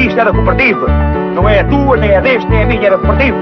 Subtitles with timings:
[0.00, 0.86] Isto da cooperativa.
[1.34, 3.36] Não é a tua, nem é deste, nem é a minha, da cooperativa.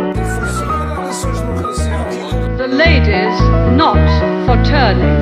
[2.56, 3.40] The ladies
[3.76, 3.98] not
[4.44, 5.16] for turning.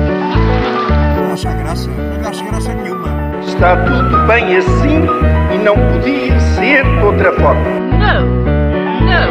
[1.15, 1.89] Não acha graça?
[1.89, 3.07] Não acha graça nenhuma.
[3.47, 5.05] Está tudo bem assim
[5.53, 7.69] e não podia ser de outra forma.
[7.91, 8.25] No,
[9.05, 9.21] no,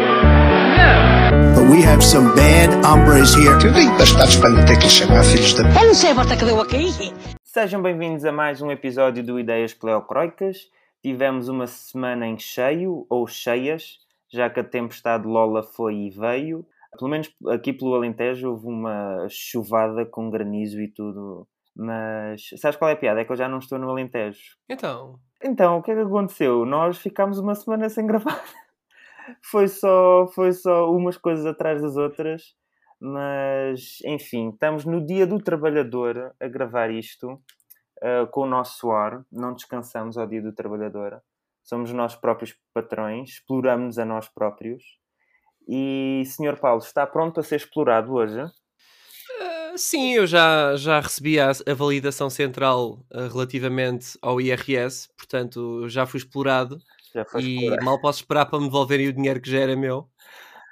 [0.77, 1.55] no.
[1.57, 3.59] But we have some bad hombres here.
[3.65, 5.71] Eu nem bastados para lhe ter que chamar filhos da p.
[5.81, 7.13] Eu não sei a volta que deu aqui.
[7.43, 10.76] Sejam bem-vindos a mais um episódio do Ideias Pleocroicas.
[11.03, 13.99] Tivemos uma semana em cheio, ou cheias,
[14.33, 16.67] já que a tempestade Lola foi e veio.
[16.99, 21.47] Pelo menos aqui pelo Alentejo houve uma chuvada com granizo e tudo.
[21.75, 23.21] Mas sabes qual é a piada?
[23.21, 24.57] É que eu já não estou no Alentejo.
[24.69, 26.65] Então, Então, o que é que aconteceu?
[26.65, 28.43] Nós ficámos uma semana sem gravar.
[29.43, 32.55] Foi só, foi só umas coisas atrás das outras.
[33.01, 37.43] Mas, enfim, estamos no dia do trabalhador a gravar isto
[38.03, 39.25] ah, com o nosso suor.
[39.31, 41.23] Não descansamos ao dia do trabalhador.
[41.63, 44.83] Somos nós próprios patrões, exploramos a nós próprios.
[45.69, 46.59] E, Sr.
[46.61, 48.41] Paulo, está pronto a ser explorado hoje?
[49.41, 55.89] ah, sim, eu já, já recebi a, a validação central ah, relativamente ao IRS, portanto
[55.89, 56.83] já fui explorado
[57.15, 57.85] Já e explorado.
[57.85, 60.09] mal posso esperar para me devolverem o dinheiro que já era meu.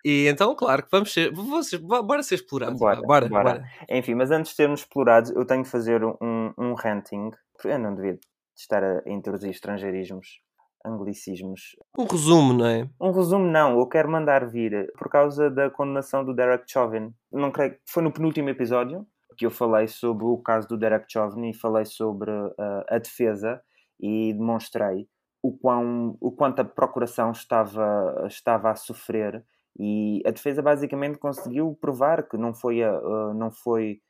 [0.05, 2.79] E então, claro que vamos ser, vocês, bo- bora ser explorados.
[2.79, 3.45] Bora, bora, bora.
[3.45, 3.65] bora.
[3.89, 7.31] Enfim, mas antes de sermos explorados, eu tenho que fazer um, um ranting.
[7.65, 8.19] Eu não devia
[8.55, 10.41] estar a introduzir estrangeirismos,
[10.85, 11.77] anglicismos.
[11.99, 12.89] Um resumo, não é?
[13.01, 13.79] Um resumo, não.
[13.79, 17.13] Eu quero mandar vir por causa da condenação do Derek Chauvin.
[17.33, 21.49] Não creio foi no penúltimo episódio que eu falei sobre o caso do Derek Chauvin
[21.49, 22.55] e falei sobre uh,
[22.89, 23.61] a defesa
[23.99, 25.09] e demonstrei
[25.43, 29.45] o, quão, o quanto a procuração estava, estava a sofrer
[29.79, 34.01] e a defesa basicamente conseguiu provar que não foi, a, uh, não foi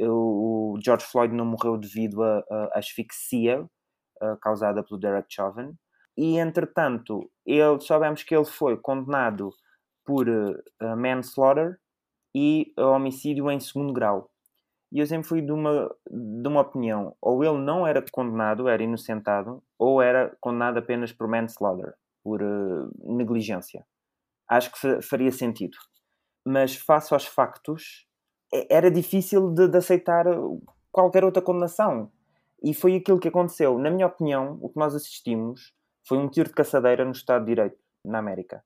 [0.00, 5.72] o George Floyd não morreu devido a asfixia uh, causada pelo Derek Chauvin.
[6.16, 9.50] E entretanto ele, sabemos que ele foi condenado
[10.04, 11.78] por uh, manslaughter
[12.34, 14.30] e homicídio em segundo grau.
[14.92, 18.82] E eu sempre fui de uma, de uma opinião ou ele não era condenado, era
[18.82, 22.40] inocentado ou era condenado apenas por manslaughter por
[23.02, 23.84] negligência
[24.48, 25.76] acho que fa- faria sentido
[26.46, 28.06] mas face aos factos
[28.52, 30.26] e- era difícil de, de aceitar
[30.92, 32.10] qualquer outra condenação
[32.62, 35.72] e foi aquilo que aconteceu na minha opinião, o que nós assistimos
[36.06, 38.62] foi um tiro de caçadeira no Estado de Direito, na América.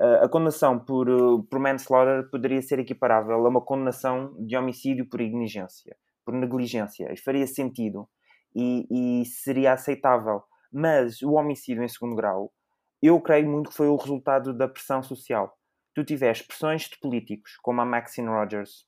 [0.00, 5.08] Uh, a condenação por, uh, por manslaughter poderia ser equiparável a uma condenação de homicídio
[5.08, 8.08] por negligência, por negligência, e faria sentido
[8.54, 8.86] e,
[9.20, 10.42] e seria aceitável.
[10.72, 12.52] Mas o homicídio em segundo grau,
[13.02, 15.58] eu creio muito que foi o resultado da pressão social.
[15.94, 18.86] Tu tiveste pressões de políticos, como a Maxine Rogers,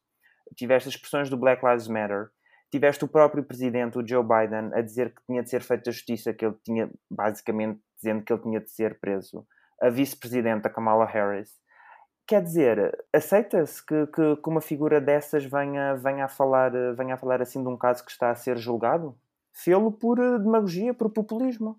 [0.56, 2.30] tiveste as pressões do Black Lives Matter,
[2.70, 6.32] tiveste o próprio presidente, o Joe Biden, a dizer que tinha de ser feita justiça,
[6.32, 9.46] que ele tinha, basicamente, dizendo que ele tinha de ser preso.
[9.80, 11.50] A vice-presidenta Kamala Harris.
[12.26, 17.18] Quer dizer, aceita-se que, que, que uma figura dessas venha, venha, a falar, venha a
[17.18, 19.16] falar assim de um caso que está a ser julgado?
[19.52, 21.78] Fê-lo por eh, demagogia, por populismo.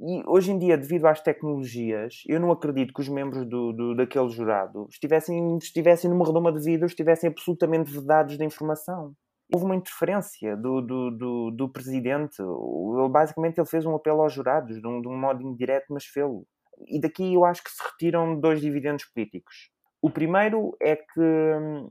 [0.00, 3.94] E hoje em dia, devido às tecnologias, eu não acredito que os membros do, do,
[3.94, 9.14] daquele jurado estivessem, estivessem numa redoma de vidro, estivessem absolutamente vedados de informação
[9.52, 12.40] houve uma interferência do, do, do, do presidente.
[12.40, 16.04] Ele, basicamente, ele fez um apelo aos jurados, de um, de um modo indireto, mas
[16.04, 16.46] fê-lo.
[16.86, 19.70] E daqui eu acho que se retiram dois dividendos políticos.
[20.00, 21.90] O primeiro é que hum,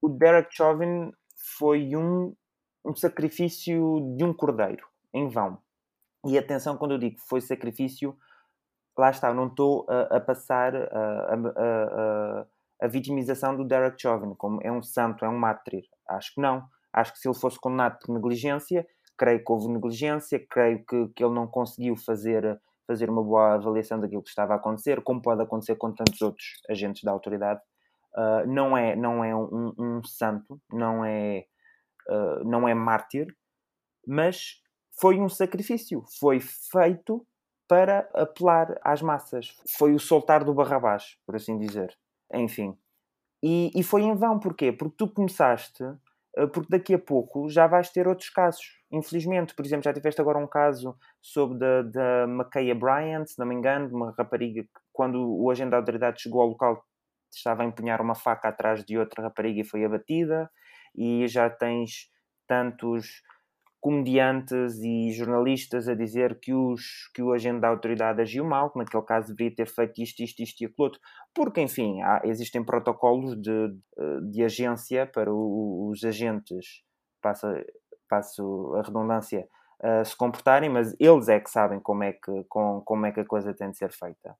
[0.00, 1.10] o Derek Chauvin
[1.58, 2.34] foi um,
[2.84, 5.58] um sacrifício de um cordeiro, em vão.
[6.26, 8.16] E atenção, quando eu digo foi sacrifício,
[8.96, 12.46] lá está, não estou a, a passar a, a, a,
[12.82, 15.84] a vitimização do Derek Chauvin, como é um santo, é um mártir.
[16.08, 16.64] Acho que não.
[16.92, 18.86] Acho que se ele fosse condenado por negligência,
[19.18, 23.98] creio que houve negligência, creio que, que ele não conseguiu fazer, fazer uma boa avaliação
[23.98, 27.60] daquilo que estava a acontecer, como pode acontecer com tantos outros agentes da autoridade.
[28.16, 31.44] Uh, não é, não é um, um santo, não é,
[32.08, 33.26] uh, não é mártir,
[34.06, 34.62] mas
[35.00, 36.02] foi um sacrifício.
[36.18, 37.26] Foi feito
[37.68, 39.56] para apelar às massas.
[39.78, 41.96] Foi o soltar do Barrabás, por assim dizer.
[42.32, 42.76] Enfim.
[43.42, 44.72] E, e foi em vão, porquê?
[44.72, 48.64] Porque tu começaste, uh, porque daqui a pouco já vais ter outros casos.
[48.90, 53.46] Infelizmente, por exemplo, já tiveste agora um caso sobre da, da Macaia Bryant, se não
[53.46, 56.84] me engano, de uma rapariga que, quando o agente da autoridade chegou ao local,
[57.30, 60.50] estava a empunhar uma faca atrás de outra rapariga e foi abatida.
[60.96, 62.08] E já tens
[62.46, 63.22] tantos
[63.84, 68.78] comediantes e jornalistas a dizer que, os, que o agente da autoridade agiu mal, que
[68.78, 71.00] naquele caso deveria ter feito isto, isto, isto e aquilo outro.
[71.34, 73.76] Porque, enfim, há, existem protocolos de,
[74.30, 76.82] de agência para o, os agentes,
[77.20, 77.46] passo,
[78.08, 79.46] passo a redundância,
[79.82, 83.20] uh, se comportarem, mas eles é que sabem como é que, com, como é que
[83.20, 84.34] a coisa tem de ser feita.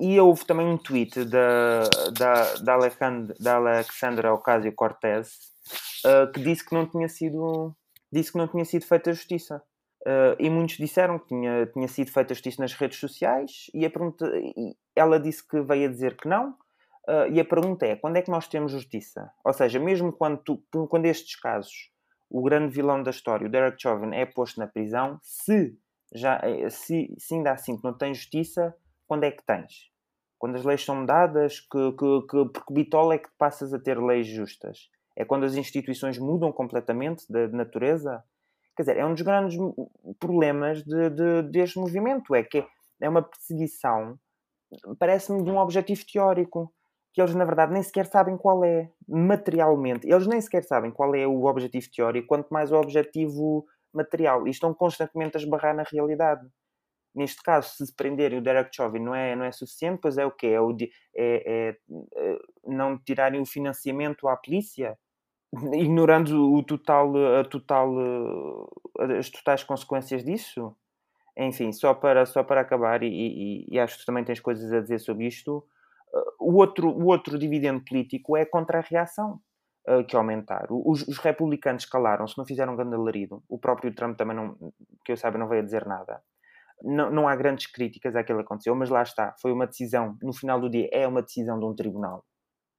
[0.00, 1.82] E houve também um tweet da,
[2.18, 5.28] da, da, Alejandra, da Alexandra Ocasio-Cortez
[6.06, 7.76] uh, que disse que não tinha sido
[8.12, 9.62] disse que não tinha sido feita justiça.
[10.02, 13.90] Uh, e muitos disseram que tinha, tinha sido feita justiça nas redes sociais e, a
[13.90, 16.50] pergunta, e ela disse que veio a dizer que não.
[17.08, 19.30] Uh, e a pergunta é: quando é que nós temos justiça?
[19.44, 21.90] Ou seja, mesmo quando, tu, quando estes casos,
[22.28, 25.76] o grande vilão da história, o Derek Chauvin, é posto na prisão, se,
[26.12, 28.74] já, se, se ainda assim não tens justiça,
[29.06, 29.90] quando é que tens?
[30.38, 34.00] Quando as leis são mudadas, que, que, que, porque bitola é que passas a ter
[34.00, 34.88] leis justas?
[35.16, 38.22] É quando as instituições mudam completamente de, de natureza?
[38.76, 39.58] Quer dizer, é um dos grandes
[40.18, 42.64] problemas de, de, deste movimento, é que
[43.00, 44.18] é uma perseguição,
[44.98, 46.72] parece-me, de um objetivo teórico,
[47.12, 50.08] que eles na verdade nem sequer sabem qual é, materialmente.
[50.08, 54.46] Eles nem sequer sabem qual é o objetivo teórico, quanto mais o objetivo material.
[54.46, 56.46] E estão constantemente a esbarrar na realidade
[57.14, 60.30] neste caso, se prenderem o Derek Chauvin não é, não é suficiente, pois é o
[60.30, 60.48] quê?
[60.48, 60.86] É, o, é,
[61.16, 61.76] é,
[62.16, 64.98] é não tirarem o financiamento à polícia,
[65.74, 67.94] ignorando o total, a total,
[69.18, 70.74] as totais consequências disso?
[71.36, 74.80] Enfim, só para, só para acabar, e, e, e acho que também tens coisas a
[74.80, 75.64] dizer sobre isto,
[76.38, 79.40] o outro, o outro dividendo político é contra a reação
[79.88, 80.66] uh, que aumentar.
[80.70, 83.42] Os, os republicanos calaram-se, não fizeram grande alarido.
[83.48, 84.54] O próprio Trump também, não,
[85.04, 86.22] que eu saiba, não veio a dizer nada
[86.82, 90.32] não, não há grandes críticas àquilo que aconteceu, mas lá está, foi uma decisão, no
[90.32, 92.24] final do dia, é uma decisão de um tribunal.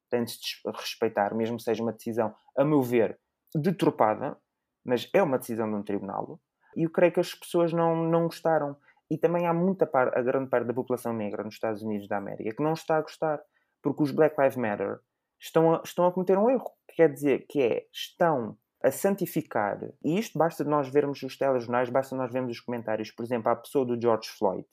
[0.10, 3.20] Tem-se de respeitar, mesmo que seja uma decisão, a meu ver,
[3.56, 4.38] deturpada,
[4.86, 6.40] mas é uma decisão de um tribunal.
[6.76, 8.76] E eu creio que as pessoas não, não gostaram.
[9.10, 12.18] E também há muita parte, a grande parte da população negra nos Estados Unidos da
[12.18, 13.40] América que não está a gostar,
[13.82, 15.00] porque os Black Lives Matter
[15.40, 16.72] estão a, estão a cometer um erro.
[16.96, 22.16] Quer dizer, que é, estão a santificar, e isto basta nós vermos os telejornais, basta
[22.18, 24.68] nós vermos os comentários, por exemplo, à pessoa do George Floyd.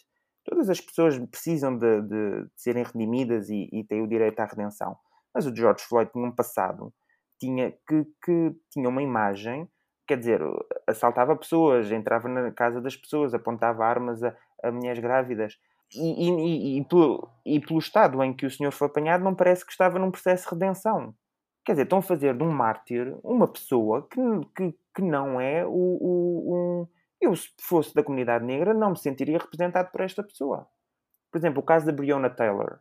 [0.45, 4.47] Todas as pessoas precisam de, de, de serem redimidas e, e têm o direito à
[4.47, 4.97] redenção.
[5.33, 6.93] Mas o George Floyd tinha um passado,
[7.39, 9.69] tinha, que, que tinha uma imagem,
[10.09, 10.41] quer dizer,
[10.89, 14.35] assaltava pessoas, entrava na casa das pessoas, apontava armas a,
[14.65, 15.57] a mulheres grávidas.
[15.95, 19.65] E, e, e, pelo, e pelo estado em que o senhor foi apanhado, não parece
[19.65, 21.15] que estava num processo de redenção.
[21.65, 24.21] Quer dizer, estão a fazer de um mártir uma pessoa que,
[24.57, 26.89] que, que não é o, o.
[27.21, 30.67] Eu, se fosse da comunidade negra, não me sentiria representado por esta pessoa.
[31.31, 32.79] Por exemplo, o caso da Breonna Taylor,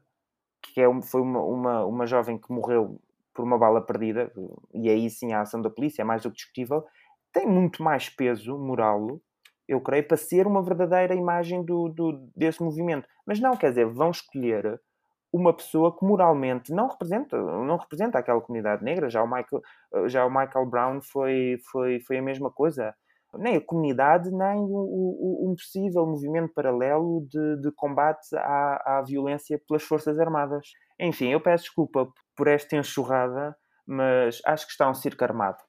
[0.62, 3.02] que é, foi uma, uma, uma jovem que morreu
[3.34, 4.32] por uma bala perdida,
[4.74, 6.86] e aí sim a ação da polícia é mais do que discutível,
[7.32, 9.22] tem muito mais peso moral,
[9.68, 13.08] eu creio, para ser uma verdadeira imagem do, do, desse movimento.
[13.26, 14.82] Mas não, quer dizer, vão escolher
[15.32, 19.10] uma pessoa que moralmente não representa, não representa aquela comunidade negra.
[19.10, 19.62] Já o Michael,
[20.08, 22.94] já o Michael Brown foi, foi, foi a mesma coisa.
[23.36, 29.62] Nem a comunidade, nem o, um possível movimento paralelo de, de combate à, à violência
[29.68, 30.72] pelas Forças Armadas.
[31.00, 33.56] Enfim, eu peço desculpa por esta enxurrada,
[33.86, 35.69] mas acho que está um circo armado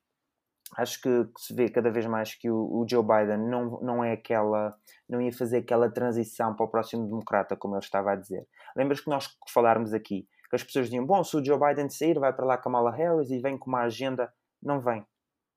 [0.76, 4.05] acho que, que, se vê cada vez mais que o, o, Joe Biden não, não
[4.05, 4.75] é aquela,
[5.08, 8.46] não ia fazer aquela transição para o próximo democrata, como ele estava a dizer.
[8.76, 12.19] Lembras que nós falarmos aqui, que as pessoas diziam, bom, se o Joe Biden sair,
[12.19, 14.32] vai para lá Kamala Harris e vem com uma agenda,
[14.62, 15.05] não vem.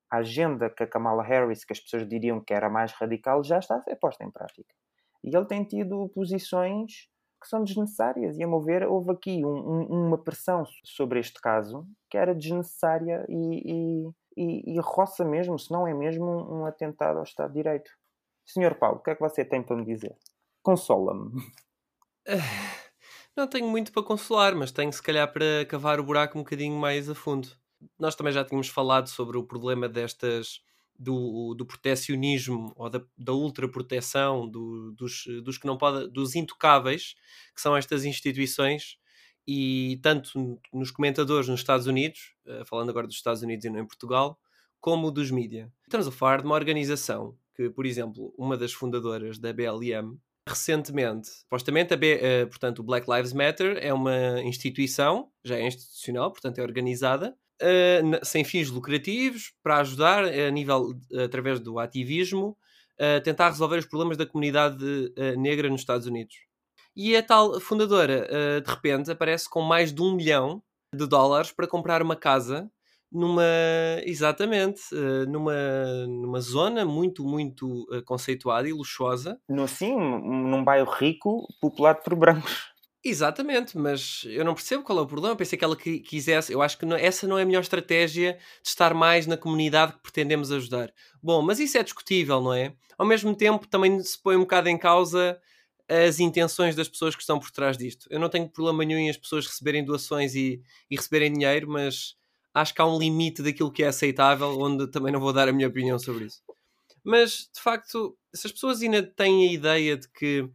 [0.10, 3.60] A agenda que a Kamala Harris, que as pessoas diriam que era mais radical, já
[3.60, 4.74] está a ser posta em prática.
[5.24, 7.10] E ele tem tido posições
[7.42, 8.38] que são desnecessárias.
[8.38, 12.34] E, a meu ver, houve aqui um, um, uma pressão sobre este caso que era
[12.34, 17.50] desnecessária e, e e, e roça mesmo, se não é mesmo um, atentado ao Estado
[17.50, 17.92] de Direito.
[18.46, 20.16] Senhor Paulo, o que é que você tem para me dizer?
[20.62, 21.32] Consola-me.
[23.36, 26.76] Não tenho muito para consolar, mas tenho se calhar para cavar o buraco um bocadinho
[26.78, 27.48] mais a fundo.
[27.98, 30.62] Nós também já tínhamos falado sobre o problema destas
[30.98, 37.16] do, do protecionismo ou da, da ultraproteção do, dos, dos que não podem, dos intocáveis,
[37.56, 38.98] que são estas instituições
[39.48, 43.80] e tanto nos comentadores nos Estados Unidos, uh, falando agora dos Estados Unidos e não
[43.80, 44.40] em Portugal,
[44.80, 45.72] como dos mídia.
[45.84, 51.30] Estamos a falar de uma organização que, por exemplo, uma das fundadoras da BLM, recentemente,
[51.30, 56.32] supostamente, a B, uh, portanto, o Black Lives Matter é uma instituição, já é institucional,
[56.32, 62.58] portanto é organizada, uh, sem fins lucrativos, para ajudar a nível, através do ativismo,
[63.00, 64.86] a tentar resolver os problemas da comunidade
[65.36, 66.36] negra nos Estados Unidos.
[66.96, 70.62] E a tal fundadora, uh, de repente, aparece com mais de um milhão
[70.94, 72.70] de dólares para comprar uma casa
[73.12, 73.44] numa,
[74.06, 75.54] exatamente, uh, numa,
[76.08, 79.40] numa zona muito, muito uh, conceituada e luxuosa.
[79.50, 82.72] No, sim, num bairro rico, populado por brancos.
[83.06, 85.36] Exatamente, mas eu não percebo qual é o problema.
[85.36, 86.54] Pensei que ela qui- quisesse.
[86.54, 88.34] Eu acho que não- essa não é a melhor estratégia
[88.64, 90.90] de estar mais na comunidade que pretendemos ajudar.
[91.22, 92.74] Bom, mas isso é discutível, não é?
[92.98, 95.38] Ao mesmo tempo, também se põe um bocado em causa
[95.88, 98.08] as intenções das pessoas que estão por trás disto.
[98.10, 102.16] Eu não tenho problema nenhum em as pessoas receberem doações e, e receberem dinheiro, mas
[102.54, 105.54] acho que há um limite daquilo que é aceitável, onde também não vou dar a
[105.54, 106.42] minha opinião sobre isso.
[107.04, 110.50] Mas, de facto, se as pessoas ainda têm a ideia de que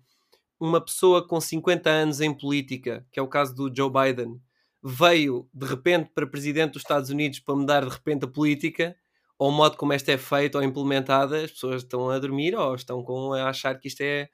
[0.58, 4.40] uma pessoa com 50 anos em política, que é o caso do Joe Biden,
[4.82, 8.96] veio de repente para presidente dos Estados Unidos para mudar de repente a política,
[9.38, 12.74] ou o modo como esta é feita ou implementada, as pessoas estão a dormir ou
[12.74, 14.28] estão com a achar que isto é,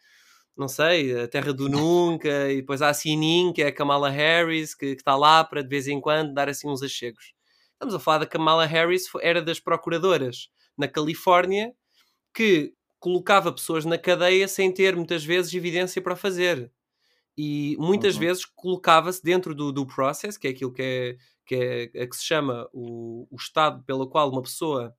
[0.57, 4.09] não sei, a terra do nunca, e depois há a Sinin, que é a Kamala
[4.11, 7.33] Harris, que, que está lá para de vez em quando dar assim uns achegos.
[7.73, 11.73] Estamos a falar da Kamala Harris, era das procuradoras na Califórnia,
[12.35, 16.71] que colocava pessoas na cadeia sem ter muitas vezes evidência para fazer.
[17.37, 18.21] E muitas Uhum.
[18.21, 22.17] vezes colocava-se dentro do, do process, que é aquilo que, é, que, é, é que
[22.17, 24.95] se chama o, o estado pelo qual uma pessoa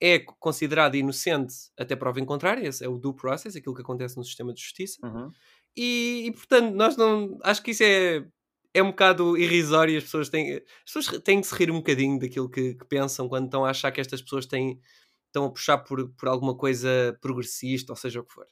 [0.00, 4.16] é considerada inocente até prova em contrário, esse é o due process, aquilo que acontece
[4.16, 4.98] no sistema de justiça.
[5.06, 5.30] Uhum.
[5.76, 7.38] E, e, portanto, nós não.
[7.42, 8.26] Acho que isso é,
[8.74, 10.56] é um bocado irrisório as pessoas têm.
[10.56, 13.70] As pessoas têm de se rir um bocadinho daquilo que, que pensam quando estão a
[13.70, 14.80] achar que estas pessoas têm,
[15.26, 18.46] estão a puxar por, por alguma coisa progressista, ou seja o que for.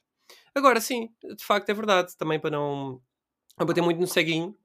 [0.53, 3.01] Agora, sim, de facto é verdade, também para não
[3.57, 4.55] não bater muito no ceguinho.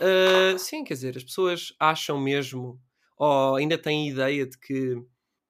[0.00, 2.80] ah, sim, quer dizer, as pessoas acham mesmo,
[3.16, 4.96] ou ainda têm ideia de que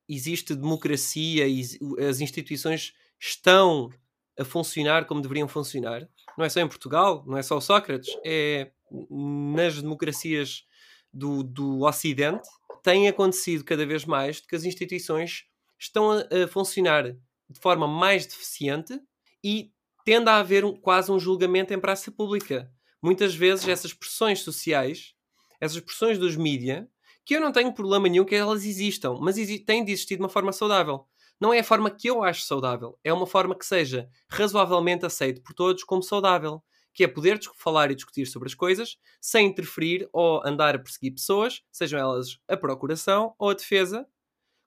[0.08, 1.62] existe democracia e
[2.08, 3.90] as instituições estão
[4.38, 6.08] a funcionar como deveriam funcionar.
[6.36, 8.70] Não é só em Portugal, não é só o Sócrates, é
[9.10, 10.64] nas democracias
[11.12, 12.48] do, do Ocidente.
[12.82, 15.44] Tem acontecido cada vez mais que as instituições
[15.78, 18.98] estão a, a funcionar de forma mais deficiente
[19.42, 19.72] e
[20.04, 22.70] tende a haver um- quase um julgamento em praça pública.
[23.02, 25.14] Muitas vezes essas pressões sociais,
[25.60, 26.88] essas pressões dos mídia,
[27.28, 30.30] que eu não tenho problema nenhum que elas existam, mas têm de existir de uma
[30.30, 31.06] forma saudável.
[31.38, 35.38] Não é a forma que eu acho saudável, é uma forma que seja razoavelmente aceita
[35.42, 40.08] por todos como saudável, que é poder falar e discutir sobre as coisas sem interferir
[40.10, 44.08] ou andar a perseguir pessoas, sejam elas a procuração ou a defesa,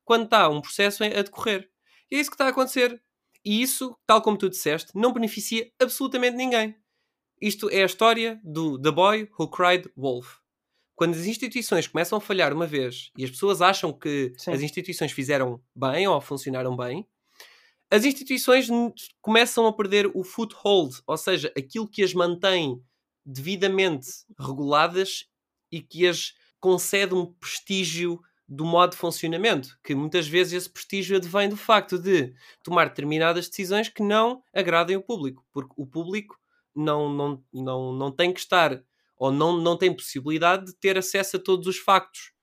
[0.06, 1.68] quando está um processo a decorrer.
[2.12, 3.02] E é isso que está a acontecer.
[3.44, 6.76] E isso, tal como tu disseste, não beneficia absolutamente ninguém.
[7.42, 10.41] Isto é a história do The Boy Who Cried Wolf.
[11.02, 14.52] Quando as instituições começam a falhar uma vez e as pessoas acham que Sim.
[14.52, 17.08] as instituições fizeram bem ou funcionaram bem,
[17.90, 18.68] as instituições
[19.20, 22.80] começam a perder o foothold, ou seja, aquilo que as mantém
[23.26, 25.26] devidamente reguladas
[25.72, 31.18] e que as concede um prestígio do modo de funcionamento, que muitas vezes esse prestígio
[31.18, 32.32] advém do facto de
[32.62, 36.40] tomar determinadas decisões que não agradem o público, porque o público
[36.76, 38.84] não, não, não, não tem que estar
[39.22, 42.34] ou não, não tem possibilidade de ter acesso a todos os factos,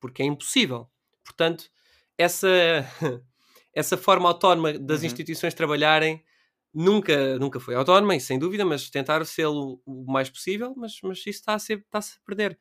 [0.00, 0.90] porque é impossível.
[1.24, 1.70] Portanto,
[2.18, 2.48] essa,
[3.74, 5.06] essa forma autónoma das Uhum.
[5.06, 6.24] instituições trabalharem
[6.74, 10.98] nunca, nunca foi autónoma, e sem dúvida, mas tentaram ser o, o mais possível, mas,
[11.02, 12.58] mas isso está a, ser, está-se a perder.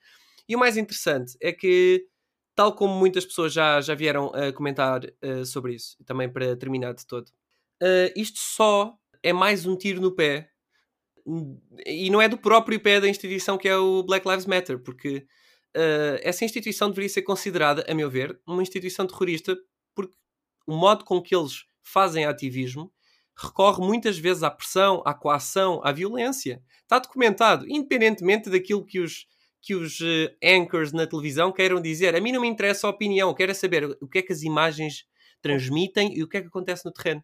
[0.48, 2.08] E o mais interessante é que,
[2.56, 6.94] tal como muitas pessoas já, já vieram a comentar eh, sobre isso, também para terminar
[6.94, 7.32] de todo,
[7.82, 10.50] eh, isto só é mais um tiro no pé
[11.86, 15.26] e não é do próprio pé da instituição que é o Black Lives Matter, porque
[15.76, 19.58] uh, essa instituição deveria ser considerada, a meu ver, uma instituição terrorista,
[19.96, 20.16] porque
[20.68, 22.92] o modo com que eles fazem ativismo
[23.36, 26.62] recorre muitas vezes à pressão, à coação, à violência.
[26.84, 29.26] Está documentado, independentemente daquilo que os,
[29.62, 32.16] que os uh, anchors na televisão queiram dizer.
[32.16, 34.34] A mim não me interessa a opinião, eu quero é saber o que é que
[34.34, 35.06] as imagens
[35.42, 37.24] transmitem e o que é que acontece no terreno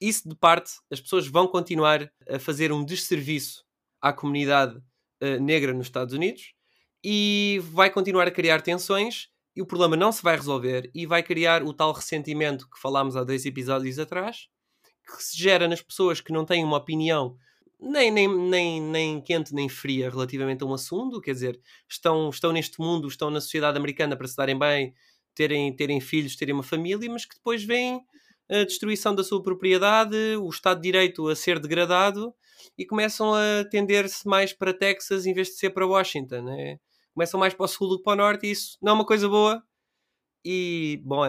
[0.00, 3.64] isso de parte, as pessoas vão continuar a fazer um desserviço
[4.00, 6.52] à comunidade uh, negra nos Estados Unidos
[7.02, 11.22] e vai continuar a criar tensões e o problema não se vai resolver e vai
[11.22, 14.48] criar o tal ressentimento que falámos há dois episódios atrás,
[15.06, 17.36] que se gera nas pessoas que não têm uma opinião
[17.80, 22.52] nem, nem, nem, nem quente nem fria relativamente a um assunto, quer dizer, estão, estão
[22.52, 24.94] neste mundo, estão na sociedade americana para se darem bem,
[25.34, 28.00] terem, terem filhos, terem uma família, mas que depois vêm
[28.50, 32.34] a destruição da sua propriedade, o Estado de Direito a ser degradado
[32.78, 36.42] e começam a tender-se mais para Texas em vez de ser para Washington.
[36.42, 36.78] Né?
[37.14, 39.06] Começam mais para o sul do que para o norte e isso não é uma
[39.06, 39.62] coisa boa.
[40.44, 41.22] E, bom,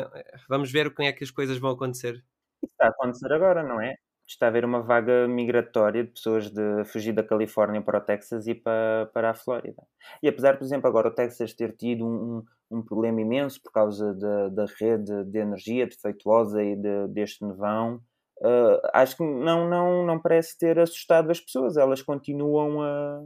[0.47, 2.13] vamos ver como é que as coisas vão acontecer.
[2.62, 3.95] Isso está a acontecer agora, não é?
[4.27, 8.46] Está a haver uma vaga migratória de pessoas de fugir da Califórnia para o Texas
[8.46, 9.81] e para, para a Flórida.
[10.22, 14.13] E apesar, por exemplo, agora o Texas ter tido um, um problema imenso por causa
[14.13, 18.01] da, da rede de energia defeituosa e de, deste nevão,
[18.41, 21.77] uh, acho que não, não, não parece ter assustado as pessoas.
[21.77, 23.24] Elas continuam a,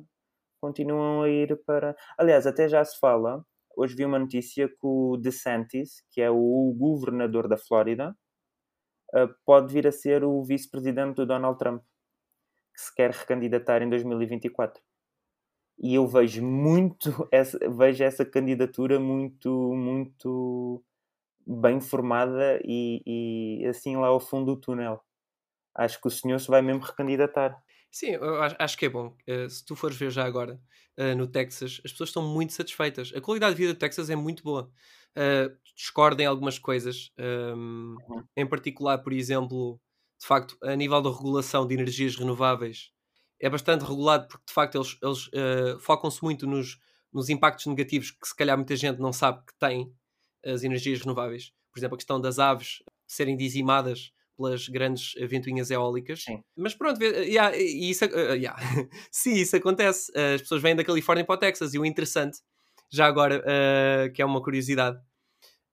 [0.62, 1.96] continuam a ir para.
[2.15, 3.43] Aliás, até já se fala.
[3.75, 8.15] Hoje vi uma notícia que o DeSantis, que é o governador da Flórida,
[9.46, 11.82] pode vir a ser o vice-presidente do Donald Trump,
[12.74, 14.82] que se quer recandidatar em 2024.
[15.80, 20.84] E eu vejo muito essa, vejo essa candidatura muito, muito
[21.46, 25.03] bem formada e, e assim lá ao fundo do túnel.
[25.75, 27.62] Acho que o senhor se vai mesmo recandidatar.
[27.89, 28.12] Sim,
[28.60, 29.15] acho que é bom.
[29.27, 30.62] Uh, se tu fores ver já agora
[30.98, 33.12] uh, no Texas, as pessoas estão muito satisfeitas.
[33.15, 34.72] A qualidade de vida do Texas é muito boa.
[35.18, 38.24] Uh, discordem algumas coisas, um, uhum.
[38.36, 39.80] em particular, por exemplo,
[40.20, 42.91] de facto, a nível da regulação de energias renováveis,
[43.39, 46.77] é bastante regulado porque de facto eles, eles uh, focam-se muito nos,
[47.12, 49.91] nos impactos negativos que se calhar muita gente não sabe que têm
[50.46, 51.51] as energias renováveis.
[51.72, 56.24] Por exemplo, a questão das aves serem dizimadas pelas grandes ventoinhas eólicas.
[56.24, 56.44] Sim.
[56.56, 58.58] Mas pronto, yeah, isso, yeah.
[59.12, 60.12] sim, isso acontece.
[60.18, 62.39] As pessoas vêm da Califórnia para o Texas e o interessante,
[62.91, 65.00] já agora, uh, que é uma curiosidade,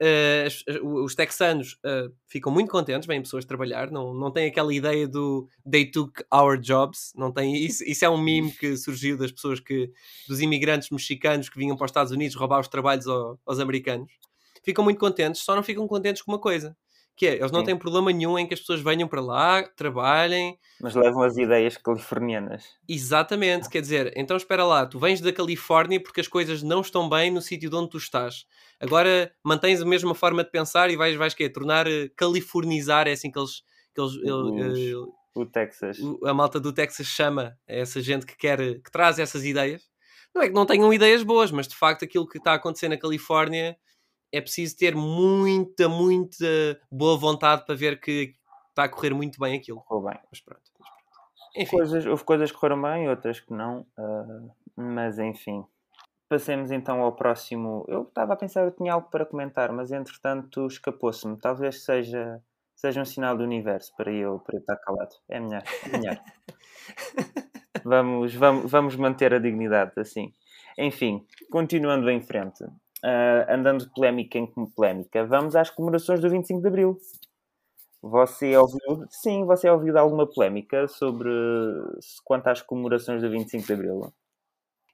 [0.02, 5.06] uh, os texanos uh, ficam muito contentes, vêm pessoas trabalhar, não, não têm aquela ideia
[5.08, 9.32] do they took our jobs, não tem isso, isso é um meme que surgiu das
[9.32, 9.90] pessoas que,
[10.28, 14.12] dos imigrantes mexicanos que vinham para os Estados Unidos roubar os trabalhos ao, aos americanos.
[14.64, 16.76] Ficam muito contentes, só não ficam contentes com uma coisa,
[17.18, 17.66] que é, eles não Sim.
[17.66, 20.56] têm problema nenhum em que as pessoas venham para lá, trabalhem.
[20.80, 22.76] Mas levam as ideias californianas.
[22.88, 27.08] Exatamente, quer dizer, então espera lá, tu vens da Califórnia porque as coisas não estão
[27.08, 28.46] bem no sítio de onde tu estás.
[28.78, 31.50] Agora mantens a mesma forma de pensar e vais, vais quê?
[31.50, 33.62] Tornar, uh, californizar, é assim que eles...
[33.92, 35.98] Que eles Os, uh, o Texas.
[36.24, 39.82] A malta do Texas chama essa gente que quer, que traz essas ideias.
[40.32, 42.88] Não é que não tenham ideias boas, mas de facto aquilo que está a acontecer
[42.88, 43.76] na Califórnia
[44.32, 48.34] é preciso ter muita, muita boa vontade para ver que
[48.68, 49.80] está a correr muito bem aquilo.
[49.82, 50.20] Correu bem.
[50.30, 50.62] Mas pronto.
[50.78, 51.52] Mas pronto.
[51.56, 51.76] Enfim.
[51.76, 53.80] Coisas, houve coisas que correram bem, outras que não.
[53.98, 55.64] Uh, mas enfim.
[56.28, 57.84] Passemos então ao próximo.
[57.88, 61.38] Eu estava a pensar, eu tinha algo para comentar, mas entretanto escapou-se-me.
[61.38, 62.42] Talvez seja,
[62.76, 65.16] seja um sinal do universo para eu, para eu estar calado.
[65.28, 65.62] É melhor.
[65.84, 66.22] É melhor.
[67.82, 70.34] vamos, vamos, vamos manter a dignidade assim.
[70.76, 72.62] Enfim, continuando em frente
[73.04, 76.98] uh, andando de polémica em polémica, vamos às comemorações do 25 de Abril.
[78.00, 81.28] Você ouviu, sim, você ouviu de alguma polémica sobre
[82.24, 84.12] quanto às comemorações do 25 de Abril?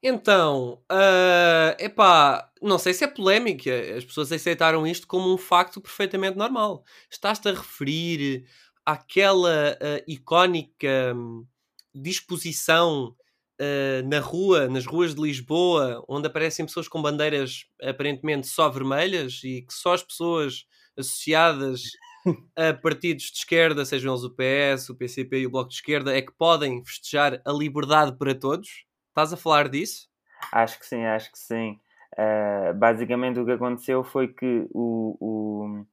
[0.02, 5.80] Então, uh, epá, não sei se é polémica, as pessoas aceitaram isto como um facto
[5.80, 6.84] perfeitamente normal.
[7.10, 8.46] Estás-te a referir
[8.84, 11.46] àquela uh, icónica hum,
[11.94, 13.14] disposição
[13.60, 19.40] uh, na rua, nas ruas de Lisboa, onde aparecem pessoas com bandeiras aparentemente só vermelhas
[19.44, 21.82] e que só as pessoas associadas
[22.56, 26.16] a partidos de esquerda, sejam eles o PS, o PCP e o Bloco de Esquerda,
[26.16, 28.84] é que podem festejar a liberdade para todos?
[29.08, 30.08] Estás a falar disso?
[30.52, 31.78] Acho que sim, acho que sim.
[32.16, 35.86] Uh, basicamente o que aconteceu foi que o, o,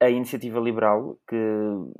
[0.00, 1.36] a iniciativa liberal, que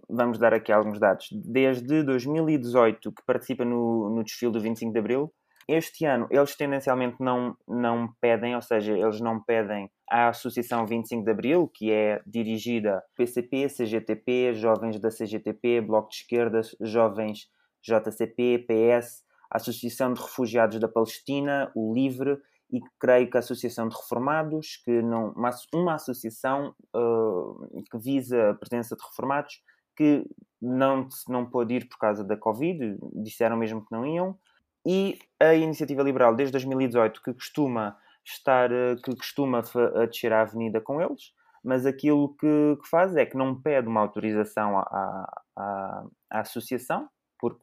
[0.08, 4.98] vamos dar aqui alguns dados, desde 2018 que participa no, no desfile do 25 de
[4.98, 5.32] Abril,
[5.68, 11.24] este ano eles tendencialmente não, não pedem, ou seja, eles não pedem à Associação 25
[11.24, 17.48] de Abril, que é dirigida PCP, CGTP, Jovens da CGTP, Bloco de Esquerda, Jovens
[17.82, 22.38] JCP, PS, Associação de Refugiados da Palestina, o LIVRE
[22.70, 28.50] e creio que a Associação de Reformados, que não, uma, uma associação uh, que visa
[28.50, 29.62] a presença de reformados,
[29.96, 30.24] que
[30.61, 34.38] não, não pôde ir por causa da Covid, disseram mesmo que não iam,
[34.87, 39.62] e a Iniciativa Liberal, desde 2018, que costuma estar, uh, que costuma
[39.96, 41.33] a descer a avenida com eles,
[41.64, 47.09] mas aquilo que, que faz é que não pede uma autorização à, à, à associação,
[47.38, 47.62] porque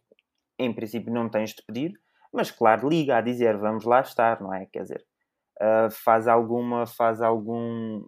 [0.60, 1.94] em princípio não tens de pedir,
[2.36, 4.66] mas claro, liga a dizer vamos lá estar, não é?
[4.66, 5.06] Quer dizer,
[5.62, 8.04] uh, faz alguma, faz algum,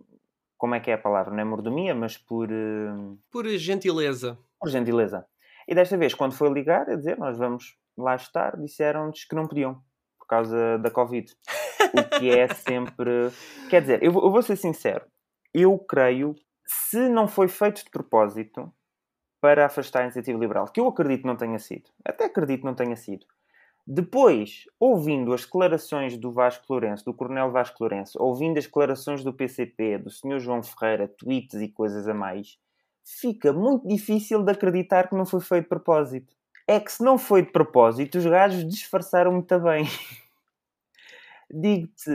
[0.58, 1.34] como é que é a palavra?
[1.34, 2.52] Não é mordomia, mas por...
[2.52, 3.18] Uh...
[3.32, 4.38] Por gentileza.
[4.60, 5.26] Por gentileza.
[5.68, 9.48] E desta vez, quando foi ligar, a dizer nós vamos lá estar, disseram-nos que não
[9.48, 9.82] podiam,
[10.20, 11.34] por causa da Covid.
[11.94, 13.30] o que é sempre...
[13.70, 15.06] Quer dizer, eu, eu vou ser sincero,
[15.54, 16.36] eu creio,
[16.66, 18.72] se não foi feito de propósito,
[19.40, 22.96] para afastar a iniciativa liberal, que eu acredito não tenha sido, até acredito não tenha
[22.96, 23.26] sido,
[23.89, 29.32] depois, ouvindo as declarações do Vasco Lourenço, do Coronel Vasco Lourenço, ouvindo as declarações do
[29.32, 30.39] PCP, do Sr.
[30.39, 32.60] João Ferreira, tweets e coisas a mais,
[33.02, 36.36] fica muito difícil de acreditar que não foi feito de propósito.
[36.67, 39.86] É que se não foi de propósito, os gajos disfarçaram muito bem.
[41.50, 42.12] Digo-te,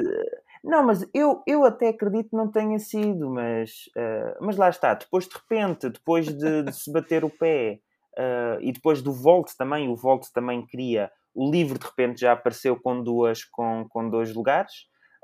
[0.62, 4.92] não, mas eu, eu até acredito que não tenha sido, mas, uh, mas lá está,
[4.92, 7.80] depois de repente, depois de, de se bater o pé,
[8.18, 11.10] Uh, e depois do Volt também, o Volt também queria.
[11.34, 14.72] O livro de repente já apareceu com duas com, com dois lugares.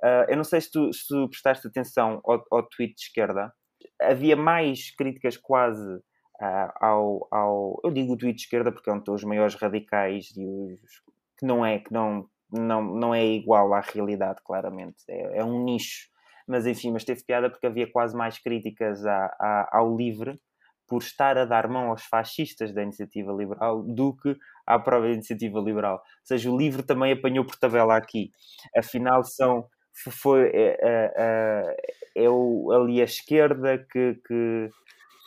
[0.03, 3.53] Uh, eu não sei se tu, se tu prestaste atenção ao, ao tweet de esquerda.
[4.01, 7.81] Havia mais críticas quase uh, ao, ao.
[7.85, 11.03] Eu digo o tweet de esquerda porque é um dos maiores radicais e os
[11.39, 15.05] que não é, que não, não, não é igual à realidade, claramente.
[15.09, 16.09] É, é um nicho.
[16.47, 20.41] Mas enfim, mas teve piada porque havia quase mais críticas à, ao livre
[20.89, 25.61] por estar a dar mão aos fascistas da iniciativa liberal do que à própria iniciativa
[25.61, 25.97] liberal.
[25.97, 28.33] Ou seja, o livro também apanhou por tabela aqui.
[28.77, 29.67] Afinal, são
[30.11, 34.71] foi é, é, é, é o, ali a esquerda que, que,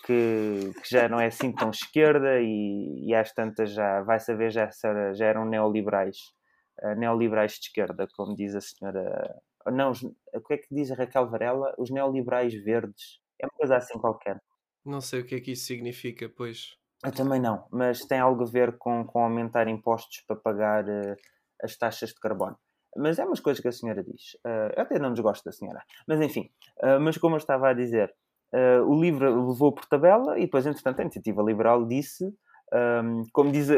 [0.05, 4.49] que, que, já não é assim tão esquerda e, e às tantas já vai saber
[4.49, 4.69] já,
[5.13, 6.17] já eram neoliberais
[6.81, 9.91] uh, neoliberais de esquerda como diz a senhora não,
[10.33, 11.75] o que é que diz a Raquel Varela?
[11.77, 14.41] Os neoliberais verdes é uma coisa assim qualquer
[14.85, 16.75] não sei o que é que isso significa, pois.
[17.03, 21.15] Eu também não, mas tem algo a ver com, com aumentar impostos para pagar uh,
[21.61, 22.57] as taxas de carbono.
[22.95, 24.33] Mas é umas coisas que a senhora diz.
[24.45, 25.81] Uh, eu até não desgosto da senhora.
[26.07, 26.51] Mas enfim,
[26.83, 28.13] uh, mas como eu estava a dizer,
[28.85, 33.49] o livro levou por tabela e depois, entretanto, a iniciativa liberal disse, um, ehm, como
[33.49, 33.69] diz,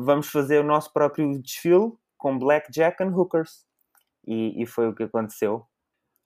[0.00, 3.64] vamos fazer o nosso próprio desfile com blackjack and hookers.
[4.26, 5.64] E, e foi o que aconteceu.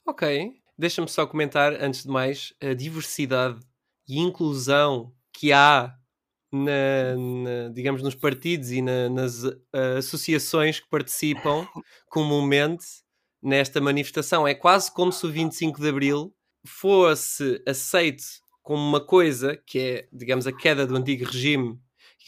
[0.07, 3.61] Ok, Deixa-me só comentar, antes de mais, a diversidade
[4.09, 5.95] e inclusão que há,
[6.53, 9.61] na, na, digamos, nos partidos e na, nas uh,
[9.99, 11.67] associações que participam
[12.09, 12.85] comumente
[13.43, 14.47] nesta manifestação.
[14.47, 16.35] É quase como se o 25 de Abril
[16.67, 18.25] fosse aceito
[18.63, 21.79] como uma coisa que é, digamos, a queda do antigo regime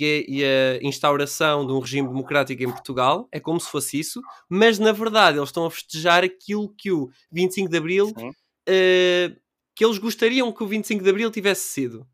[0.05, 4.79] e a instauração de um regime democrático em Portugal, é como se fosse isso, mas
[4.79, 9.37] na verdade eles estão a festejar aquilo que o 25 de Abril uh,
[9.75, 12.07] que eles gostariam que o 25 de Abril tivesse sido.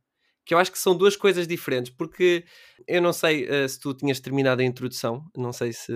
[0.44, 2.44] Que eu acho que são duas coisas diferentes, porque
[2.88, 5.92] eu não sei uh, se tu tinhas terminado a introdução, não sei se.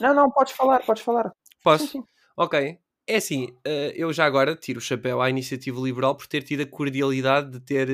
[0.00, 1.32] Não, não, podes falar, podes falar.
[1.62, 1.86] Posso?
[1.86, 2.04] Sim, sim.
[2.36, 2.78] Ok.
[3.08, 6.62] É assim, uh, eu já agora tiro o chapéu à iniciativa liberal por ter tido
[6.62, 7.88] a cordialidade de ter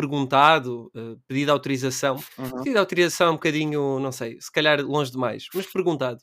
[0.00, 2.16] perguntado, uh, pedido autorização.
[2.38, 2.62] Uhum.
[2.62, 6.20] Pedido autorização um bocadinho, não sei, se calhar longe demais, mas perguntado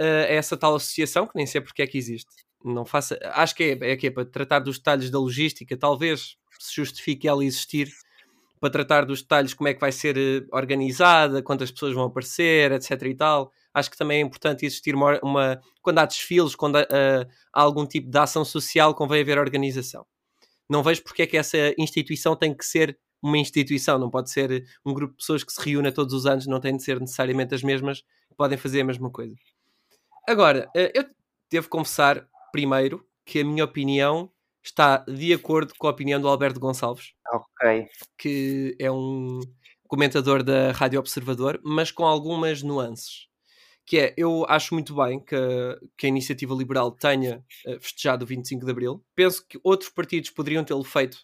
[0.00, 2.30] uh, a essa tal associação, que nem sei porque é que existe.
[2.62, 6.36] Não faça, acho que é, é, que é para tratar dos detalhes da logística, talvez
[6.58, 7.90] se justifique ela existir
[8.60, 12.72] para tratar dos detalhes, como é que vai ser uh, organizada, quantas pessoas vão aparecer,
[12.72, 13.02] etc.
[13.02, 13.50] e tal.
[13.72, 15.18] Acho que também é importante existir uma.
[15.22, 19.38] uma quando há desfiles, quando há, uh, há algum tipo de ação social, convém haver
[19.38, 20.06] organização
[20.68, 24.64] não vejo porque é que essa instituição tem que ser uma instituição, não pode ser
[24.84, 27.54] um grupo de pessoas que se reúne todos os anos, não tem de ser necessariamente
[27.54, 28.02] as mesmas,
[28.36, 29.34] podem fazer a mesma coisa.
[30.28, 31.06] Agora, eh, eu
[31.50, 34.30] devo confessar, primeiro, que a minha opinião
[34.62, 37.12] está de acordo com a opinião do Alberto Gonçalves.
[37.32, 37.88] Ok.
[38.18, 39.40] Que é um
[39.88, 43.28] comentador da Rádio Observador, mas com algumas nuances
[43.86, 45.36] que é, eu acho muito bem que,
[45.96, 49.04] que a iniciativa liberal tenha uh, festejado o 25 de Abril.
[49.14, 51.18] Penso que outros partidos poderiam tê-lo feito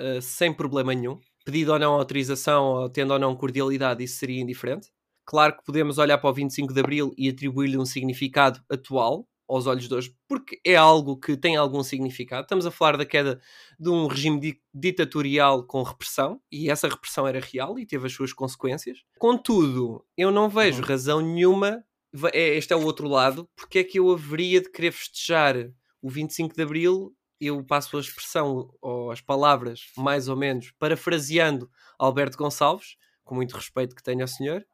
[0.00, 1.20] uh, sem problema nenhum.
[1.44, 4.88] Pedido ou não autorização, ou tendo ou não cordialidade, isso seria indiferente.
[5.24, 9.66] Claro que podemos olhar para o 25 de Abril e atribuir-lhe um significado atual, aos
[9.66, 12.42] olhos de hoje, porque é algo que tem algum significado.
[12.42, 13.40] Estamos a falar da queda
[13.78, 18.12] de um regime di ditatorial com repressão, e essa repressão era real e teve as
[18.12, 18.98] suas consequências.
[19.18, 20.86] Contudo, eu não vejo uhum.
[20.86, 21.84] razão nenhuma
[22.32, 25.56] este é o outro lado, porque é que eu haveria de querer festejar
[26.02, 27.14] o 25 de Abril?
[27.40, 33.56] Eu passo a expressão ou as palavras, mais ou menos, parafraseando Alberto Gonçalves, com muito
[33.56, 34.66] respeito que tenho ao senhor,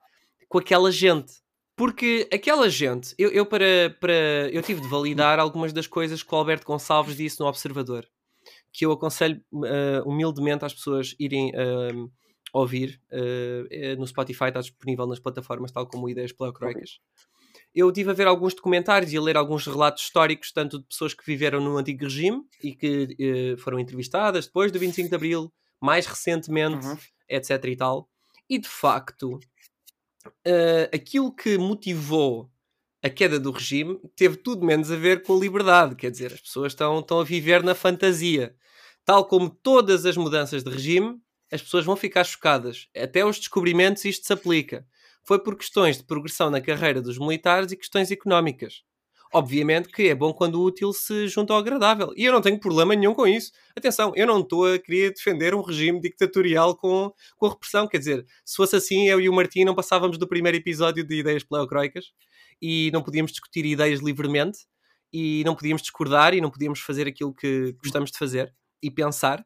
[0.48, 1.34] com aquela gente.
[1.76, 6.34] Porque aquela gente, eu, eu para, para eu tive de validar algumas das coisas que
[6.34, 8.08] o Alberto Gonçalves disse no Observador,
[8.72, 12.10] que eu aconselho uh, humildemente às pessoas irem uh,
[12.60, 17.00] ouvir uh, no Spotify, está disponível nas plataformas, tal como Ideias Pleocroicas.
[17.74, 21.12] Eu tive a ver alguns documentários e a ler alguns relatos históricos, tanto de pessoas
[21.12, 25.52] que viveram no antigo regime e que uh, foram entrevistadas depois do 25 de Abril,
[25.80, 26.96] mais recentemente, uhum.
[27.28, 27.64] etc.
[27.66, 28.08] e tal.
[28.48, 29.38] E de facto,
[30.26, 32.50] uh, aquilo que motivou
[33.02, 35.94] a queda do regime teve tudo menos a ver com a liberdade.
[35.94, 38.54] Quer dizer, as pessoas estão, estão a viver na fantasia.
[39.04, 41.20] Tal como todas as mudanças de regime,
[41.56, 42.88] as pessoas vão ficar chocadas.
[42.96, 44.86] Até os descobrimentos isto se aplica.
[45.24, 48.84] Foi por questões de progressão na carreira dos militares e questões económicas.
[49.34, 52.12] Obviamente que é bom quando o útil se junta ao agradável.
[52.16, 53.50] E eu não tenho problema nenhum com isso.
[53.76, 57.88] Atenção, eu não estou a querer defender um regime ditatorial com, com repressão.
[57.88, 61.16] Quer dizer, se fosse assim, eu e o Martim não passávamos do primeiro episódio de
[61.16, 62.12] Ideias Pleocroicas
[62.62, 64.60] e não podíamos discutir ideias livremente
[65.12, 69.44] e não podíamos discordar e não podíamos fazer aquilo que gostamos de fazer e pensar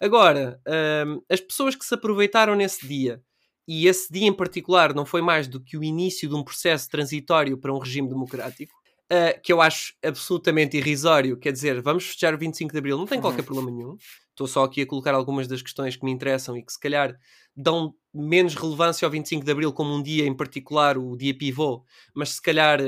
[0.00, 0.60] Agora,
[1.06, 3.22] hum, as pessoas que se aproveitaram nesse dia,
[3.68, 6.88] e esse dia em particular não foi mais do que o início de um processo
[6.88, 8.72] transitório para um regime democrático,
[9.12, 11.36] uh, que eu acho absolutamente irrisório.
[11.36, 13.96] Quer dizer, vamos festejar o 25 de Abril, não tem qualquer problema nenhum.
[14.30, 17.16] Estou só aqui a colocar algumas das questões que me interessam e que se calhar
[17.56, 21.84] dão menos relevância ao 25 de Abril como um dia em particular, o dia pivô,
[22.14, 22.78] mas se calhar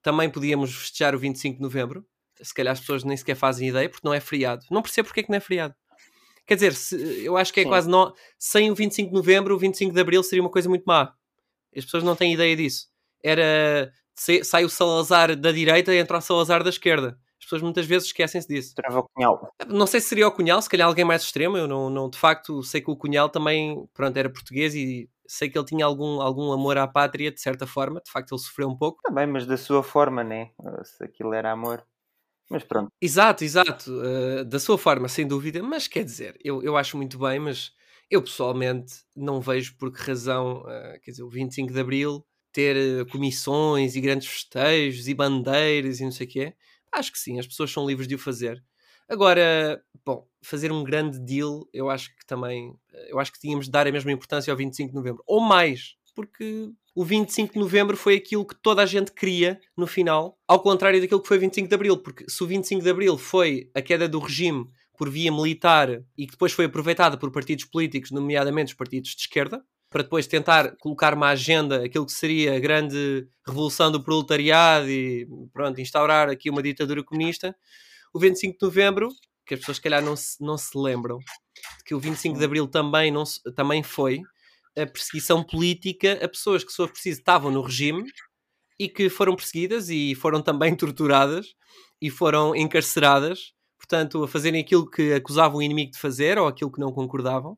[0.00, 2.06] também podíamos festejar o 25 de Novembro.
[2.40, 4.64] Se calhar as pessoas nem sequer fazem ideia, porque não é feriado.
[4.70, 5.74] Não percebo porque é que não é feriado.
[6.46, 7.68] Quer dizer, se, eu acho que é Sim.
[7.68, 8.12] quase não.
[8.38, 11.12] Sem o 25 de novembro, o 25 de abril seria uma coisa muito má.
[11.76, 12.88] As pessoas não têm ideia disso.
[13.22, 13.92] Era.
[14.44, 17.18] Sai o Salazar da direita e entra o Salazar da esquerda.
[17.40, 18.74] As pessoas muitas vezes esquecem-se disso.
[18.74, 19.52] Trava o Cunhal.
[19.66, 21.56] Não sei se seria o Cunhal, se calhar alguém mais extremo.
[21.56, 25.48] Eu não, não de facto sei que o Cunhal também pronto, era português e sei
[25.48, 28.00] que ele tinha algum, algum amor à pátria, de certa forma.
[28.04, 29.00] De facto, ele sofreu um pouco.
[29.02, 30.50] Também, mas da sua forma, né?
[30.84, 31.82] Se aquilo era amor.
[32.50, 32.90] Mas pronto.
[33.00, 33.90] Exato, exato.
[33.90, 35.62] Uh, da sua forma, sem dúvida.
[35.62, 37.72] Mas quer dizer, eu, eu acho muito bem, mas
[38.10, 42.76] eu pessoalmente não vejo por que razão, uh, quer dizer, o 25 de Abril ter
[43.00, 46.54] uh, comissões e grandes festejos e bandeiras e não sei o quê.
[46.92, 48.62] Acho que sim, as pessoas são livres de o fazer.
[49.08, 52.74] Agora, bom, fazer um grande deal, eu acho que também,
[53.08, 55.22] eu acho que tínhamos de dar a mesma importância ao 25 de Novembro.
[55.26, 59.86] Ou mais, porque o 25 de novembro foi aquilo que toda a gente queria no
[59.86, 63.16] final, ao contrário daquilo que foi 25 de abril, porque se o 25 de abril
[63.16, 67.64] foi a queda do regime por via militar e que depois foi aproveitada por partidos
[67.64, 72.56] políticos, nomeadamente os partidos de esquerda, para depois tentar colocar uma agenda, aquilo que seria
[72.56, 77.54] a grande revolução do proletariado e pronto, instaurar aqui uma ditadura comunista,
[78.14, 79.08] o 25 de novembro,
[79.46, 81.18] que as pessoas se calhar não se, não se lembram,
[81.84, 83.24] que o 25 de abril também, não,
[83.54, 84.22] também foi,
[84.76, 88.04] a perseguição política a pessoas que, se for preciso, estavam no regime
[88.78, 91.54] e que foram perseguidas e foram também torturadas
[92.00, 96.72] e foram encarceradas, portanto, a fazerem aquilo que acusavam o inimigo de fazer ou aquilo
[96.72, 97.56] que não concordavam.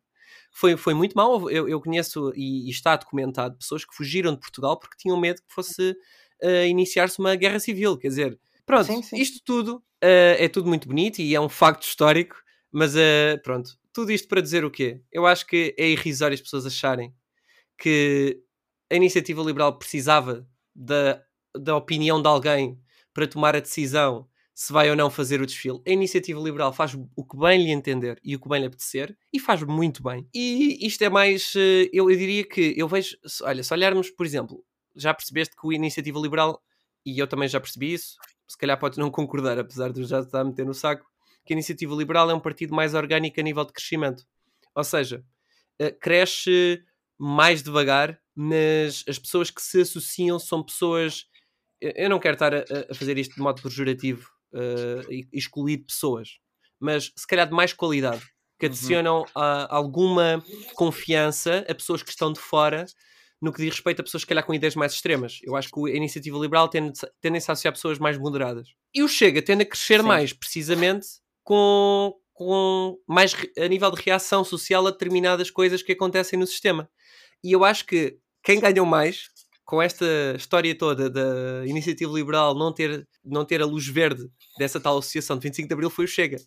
[0.53, 1.51] Foi, foi muito mal.
[1.51, 5.43] Eu, eu conheço e, e, está documentado pessoas que fugiram de Portugal porque tinham medo
[5.43, 5.97] que fosse
[6.43, 7.99] uh, iniciar-se uma guerra civil.
[7.99, 9.17] Quer dizer, pronto, sim, sim.
[9.17, 12.37] isto tudo uh, é tudo muito bonito e é um facto histórico,
[12.75, 15.01] mas uh, pronto, tudo isto para dizer o quê?
[15.13, 17.15] Eu acho que é irrisório as pessoas acharem
[17.79, 18.43] que
[18.91, 21.23] a iniciativa liberal precisava da,
[21.57, 22.77] da opinião de alguém
[23.13, 25.81] para tomar a decisão se vai ou não fazer o desfile.
[25.87, 29.17] A iniciativa liberal faz o que bem lhe entender e o que bem lhe apetecer
[29.33, 30.29] e faz muito bem.
[30.35, 34.27] E isto é mais, eh, eu, eu diria que eu vejo, olha, se olharmos, por
[34.27, 34.65] exemplo,
[34.97, 36.61] já percebeste que a iniciativa liberal,
[37.07, 38.17] e eu também já percebi isso,
[38.49, 41.05] se calhar podes não concordar, apesar de eu já estar a meter no saco,
[41.45, 44.25] que a Iniciativa Liberal é um partido mais orgânico a nível de crescimento.
[44.75, 45.25] Ou seja,
[45.79, 46.83] eh, cresce
[47.19, 51.27] mais devagar, mas as pessoas que se associam são pessoas.
[51.81, 56.39] Eu não quero estar a, a fazer isto de modo pejorativo uh, e excluir pessoas,
[56.81, 58.23] mas se calhar de mais qualidade,
[58.59, 58.73] que uhum.
[58.73, 59.27] adicionam uhum.
[59.35, 60.43] a, alguma
[60.75, 62.87] confiança a pessoas que estão de fora
[63.41, 65.41] no que diz respeito a pessoas, se calhar, com ideias mais extremas.
[65.43, 68.69] Eu acho que a iniciativa liberal tende, tende a associar pessoas mais moderadas.
[68.95, 70.07] E o Chega tende a crescer Sim.
[70.07, 71.07] mais, precisamente,
[71.45, 76.91] com, com mais a nível de reação social a determinadas coisas que acontecem no sistema.
[77.45, 79.29] E eu acho que quem ganhou mais
[79.65, 80.05] com esta
[80.37, 84.29] história toda da iniciativa liberal não ter, não ter a luz verde
[84.59, 86.39] dessa tal associação de 25 de Abril foi o Chega.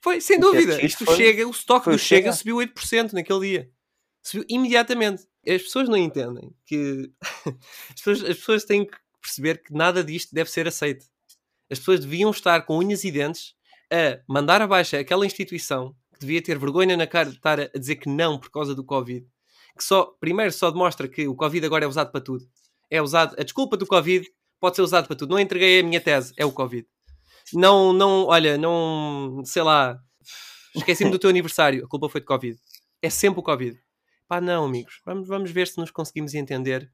[0.00, 0.84] Foi, sem dúvida.
[0.84, 3.70] Isto foi, chega, o estoque do Chega, Chega subiu 8% naquele dia.
[4.22, 5.24] Subiu imediatamente.
[5.46, 7.10] As pessoas não entendem que
[7.90, 11.04] as pessoas, as pessoas têm que perceber que nada disto deve ser aceito.
[11.68, 13.55] As pessoas deviam estar com unhas e dentes
[13.92, 17.96] a mandar abaixo aquela instituição que devia ter vergonha na cara de estar a dizer
[17.96, 19.26] que não por causa do Covid,
[19.76, 22.44] que só, primeiro, só demonstra que o Covid agora é usado para tudo.
[22.90, 24.26] É usado, a desculpa do Covid
[24.58, 25.30] pode ser usado para tudo.
[25.30, 26.86] Não entreguei a minha tese, é o Covid.
[27.52, 29.98] Não, não, olha, não, sei lá,
[30.74, 32.58] esqueci-me do teu aniversário, a culpa foi de Covid.
[33.02, 33.78] É sempre o Covid.
[34.26, 36.90] Pá, não, amigos, vamos, vamos ver se nos conseguimos entender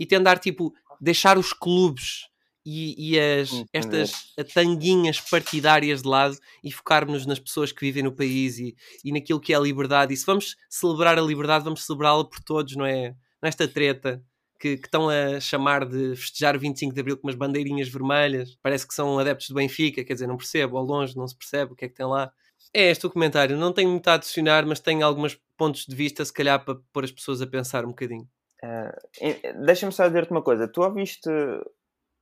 [0.00, 2.26] e tentar, tipo, deixar os clubes
[2.64, 8.12] e, e as, estas tanguinhas partidárias de lado e focarmos nas pessoas que vivem no
[8.12, 8.74] país e,
[9.04, 10.14] e naquilo que é a liberdade.
[10.14, 13.14] E se vamos celebrar a liberdade, vamos celebrá-la por todos, não é?
[13.42, 14.22] Nesta treta
[14.58, 18.56] que, que, estão a chamar de festejar o 25 de Abril com umas bandeirinhas vermelhas.
[18.62, 21.72] Parece que são adeptos do Benfica, quer dizer, não percebo, ao longe não se percebe
[21.72, 22.32] o que é que tem lá.
[22.72, 23.58] É este o comentário.
[23.58, 27.04] Não tenho muito a adicionar, mas tenho alguns pontos de vista, se calhar, para pôr
[27.04, 28.26] as pessoas a pensar um bocadinho.
[28.62, 30.66] Uh, Deixa-me só dizer-te uma coisa.
[30.66, 31.28] Tu ouviste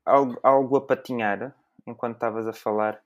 [0.04, 1.54] algo, algo a patinhar
[1.86, 3.00] enquanto estavas a falar?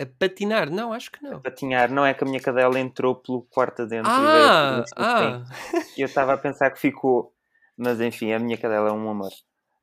[0.00, 0.70] A patinar?
[0.70, 1.36] Não, acho que não.
[1.36, 5.44] A patinhar, não é que a minha cadela entrou pelo quarto adentro ah, e ah.
[5.96, 7.32] eu estava a pensar que ficou,
[7.76, 9.30] mas enfim, a minha cadela é um amor.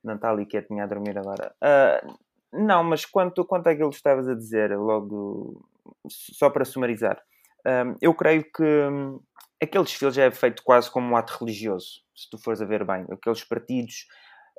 [0.02, 1.54] Não está ali quietinha a dormir agora.
[1.62, 2.16] Uh,
[2.52, 5.68] não, mas quanto, quanto àquilo que estavas a dizer, logo,
[6.08, 7.20] só para sumarizar,
[7.66, 9.20] Um, eu creio que um,
[9.60, 12.84] aquele desfile já é feito quase como um ato religioso, se tu fores a ver
[12.84, 13.04] bem.
[13.10, 14.06] Aqueles partidos,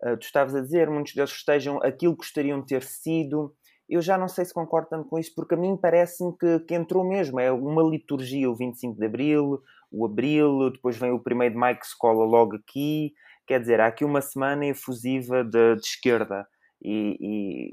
[0.02, 3.54] tu estavas a dizer, muitos deles festejam aquilo que gostariam de ter sido.
[3.90, 6.76] Eu já não sei se concordo tanto com isso, porque a mim parece-me que, que
[6.76, 7.40] entrou mesmo.
[7.40, 11.80] É uma liturgia o 25 de Abril, o Abril, depois vem o 1 de Maio
[11.80, 13.14] que se cola logo aqui.
[13.48, 16.46] Quer dizer, há aqui uma semana efusiva de, de esquerda.
[16.82, 17.72] E,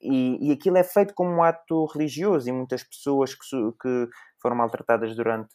[0.00, 4.08] e, e, aquilo é feito como um ato religioso e muitas pessoas que, que
[4.40, 5.54] foram maltratadas durante,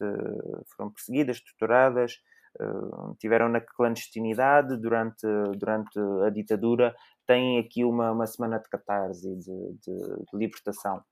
[0.75, 2.19] foram perseguidas, torturadas,
[3.19, 5.26] tiveram na clandestinidade durante,
[5.58, 6.95] durante a ditadura,
[7.26, 11.04] têm aqui uma, uma semana de catarse, de, de, de libertação.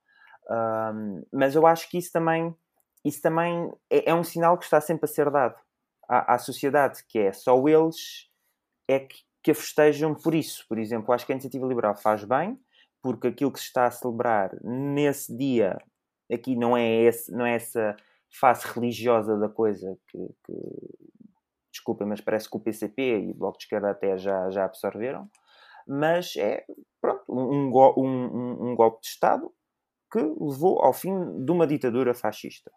[0.49, 2.55] Um, mas eu acho que isso também,
[3.03, 5.55] isso também é, é, um sinal que está sempre a ser dado
[6.07, 8.29] à, à sociedade, que é só eles
[8.87, 10.65] é que, que a festejam por isso.
[10.67, 12.59] Por exemplo, acho que a iniciativa liberal faz bem,
[13.01, 15.77] porque aquilo que se está a celebrar nesse dia
[16.31, 17.95] aqui não é, esse, não é essa
[18.39, 20.53] face religiosa da coisa que, que
[21.87, 25.29] desculpem, mas parece que o PCP e o Bloco de Esquerda até já, já absorveram,
[25.87, 26.65] mas é
[27.01, 29.49] pronto, um, um, um, golpe de Estado
[30.11, 32.71] que levou ao fim de uma ditadura fascista,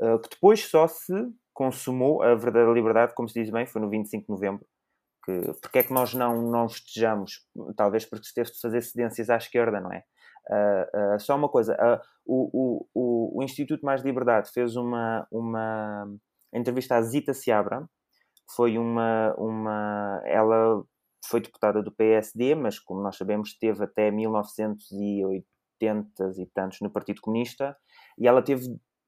[0.00, 1.14] uh, que depois só se
[1.52, 4.66] consumou a verdadeira liberdade, como se diz bem, foi no 25 de novembro,
[5.24, 7.46] que, porque é que nós não, não festejamos?
[7.76, 10.02] Talvez porque se teve de fazer cedências à esquerda, não é?
[10.50, 16.08] Uh, uh, só uma coisa, uh, o, o, o, Instituto Mais Liberdade fez uma, uma
[16.54, 17.86] entrevista à Zita Seabra,
[18.54, 20.22] foi uma, uma.
[20.24, 20.82] Ela
[21.26, 27.20] foi deputada do PSD, mas como nós sabemos, esteve até 1980 e tantos no Partido
[27.20, 27.76] Comunista,
[28.18, 28.64] e ela teve,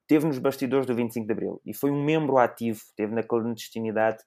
[0.06, 4.22] teve nos bastidores do 25 de Abril e foi um membro ativo, teve na clandestinidade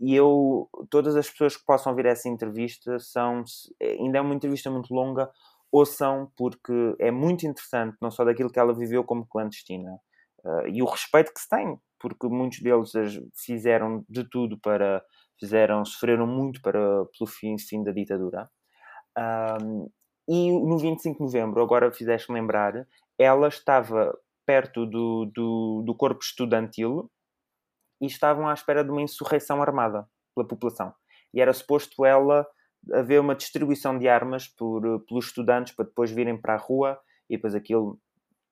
[0.00, 3.44] e eu, todas as pessoas que possam ver essa entrevista são,
[3.82, 5.30] ainda é uma entrevista muito longa,
[5.70, 9.92] ouçam, porque é muito interessante, não só daquilo que ela viveu como clandestina,
[10.42, 12.92] uh, e o respeito que se tem, porque muitos deles
[13.34, 15.04] fizeram de tudo para,
[15.38, 18.50] fizeram, sofreram muito para, pelo fim, fim da ditadura.
[19.62, 19.88] Um,
[20.28, 22.86] e no 25 de novembro, agora fizeste lembrar,
[23.18, 27.10] ela estava perto do, do, do corpo estudantil
[28.00, 30.94] e estavam à espera de uma insurreição armada pela população.
[31.34, 32.46] E era suposto ela
[32.92, 37.36] haver uma distribuição de armas por, pelos estudantes para depois virem para a rua e
[37.36, 37.98] depois aquilo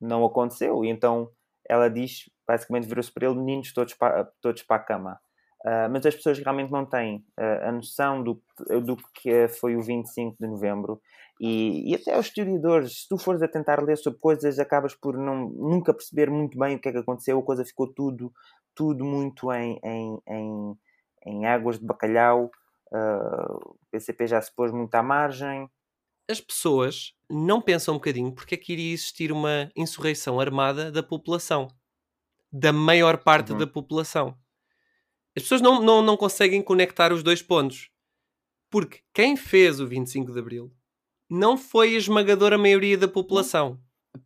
[0.01, 0.85] não aconteceu.
[0.85, 1.31] E então
[1.69, 5.21] ela diz, basicamente virou-se para ele, meninos todos para, todos para a cama.
[5.65, 8.41] Uh, mas as pessoas realmente não têm uh, a noção do,
[8.85, 11.01] do que foi o 25 de novembro
[11.41, 15.17] e, e, até os historiadores, se tu fores a tentar ler sobre coisas, acabas por
[15.17, 18.33] não, nunca perceber muito bem o que é que aconteceu, a coisa ficou tudo
[18.75, 20.79] tudo muito em, em, em,
[21.27, 22.49] em águas de bacalhau.
[22.93, 25.69] Uh, o PCP já se pôs muito à margem.
[26.31, 31.03] As pessoas não pensam um bocadinho porque é que iria existir uma insurreição armada da
[31.03, 31.67] população,
[32.53, 33.59] da maior parte uhum.
[33.59, 34.37] da população.
[35.37, 37.91] As pessoas não, não, não conseguem conectar os dois pontos.
[38.71, 40.73] Porque quem fez o 25 de Abril
[41.29, 43.81] não foi a esmagadora maioria da população.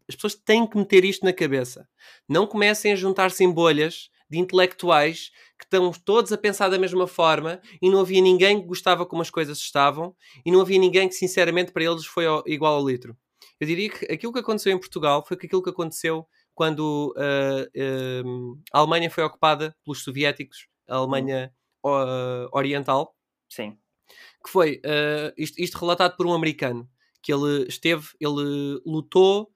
[0.08, 1.88] As pessoas têm que meter isto na cabeça.
[2.28, 7.06] Não comecem a juntar-se em bolhas de intelectuais que estão todos a pensar da mesma
[7.06, 11.08] forma e não havia ninguém que gostava como as coisas estavam e não havia ninguém
[11.08, 13.16] que, sinceramente, para eles foi igual ao litro.
[13.60, 18.62] Eu diria que aquilo que aconteceu em Portugal foi aquilo que aconteceu quando uh, uh,
[18.72, 21.52] a Alemanha foi ocupada pelos soviéticos, a Alemanha
[21.84, 23.14] uh, Oriental.
[23.48, 23.78] Sim.
[24.44, 24.80] Que foi
[25.36, 26.88] isto, isto relatado por um americano
[27.22, 29.52] que ele esteve, ele lutou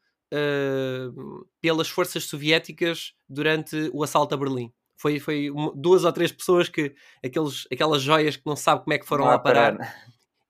[1.60, 4.72] pelas forças soviéticas durante o assalto a Berlim.
[4.96, 8.98] Foi, foi duas ou três pessoas que aqueles, aquelas joias que não sabe como é
[8.98, 9.76] que foram lá parar.
[9.76, 9.94] parar.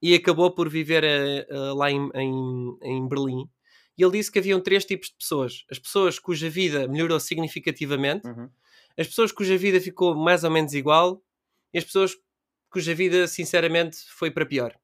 [0.01, 1.03] E acabou por viver
[1.75, 3.49] lá em, em, em Berlim.
[3.97, 8.27] E ele disse que haviam três tipos de pessoas: as pessoas cuja vida melhorou significativamente,
[8.27, 8.49] uhum.
[8.97, 11.23] as pessoas cuja vida ficou mais ou menos igual,
[11.73, 12.15] e as pessoas
[12.69, 14.77] cuja vida, sinceramente, foi para pior.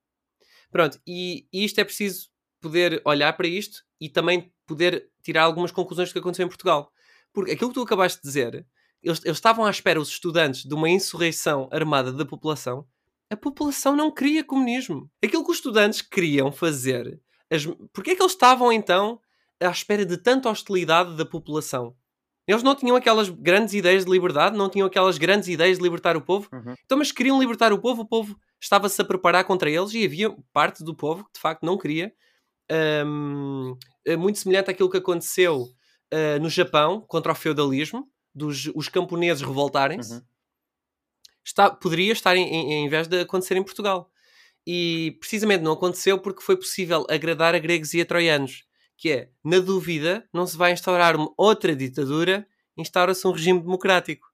[0.71, 5.71] Pronto, e, e isto é preciso poder olhar para isto e também poder tirar algumas
[5.71, 6.91] conclusões do que aconteceu em Portugal.
[7.31, 8.65] Porque aquilo que tu acabaste de dizer,
[9.01, 12.87] eles, eles estavam à espera, os estudantes, de uma insurreição armada da população.
[13.29, 15.11] A população não queria comunismo.
[15.23, 17.19] Aquilo que os estudantes queriam fazer.
[17.53, 17.65] As...
[17.93, 19.19] Porquê é que eles estavam então
[19.61, 21.95] à espera de tanta hostilidade da população?
[22.47, 26.17] Eles não tinham aquelas grandes ideias de liberdade, não tinham aquelas grandes ideias de libertar
[26.17, 26.49] o povo.
[26.51, 26.75] Uhum.
[26.83, 30.35] Então, mas queriam libertar o povo, o povo estava-se a preparar contra eles e havia
[30.51, 32.13] parte do povo que de facto não queria
[33.05, 38.89] um, eh, muito semelhante àquilo que aconteceu uh, no Japão contra o feudalismo, dos os
[38.89, 41.75] camponeses revoltarem-se, uhum.
[41.81, 44.09] poderia estar em, em, em vez de acontecer em Portugal.
[44.65, 48.63] E precisamente não aconteceu porque foi possível agradar a gregos e a troianos,
[48.97, 52.47] que é, na dúvida, não se vai instaurar outra ditadura
[52.77, 54.27] instaura-se um regime democrático.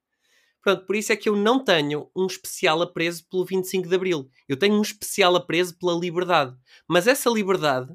[0.62, 4.30] Pronto, por isso é que eu não tenho um especial apreço pelo 25 de Abril.
[4.48, 6.54] Eu tenho um especial apreço pela liberdade.
[6.86, 7.88] Mas essa liberdade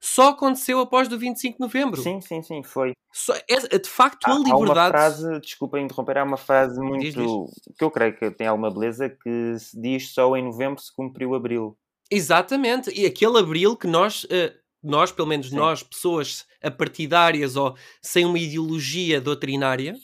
[0.00, 2.00] só aconteceu após do 25 de Novembro.
[2.00, 2.92] Sim, sim, sim, foi.
[3.12, 4.90] Só, é, de facto, Há, a há uma liberdade.
[4.90, 7.30] frase, desculpa interromper, há uma frase muito Diz, diz.
[7.78, 11.34] que eu creio que tem alguma beleza que se diz só em novembro se cumpriu
[11.34, 11.78] abril.
[12.10, 12.90] Exatamente.
[12.90, 15.56] E aquele abril que nós, eh, nós pelo menos Sim.
[15.56, 19.96] nós, pessoas apartidárias ou sem uma ideologia doutrinária,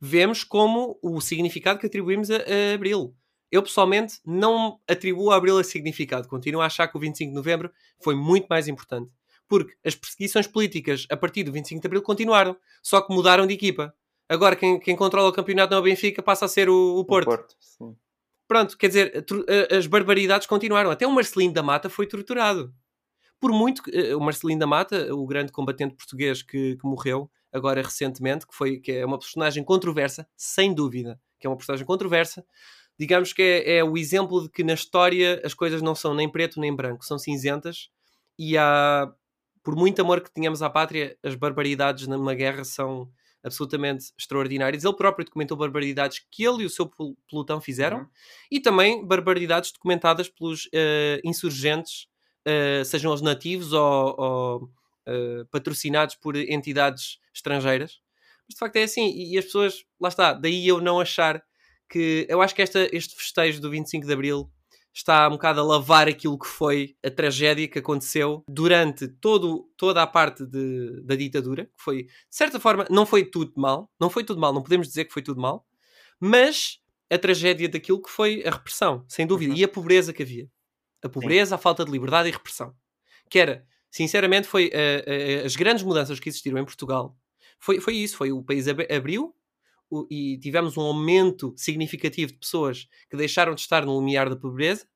[0.00, 3.14] vemos como o significado que atribuímos a, a abril.
[3.50, 6.28] Eu, pessoalmente, não atribuo a abril esse significado.
[6.28, 7.72] Continuo a achar que o 25 de novembro
[8.02, 9.10] foi muito mais importante.
[9.48, 13.54] Porque as perseguições políticas a partir do 25 de abril continuaram, só que mudaram de
[13.54, 13.94] equipa.
[14.28, 17.04] Agora, quem, quem controla o campeonato não é o Benfica, passa a ser o, o
[17.04, 17.28] Porto.
[17.28, 17.96] O Porto sim.
[18.48, 19.24] Pronto, quer dizer,
[19.70, 20.90] as barbaridades continuaram.
[20.90, 22.72] Até o Marcelino da Mata foi torturado.
[23.40, 27.30] Por muito que eh, o Marcelino da Mata, o grande combatente português que, que morreu
[27.52, 31.84] agora recentemente, que, foi, que é uma personagem controversa, sem dúvida, que é uma personagem
[31.86, 32.44] controversa,
[32.98, 36.30] digamos que é, é o exemplo de que na história as coisas não são nem
[36.30, 37.88] preto nem branco, são cinzentas
[38.38, 39.12] e há,
[39.62, 43.10] por muito amor que tenhamos à pátria, as barbaridades numa guerra são
[43.42, 44.84] absolutamente extraordinárias.
[44.84, 48.06] Ele próprio documentou barbaridades que ele e o seu pel- pelotão fizeram Uhum.
[48.50, 52.08] e também barbaridades documentadas pelos eh, insurgentes,
[52.44, 54.70] eh, sejam os nativos ou, ou,
[55.06, 58.00] eh, patrocinados por entidades estrangeiras.
[58.48, 61.42] Mas de facto é assim, e as pessoas, lá está, daí eu não achar
[61.88, 62.26] que.
[62.28, 64.50] Eu acho que esta, este festejo do 25 de Abril
[64.92, 70.02] está um bocado a lavar aquilo que foi a tragédia que aconteceu durante todo, toda
[70.02, 74.08] a parte de- da ditadura, que foi, de certa forma, não foi tudo mal, não
[74.08, 75.66] foi tudo mal, não podemos dizer que foi tudo mal,
[76.18, 76.78] mas
[77.10, 79.58] a tragédia daquilo que foi a repressão, sem dúvida, Uhum.
[79.58, 80.48] e a pobreza que havia.
[81.02, 82.74] A pobreza, a falta de liberdade e repressão.
[83.28, 87.14] Que era, sinceramente, foi eh, eh, as grandes mudanças que existiram em Portugal.
[87.60, 89.34] Foi, foi isso, foi o país ab- abriu
[90.10, 94.86] e tivemos um aumento significativo de pessoas que deixaram de estar no limiar da pobreza,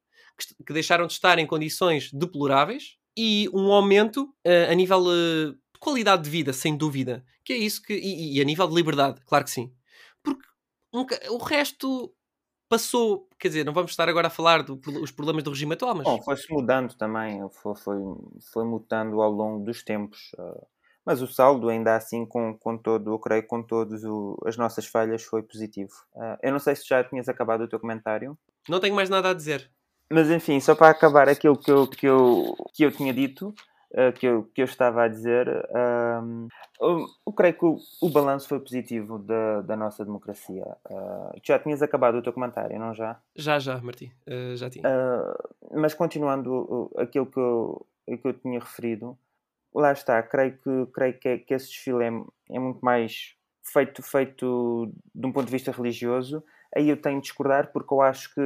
[0.66, 5.78] que, deixaram de estar em condições deploráveis e um aumento eh, a nível eh, de
[5.78, 7.24] qualidade de vida, sem dúvida.
[7.44, 7.94] Que é isso que.
[7.94, 9.72] E, e a nível de liberdade, claro que sim.
[10.22, 10.46] Porque
[10.92, 12.14] um o resto
[12.68, 13.28] passou.
[13.38, 16.04] Quer dizer, não vamos estar agora a falar dos problemas do regime atual, mas.
[16.04, 17.96] Bom, foi-se mudando também, foi, foi,
[18.52, 20.30] foi mutando ao longo dos tempos.
[20.38, 20.66] ah,
[21.10, 24.04] Mas o saldo, ainda assim, com, com todo, eu creio, com todas
[24.46, 25.90] as nossas falhas, foi positivo.
[26.14, 28.38] Ah, Eu não sei se já tinhas acabado o teu comentário.
[28.68, 29.68] Não tenho mais nada a dizer.
[30.08, 33.52] Mas enfim, só para acabar aquilo que eu, que eu, que eu tinha dito,
[33.92, 36.46] eh, que, eu, que eu estava a dizer, ahm,
[36.80, 40.64] eu, eu creio que o, o balanço foi positivo da, da nossa democracia.
[41.42, 43.18] Tu já tinhas acabado o teu comentário, não já?
[43.34, 44.12] Já, já, Martim.
[44.54, 44.84] já tinha.
[45.72, 49.18] Mas continuando aquilo que eu, que eu tinha referido,
[49.74, 54.02] lá está, creio que, creio que, é- que esse desfile é, é muito mais feito,
[54.02, 56.42] feito de um ponto de vista religioso.
[56.76, 58.40] Aí eu tenho de discordar porque eu acho que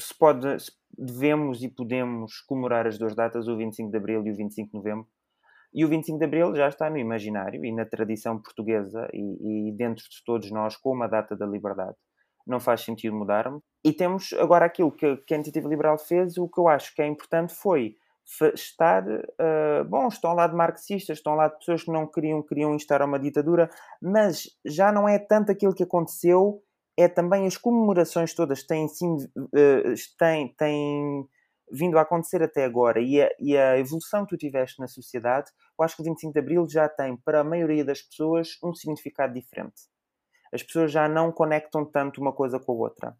[0.00, 4.30] se pode, se devemos e podemos comemorar as duas datas, o 25 de Abril e
[4.30, 5.08] o 25 de Novembro.
[5.72, 9.72] E o 25 de Abril já está no imaginário e na tradição portuguesa e, e
[9.72, 11.96] dentro de todos nós como a data da liberdade.
[12.46, 13.60] Não faz sentido mudarmos.
[13.82, 17.02] E temos agora aquilo que, que a Iniciativa Liberal fez, o que eu acho que
[17.02, 17.96] é importante foi
[18.54, 22.74] estar, eh, bom, estão lado de marxistas, estão lado de pessoas que não queriam, queriam
[22.74, 23.70] instaurar uma ditadura,
[24.00, 26.62] mas já não é tanto aquilo que aconteceu,
[26.96, 31.28] é também as comemorações todas têm, sido, eh, têm, têm
[31.70, 35.50] vindo a acontecer até agora e a, e a evolução que tu tiveste na sociedade,
[35.78, 38.74] eu acho que o 25 de Abril já tem, para a maioria das pessoas, um
[38.74, 39.82] significado diferente.
[40.52, 43.16] As pessoas já não conectam tanto uma coisa com a outra.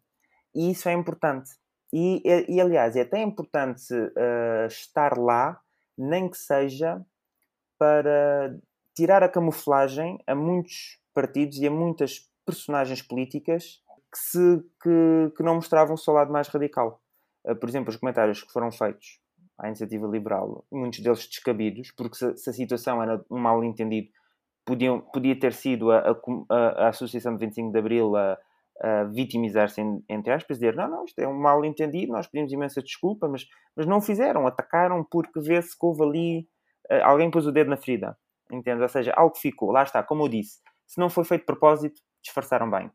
[0.53, 1.49] E isso é importante.
[1.93, 5.61] E, e, aliás, é até importante eh, estar lá,
[5.97, 7.01] nem que seja
[7.77, 8.57] para
[8.93, 13.81] tirar a camuflagem a muitos partidos e a muitas personagens políticas
[14.11, 17.01] que, se, que, que não mostravam o seu lado mais radical.
[17.43, 19.19] Uh, por exemplo, os comentários que foram feitos
[19.57, 24.09] à iniciativa liberal, muitos deles descabidos, porque se, se a situação era um mal entendido,
[24.65, 26.17] podia ter sido a,
[26.49, 26.55] a,
[26.85, 28.37] a Associação de 25 de Abril a,
[28.81, 32.81] a vitimizar-se, entre aspas, dizer não, não, isto é um mal entendido, nós pedimos imensa
[32.81, 33.45] desculpa, mas,
[33.75, 36.47] mas não fizeram, atacaram porque vê-se que houve ali,
[36.91, 38.17] uh, alguém pôs o dedo na ferida,
[38.51, 38.81] entende?
[38.81, 42.01] Ou seja, algo ficou, lá está, como eu disse, se não foi feito de propósito,
[42.21, 42.91] disfarçaram bem.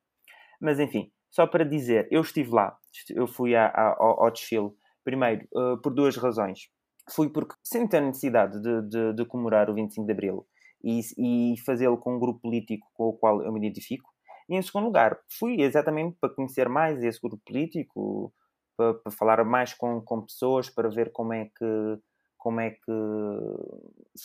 [0.61, 2.77] Mas enfim, só para dizer, eu estive lá,
[3.11, 4.71] eu fui a, a, ao, ao, desfile,
[5.03, 6.69] primeiro, uh, por duas razões.
[7.11, 10.47] Fui porque sinto a necessidade de, de, de comemorar o 25 de Abril
[10.85, 14.10] e, e fazê-lo com um grupo político com o qual eu me identifico.
[14.51, 18.35] E em segundo lugar, fui exatamente para conhecer mais esse grupo político,
[18.77, 21.99] para, para falar mais com, com pessoas, para ver como é que
[22.37, 22.93] como é que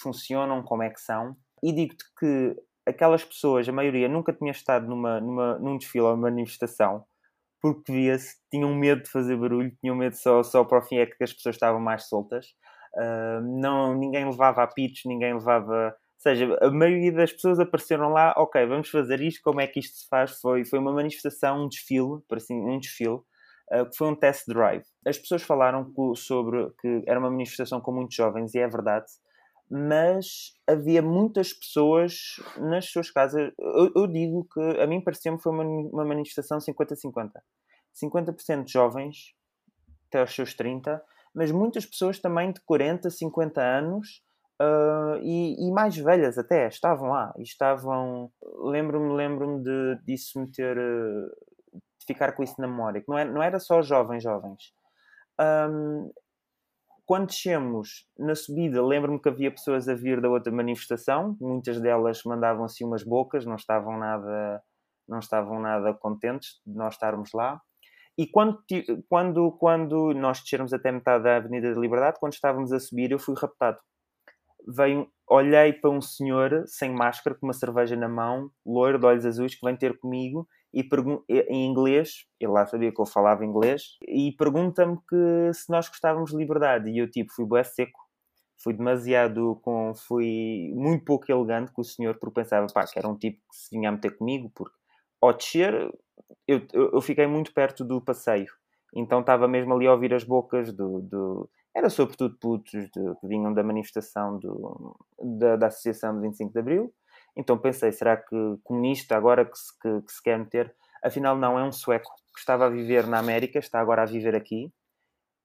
[0.01, 1.35] funcionam, como é que são.
[1.61, 2.55] E digo-te que
[2.85, 7.03] aquelas pessoas, a maioria, nunca tinha estado numa, numa, num desfile ou uma manifestação,
[7.61, 11.05] porque via-se, tinham medo de fazer barulho, tinham medo só, só para o fim é
[11.05, 12.47] que as pessoas estavam mais soltas.
[12.93, 15.95] Uh, não, ninguém levava apitos, ninguém levava.
[16.25, 19.95] Seja, a maioria das pessoas apareceram lá, ok, vamos fazer isto, como é que isto
[19.95, 20.31] se faz?
[20.39, 23.19] Foi, foi uma manifestação, um desfile, assim, um desfile,
[23.71, 24.83] uh, que foi um test drive.
[25.05, 29.05] As pessoas falaram sobre que era uma manifestação com muitos jovens, e é verdade,
[29.69, 33.53] mas havia muitas pessoas nas suas casas.
[33.59, 37.33] Eu, eu digo que a mim pareceu-me foi uma, uma manifestação 50-50.
[38.03, 39.35] 50% jovens,
[40.07, 40.99] até aos seus 30,
[41.35, 44.24] mas muitas pessoas também de 40, 50 anos
[44.61, 47.33] uh, e, e, mais velhas até, estavam lá.
[47.37, 48.31] E estavam.
[48.63, 50.77] Lembro-me lembro de, disso me ter.
[50.77, 51.29] Uh,
[51.73, 54.73] de ficar com isso na memória, que não era, não era só jovens, jovens.
[55.39, 56.11] Um,
[57.05, 62.23] quando descemos na subida, lembro-me que havia pessoas a vir da outra manifestação, muitas delas
[62.25, 64.61] mandavam assim umas bocas, não estavam nada,
[65.07, 67.61] não estavam nada contentes de nós estarmos lá.
[68.17, 68.63] E quando,
[69.09, 73.19] quando, quando nós descermos até metade da Avenida da Liberdade, quando estávamos a subir, eu
[73.19, 73.77] fui raptado.
[74.67, 79.25] Veio, olhei para um senhor sem máscara, com uma cerveja na mão, loiro, de olhos
[79.25, 80.85] azuis, que vem ter comigo e
[81.29, 86.31] em inglês, ele lá sabia que eu falava inglês, e pergunta-me que se nós gostávamos
[86.31, 86.91] de liberdade.
[86.91, 87.97] E eu, tipo, fui bué seco.
[88.61, 89.93] Fui demasiado com.
[89.95, 93.55] Fui muito pouco elegante com o senhor, porque pensava, pá, que era um tipo que
[93.57, 94.75] se vinha a meter comigo, porque
[95.21, 95.73] ao descer,
[96.47, 98.47] eu, eu, eu fiquei muito perto do passeio.
[98.93, 101.01] Então estava mesmo ali a ouvir as bocas do.
[101.01, 104.95] do era sobretudo putos de, que vinham da manifestação do,
[105.39, 106.93] da, da Associação de 25 de Abril
[107.35, 110.73] então pensei, será que comunista agora que se, que, que se quer meter?
[111.03, 114.35] Afinal, não, é um sueco que estava a viver na América, está agora a viver
[114.35, 114.71] aqui.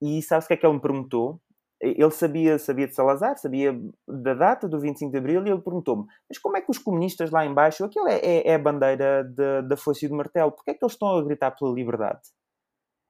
[0.01, 1.41] E sabe-se o que é que ele me perguntou?
[1.81, 6.05] Ele sabia, sabia de Salazar, sabia da data do 25 de Abril e ele perguntou-me
[6.29, 9.63] mas como é que os comunistas lá embaixo, aquilo é, é, é a bandeira de,
[9.63, 12.21] da foice e do martelo, porque é que eles estão a gritar pela liberdade?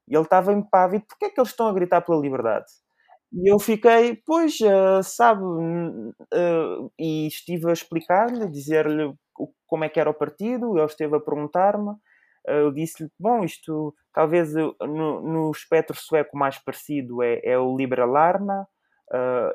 [0.08, 2.66] E ele estava impávido, porque é que eles estão a gritar pela liberdade?
[3.32, 9.14] E eu fiquei, pois, uh, sabe, uh, e estive a explicar-lhe, dizer-lhe
[9.66, 11.96] como é que era o partido, ele esteve a perguntar-me, uh,
[12.48, 14.74] eu disse-lhe, bom, isto talvez no,
[15.22, 18.66] no espectro sueco mais parecido é, é o Liberalarna,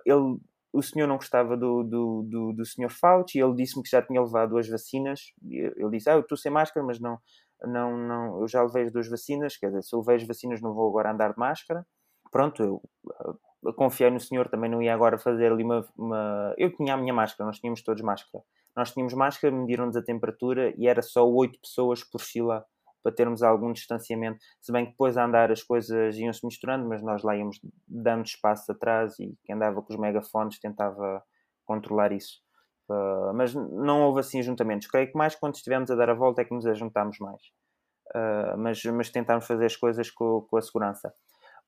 [0.05, 0.37] ele,
[0.73, 4.21] o senhor não gostava do, do, do, do senhor Fauci, ele disse-me que já tinha
[4.21, 5.19] levado as vacinas,
[5.49, 7.17] ele disse, ah, eu estou sem máscara, mas não,
[7.63, 10.61] não, não, eu já levei as duas vacinas, quer dizer, se eu levei as vacinas
[10.61, 11.85] não vou agora andar de máscara,
[12.31, 12.81] pronto,
[13.63, 16.97] eu confiei no senhor, também não ia agora fazer ali uma, uma, Eu tinha a
[16.97, 18.43] minha máscara, nós tínhamos todos máscara.
[18.75, 22.65] Nós tínhamos máscara, mediram-nos a temperatura e era só oito pessoas por fila
[23.01, 24.39] para termos algum distanciamento.
[24.59, 28.25] Se bem que depois a andar as coisas iam-se misturando, mas nós lá íamos dando
[28.25, 31.23] espaço atrás e quem andava com os megafones tentava
[31.65, 32.39] controlar isso.
[32.89, 34.87] Uh, mas não houve assim ajuntamentos.
[34.87, 37.41] Creio que mais quando estivemos a dar a volta é que nos ajuntámos mais.
[38.15, 41.13] Uh, mas, mas tentámos fazer as coisas com, com a segurança.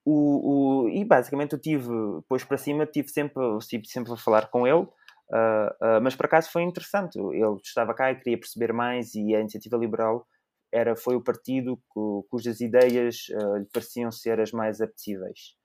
[0.10, 1.90] O, o, e basicamente eu tive,
[2.22, 6.28] depois para cima, tive sempre, tive sempre a falar com ele, uh, uh, mas por
[6.28, 7.20] acaso foi interessante.
[7.20, 10.26] Ele estava cá e queria perceber mais, e a Iniciativa Liberal
[10.72, 15.58] era, foi o partido cu, cujas ideias uh, lhe pareciam ser as mais apetecíveis.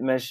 [0.00, 0.30] mas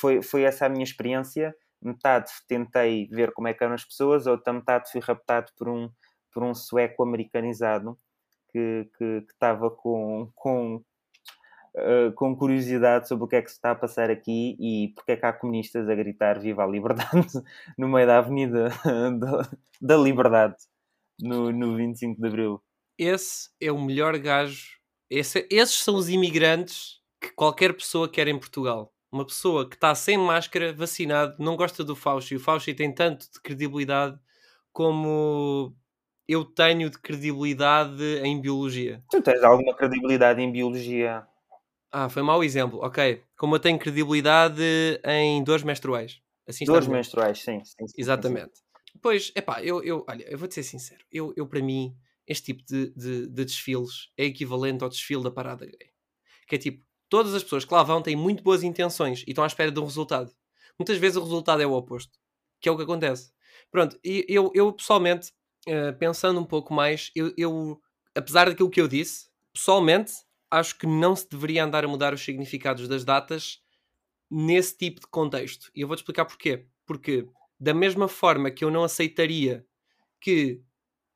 [0.00, 1.54] foi, foi essa a minha experiência.
[1.80, 5.88] Metade tentei ver como é que eram as pessoas, outra metade fui raptado por um,
[6.32, 7.96] por um sueco americanizado
[8.52, 10.76] que, que, que estava com, com,
[11.76, 15.12] uh, com curiosidade sobre o que é que se está a passar aqui e porque
[15.12, 17.28] é que há comunistas a gritar Viva a Liberdade
[17.78, 18.68] no meio da Avenida
[19.18, 19.50] da,
[19.80, 20.56] da Liberdade
[21.18, 22.62] no, no 25 de Abril.
[22.98, 24.78] Esse é o melhor gajo.
[25.10, 28.92] Esse, esses são os imigrantes que qualquer pessoa quer em Portugal.
[29.10, 32.34] Uma pessoa que está sem máscara, vacinado, não gosta do Fauci.
[32.34, 34.18] O Fauci tem tanto de credibilidade
[34.72, 35.76] como
[36.28, 39.02] eu tenho de credibilidade em biologia.
[39.10, 41.26] Tu tens alguma credibilidade em biologia?
[41.90, 42.80] Ah, foi mau exemplo.
[42.82, 43.22] Ok.
[43.36, 44.62] Como eu tenho credibilidade
[45.04, 46.20] em dores menstruais.
[46.48, 48.58] Assim dores menstruais, sim, sim, sim Exatamente.
[48.58, 48.98] Sim.
[49.00, 51.04] Pois, epá, eu, eu, olha, eu vou-te ser sincero.
[51.10, 51.96] Eu, eu, para mim,
[52.26, 55.90] este tipo de, de, de desfiles é equivalente ao desfile da parada gay.
[56.46, 59.44] Que é tipo, todas as pessoas que lá vão têm muito boas intenções e estão
[59.44, 60.32] à espera de um resultado.
[60.78, 62.18] Muitas vezes o resultado é o oposto.
[62.60, 63.32] Que é o que acontece.
[63.70, 65.32] Pronto, e eu, eu pessoalmente
[65.68, 67.80] uh, pensando um pouco mais, eu, eu,
[68.14, 70.12] apesar daquilo que eu disse, pessoalmente
[70.50, 73.62] acho que não se deveria andar a mudar os significados das datas
[74.30, 75.70] nesse tipo de contexto.
[75.74, 76.66] E eu vou-te explicar porquê.
[76.86, 77.26] Porque,
[77.58, 79.64] da mesma forma que eu não aceitaria
[80.20, 80.60] que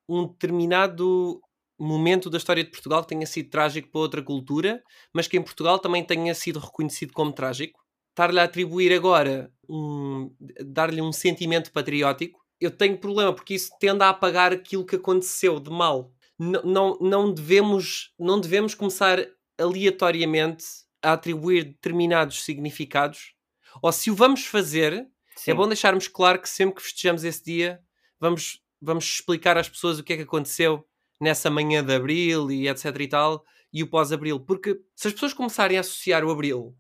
[0.09, 1.41] um determinado
[1.79, 4.83] momento da história de Portugal tenha sido trágico para outra cultura,
[5.13, 10.35] mas que em Portugal também tenha sido reconhecido como trágico, estar-lhe a atribuir agora um,
[10.65, 15.61] dar-lhe um sentimento patriótico eu tenho problema porque isso tende a apagar aquilo que aconteceu
[15.61, 16.13] de mal.
[16.39, 19.27] N não, não, devemos, não devemos começar
[19.59, 20.65] aleatoriamente
[21.03, 23.35] a atribuir determinados significados.
[23.83, 25.51] Ou se o vamos fazer, é Sim.
[25.51, 27.81] é bom deixarmos claro que sempre que festejamos esse dia,
[28.19, 30.87] vamos, vamos explicar às pessoas o que é que aconteceu
[31.21, 34.41] nessa manhã de abril e etc e tal, e o pós-abril.
[34.41, 36.77] Porque se as pessoas começarem a associar o abril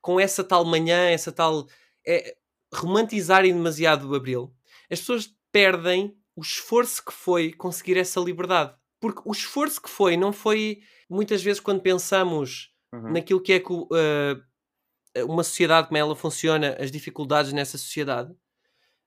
[0.00, 1.66] com essa tal manhã, essa tal.
[2.06, 2.36] É,
[2.74, 4.52] romantizarem demasiado o abril,
[4.90, 8.74] as pessoas perdem o esforço que foi conseguir essa liberdade.
[9.00, 13.12] Porque o esforço que foi não foi muitas vezes quando pensamos Uhum.
[13.12, 18.32] naquilo que é que uh, uma sociedade, como ela funciona, as dificuldades nessa sociedade.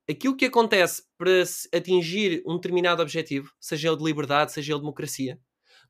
[0.10, 4.84] Aquilo que acontece para atingir um determinado objetivo, seja ele de liberdade, seja ele de
[4.84, 5.40] democracia,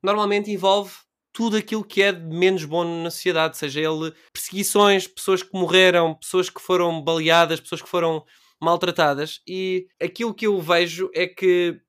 [0.02, 0.92] normalmente envolve
[1.32, 6.14] tudo aquilo que é de menos bom na sociedade, seja ele perseguições, pessoas que morreram,
[6.14, 8.24] pessoas que foram baleadas, pessoas que foram
[8.60, 9.40] maltratadas.
[9.46, 11.80] E aquilo que eu vejo é que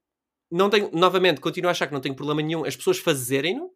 [0.52, 3.70] não tenho, novamente, continuo a achar que não tenho problema nenhum as pessoas fazerem-no,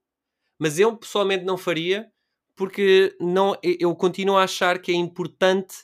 [0.59, 2.07] mas eu pessoalmente não faria
[2.55, 5.75] porque não, eu continuo a achar que é importante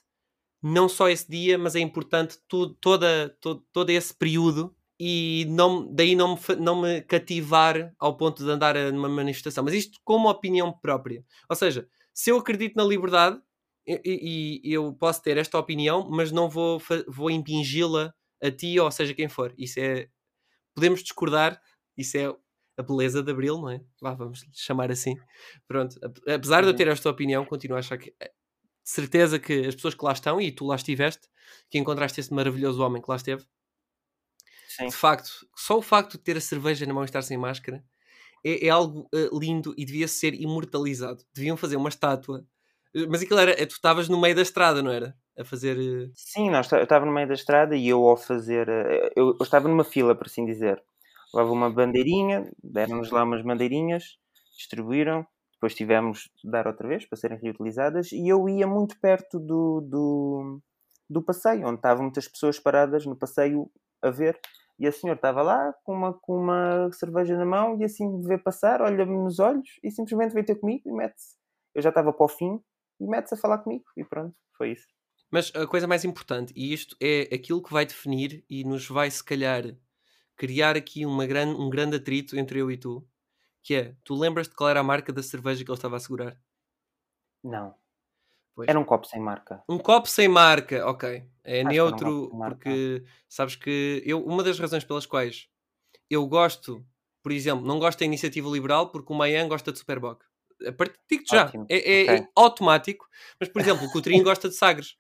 [0.62, 5.92] não só esse dia, mas é importante tu, toda, todo, todo esse período e não,
[5.94, 9.64] daí não me, não me cativar ao ponto de andar numa manifestação.
[9.64, 11.24] Mas isto como opinião própria.
[11.50, 13.40] Ou seja, se eu acredito na liberdade
[14.06, 18.92] e, e eu posso ter esta opinião, mas não vou, vou impingi-la a ti ou
[18.92, 19.54] seja quem for.
[19.58, 20.10] Isso é.
[20.76, 21.62] Podemos discordar,
[21.98, 22.28] isso é
[22.78, 23.82] a beleza de Abril, não é?
[24.02, 25.16] Vamos chamar assim.
[25.68, 26.76] Pronto, apesar de eu Uhum.
[26.76, 30.42] ter esta opinião, continuo a achar que de certeza que as pessoas que lá estão,
[30.42, 31.28] e tu lá estiveste,
[31.70, 33.46] que encontraste esse maravilhoso homem que lá esteve,
[34.68, 34.90] Sim.
[34.90, 37.84] de facto, só o facto de ter a cerveja na mão e estar sem máscara
[38.46, 41.24] é, é algo uh, lindo e devia ser imortalizado.
[41.34, 42.48] Deviam fazer uma estátua.
[43.10, 45.16] Mas aquilo era, tu estavas no meio da estrada, não era?
[45.38, 45.78] A fazer.
[45.78, 46.12] Uh...
[46.16, 48.68] Sim, nós, eu estava no meio da estrada e eu ao fazer.
[48.68, 50.82] eh, Eu, eu estava numa fila, por assim dizer.
[51.34, 54.18] Levava uma bandeirinha, deram-nos lá umas bandeirinhas,
[54.58, 59.40] distribuíram, depois tivemos de dar outra vez para serem reutilizadas e eu ia muito perto
[59.40, 60.60] do, do,
[61.10, 63.70] do passeio, onde estavam muitas pessoas paradas no passeio
[64.02, 64.40] a ver.
[64.80, 68.26] E a senhora estava lá com uma, com uma cerveja na mão e assim me
[68.26, 71.36] vê passar, olha-me nos olhos e simplesmente veio ter comigo e mete-se.
[71.76, 72.60] Eu já estava para o fim
[73.00, 74.88] e mete-se a falar comigo e pronto, foi isso.
[75.32, 79.12] Mas a coisa mais importante, e isto é aquilo que vai definir e nos vai,
[79.12, 79.64] se calhar,
[80.36, 83.08] criar aqui uma gran, um grande atrito entre eu e tu,
[83.62, 86.42] que é, tu lembras-te qual era a marca da cerveja que ele estava a segurar?
[87.44, 87.76] Não.
[88.56, 88.68] Pois.
[88.68, 89.64] Era um copo sem marca.
[89.70, 91.24] Um copo sem marca, ok.
[91.44, 92.56] É Acho um neutro, marca.
[92.56, 95.48] porque sabes que eu, uma das razões pelas quais
[96.10, 96.86] eu gosto,
[97.22, 100.24] por exemplo, não gosto da iniciativa liberal porque o Mayan gosta de Superboc.
[100.68, 102.16] A partir já, é, é- ok.
[102.26, 103.08] é automático,
[103.40, 104.96] mas por exemplo, o Coutrinho gosta de Sagres.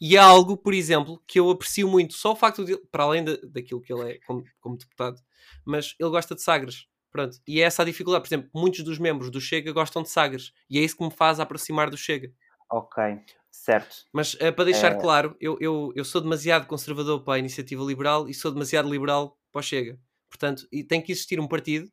[0.00, 3.24] E é algo, por exemplo, que eu aprecio muito, só o facto de, para além
[3.24, 5.18] da- daquilo que ele é como, como deputado,
[5.64, 6.86] mas ele gosta de Sagres.
[7.10, 7.38] Pronto.
[7.48, 8.22] E é essa a dificuldade.
[8.22, 10.52] Por exemplo, muitos dos membros do Chega gostam de Sagres.
[10.68, 12.30] E é isso que me faz aproximar do Chega.
[12.70, 13.02] Ok,
[13.50, 14.04] certo.
[14.12, 17.82] Mas eh, para deixar Eh, claro, eu, eu, eu sou demasiado conservador para a iniciativa
[17.82, 19.98] liberal e sou demasiado liberal para o Chega.
[20.28, 21.90] Portanto, e tem que existir um partido,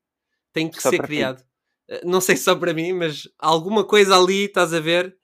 [0.51, 1.41] tem que Só ser criado.
[1.89, 5.15] Eh, Não sei só para mim, mas alguma coisa ali, estás a ver,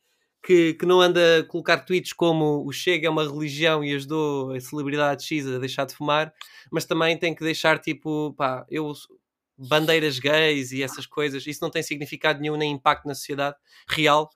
[0.43, 4.51] que, que não anda a colocar tweets como o Chega é uma religião e ajudou
[4.53, 6.33] a celebridade X a deixar de fumar,
[6.71, 8.91] mas também tem que deixar tipo, pá, eu
[9.57, 13.55] bandeiras gays e essas coisas, isso não tem significado nenhum nem impacto na sociedade
[13.87, 14.29] real,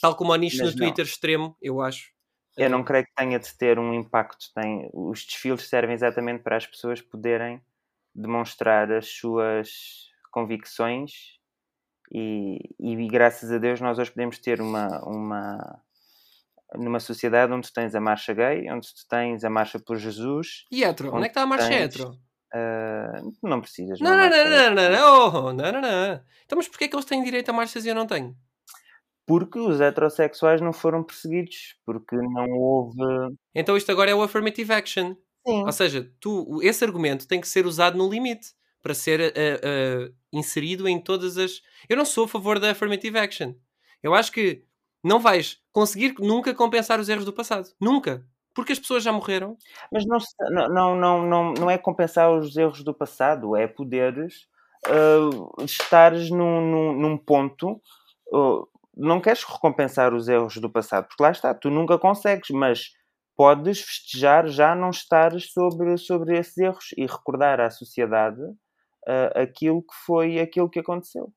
[0.00, 0.74] tal como o nicho no não.
[0.74, 2.10] Twitter extremo, eu acho.
[2.56, 4.46] Eu não Eh, creio que tenha de ter um impacto.
[4.54, 7.62] Tem, os desfiles servem exatamente para as pessoas poderem
[8.14, 11.38] demonstrar as suas convicções
[12.12, 15.80] e, e graças a Deus nós hoje podemos ter uma, uma
[16.74, 20.64] numa sociedade onde tu tens a marcha gay, onde tu tens a marcha por Jesus,
[20.70, 21.10] E hetero?
[21.14, 22.18] Onde é que está a marcha tens- hetero?
[22.54, 24.00] ah, não precisas.
[24.00, 24.92] Não, não, não, não, não, hetero.
[24.92, 26.20] não, oh, não, não, não.
[26.44, 28.34] Então, mas porquê é que eles têm direito a marchas e eu não tenho?
[29.26, 32.98] Porque os heterossexuais não foram perseguidos, porque não houve.
[33.54, 35.14] Então isto agora é o affirmative action.
[35.46, 35.64] Sim.
[35.64, 38.48] Ou seja, tu, esse argumento tem que ser usado no limite
[38.82, 41.62] para ser eh, eh, inserido em todas as.
[41.88, 43.54] Eu não sou a favor da affirmative action.
[44.02, 44.64] Eu acho que
[45.04, 47.68] não vais conseguir nunca compensar os erros do passado.
[47.80, 48.26] Nunca.
[48.54, 49.56] Porque as pessoas já morreram.
[49.90, 50.18] Mas não,
[50.50, 54.46] não, não, não, não, é compensar os erros do passado, é poderes
[54.86, 57.80] ah, estares num, num, num ponto.
[58.34, 58.62] ah,
[58.94, 62.90] não queres recompensar os erros do passado, porque lá está, tu nunca consegues, mas
[63.36, 68.42] podes festejar já não estares sobre, sobre esses erros e recordar à sociedade
[69.06, 71.32] ah, aquilo que foi aquilo que aconteceu.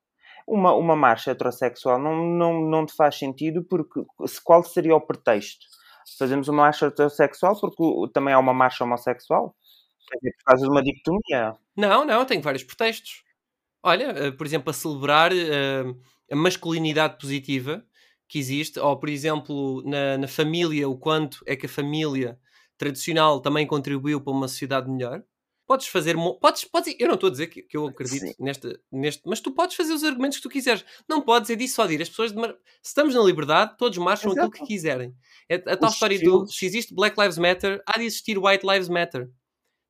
[0.47, 4.01] Uma, uma marcha heterossexual não, não, não te faz sentido porque
[4.43, 5.65] qual seria o pretexto?
[6.17, 9.55] fazemos uma marcha heterossexual porque também há uma marcha homossexual.
[10.21, 11.55] Quer por causa de uma dicotomia.
[11.75, 13.23] Não, não, tem vários pretextos.
[13.83, 15.83] Olha, eh, por exemplo, a celebrar eh,
[16.31, 17.83] a masculinidade positiva
[18.27, 22.39] que existe, ou por exemplo, na, na família, o quanto é que a família
[22.77, 25.23] tradicional também contribuiu para uma sociedade melhor.
[25.67, 26.15] Podes fazer.
[26.39, 28.33] Podes, podes, eu não estou a dizer que, que eu acredito Sim.
[28.39, 29.23] nesta, neste.
[29.25, 30.85] Mas tu podes fazer os argumentos que tu quiseres.
[31.09, 32.37] Não podes é dissuadir as pessoas de.
[32.37, 34.67] mar- Se estamos na liberdade, todos marcham aquilo que Exato.
[34.67, 35.15] quiserem.
[35.49, 36.45] É a tal Os história do.
[36.47, 39.29] Se existe Black Lives Matter, há de existir White Lives Matter.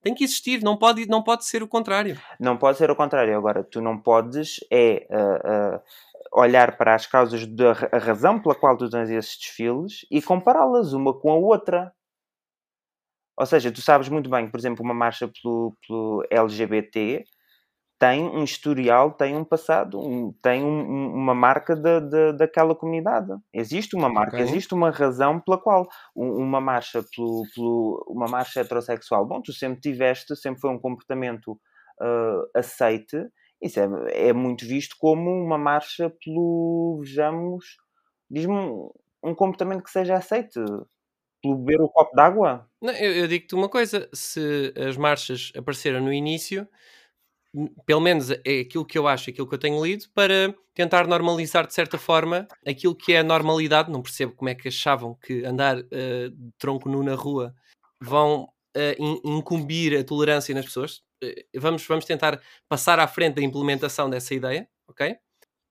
[0.02, 2.18] Tem que existir, não pode, não pode ser o contrário.
[2.40, 3.36] Não pode ser ao contrário.
[3.36, 5.82] Agora, tu não podes é ah, ah,
[6.32, 11.14] olhar para as causas da razão pela qual tu tens esses desfiles e compará-las uma
[11.14, 11.92] com a outra.
[13.38, 17.24] Ou seja, tu sabes muito bem que, por exemplo, uma marcha pelo, pelo LGBT
[17.98, 22.76] tem um historial, tem um passado, um- tem um- um- uma marca da, da, daquela
[22.76, 23.32] comunidade.
[23.54, 24.40] Existe uma marca, Ok.
[24.42, 29.54] existe uma razão pela qual um- uma marcha pelo, pelo- uma marcha heterossexual, bom, tu
[29.54, 31.60] sempre tiveste, sempre foi um comportamento
[32.02, 33.18] ah, aceite,
[33.62, 37.78] isso é, é muito visto como uma marcha pelo, vejamos,
[38.30, 38.90] diz-me um,
[39.24, 40.60] um comportamento que seja aceite,
[41.46, 42.68] pelo beber o copo d'água.
[42.82, 46.68] Eu, eu digo-te uma coisa: se as marchas apareceram no início,
[47.86, 51.66] pelo menos é aquilo que eu acho, aquilo que eu tenho lido, para tentar normalizar
[51.66, 53.92] de certa forma aquilo que é a normalidade.
[53.92, 57.54] Não percebo como é que achavam que andar eh, de tronco nu na rua
[58.02, 58.50] vão
[59.00, 61.02] in- incumbir a tolerância nas pessoas.
[61.24, 65.16] Eh, vamos, vamos tentar passar à frente da implementação dessa ideia, ok?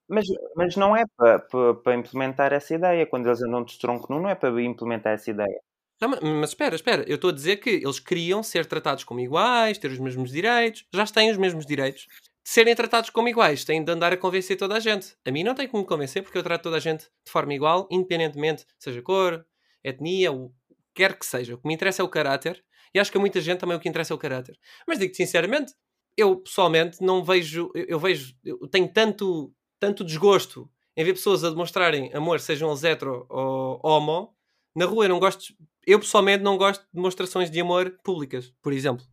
[0.09, 3.07] Mas, mas não é para, para, para implementar essa ideia.
[3.07, 5.61] Quando eles andam de tronco nu, não é para implementar essa ideia.
[6.01, 9.21] Não, ma- mas espera, espera, eu estou a dizer que eles queriam ser tratados como
[9.21, 12.07] iguais, ter os mesmos direitos, já têm os mesmos direitos.
[12.45, 15.17] De serem tratados como iguais, têm de andar a convencer toda a gente.
[15.27, 17.55] A mim não tem como me convencer porque eu trato toda a gente de forma
[17.55, 19.47] igual, independentemente, seja cor,
[19.83, 20.55] etnia, o que
[20.95, 21.55] quer que seja.
[21.55, 22.63] O que me interessa é o caráter
[22.95, 24.59] e acho que a muita gente também o que interessa é o caráter.
[24.87, 25.73] Mas digo-te sinceramente,
[26.17, 29.53] eu pessoalmente não vejo, eu, eu vejo, eu tenho tanto,
[29.85, 30.67] tanto desgosto
[30.97, 34.35] em ver pessoas a demonstrarem amor, sejam eles hetero ou homo,
[34.75, 35.53] na rua eu não gosto,
[35.87, 39.05] eu pessoalmente não gosto de demonstrações de amor públicas, por exemplo.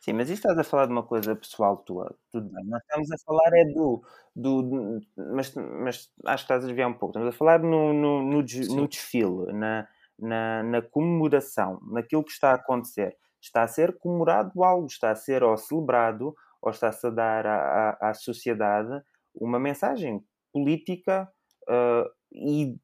[0.00, 2.12] Sim, mas isso estás a falar de uma coisa pessoal tua.
[2.32, 2.64] Tudo bem.
[2.66, 4.02] Nós estamos a falar é do.
[4.34, 7.10] do mas, mas acho que estás a desviar um pouco.
[7.10, 9.86] Estamos a falar no, no, no, no desfile, na,
[10.18, 13.16] na, na comemoração, naquilo que está a acontecer.
[13.40, 17.90] Está a ser comemorado algo, está a ser ou celebrado, ou está-se a dar à,
[18.00, 19.00] à, à sociedade
[19.36, 21.30] uma mensagem política
[21.68, 22.76] ah, e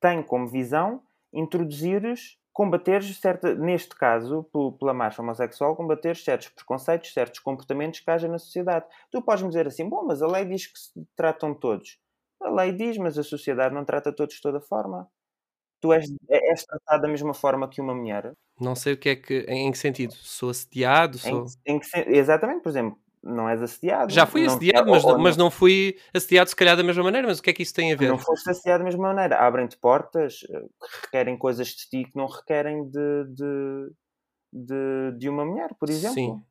[0.00, 1.02] tem como visão
[1.32, 8.10] introduzires, combateres, certa, neste caso, pe- pela marcha homossexual, combater certos preconceitos, certos comportamentos que
[8.10, 8.86] haja na sociedade.
[9.10, 11.98] Tu podes me dizer assim, bom, mas a lei diz que se tratam todos.
[12.40, 15.08] A lei diz, mas a sociedade não trata todos de toda forma.
[15.80, 18.32] Tu és, é- és tratado da mesma forma que uma mulher.
[18.60, 21.44] Não sei o que é que, em que sentido, sou assediado, Em, sou...
[21.44, 24.12] que- em que exatamente, por exemplo, não és assediado.
[24.12, 26.82] Já fui não- assediado, mas, ou- não- ou mas não fui assediado se calhar da
[26.82, 28.08] mesma maneira, mas o que é que isso tem a ver?
[28.08, 29.36] Não foste associado da mesma maneira.
[29.38, 33.92] Abrem-te portas eh, que requerem coisas de ti que não requerem de, de,
[34.52, 36.14] de, de uma mulher, por exemplo.
[36.14, 36.42] Sim.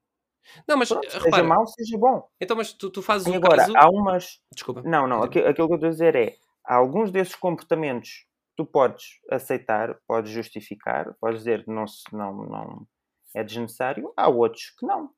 [0.68, 2.28] Não, mas Pronto, eh, seja repara, mau, seja bom.
[2.40, 3.74] então mas tu, tu fazes E um agora, caso...
[3.76, 4.40] há umas.
[4.54, 4.82] Desculpa.
[4.84, 5.26] Não, não, Continua.
[5.26, 9.98] aqui- aquilo que eu estou a dizer é: há alguns desses comportamentos tu podes aceitar,
[10.08, 12.88] podes justificar, podes dizer que não, não, não
[13.36, 15.10] é desnecessário, há outros que não.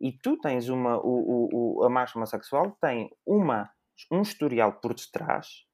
[0.00, 0.98] E tu tens uma.
[0.98, 3.70] O, o, o- a marcha homossexual tem uma,
[4.10, 5.66] um historial por detrás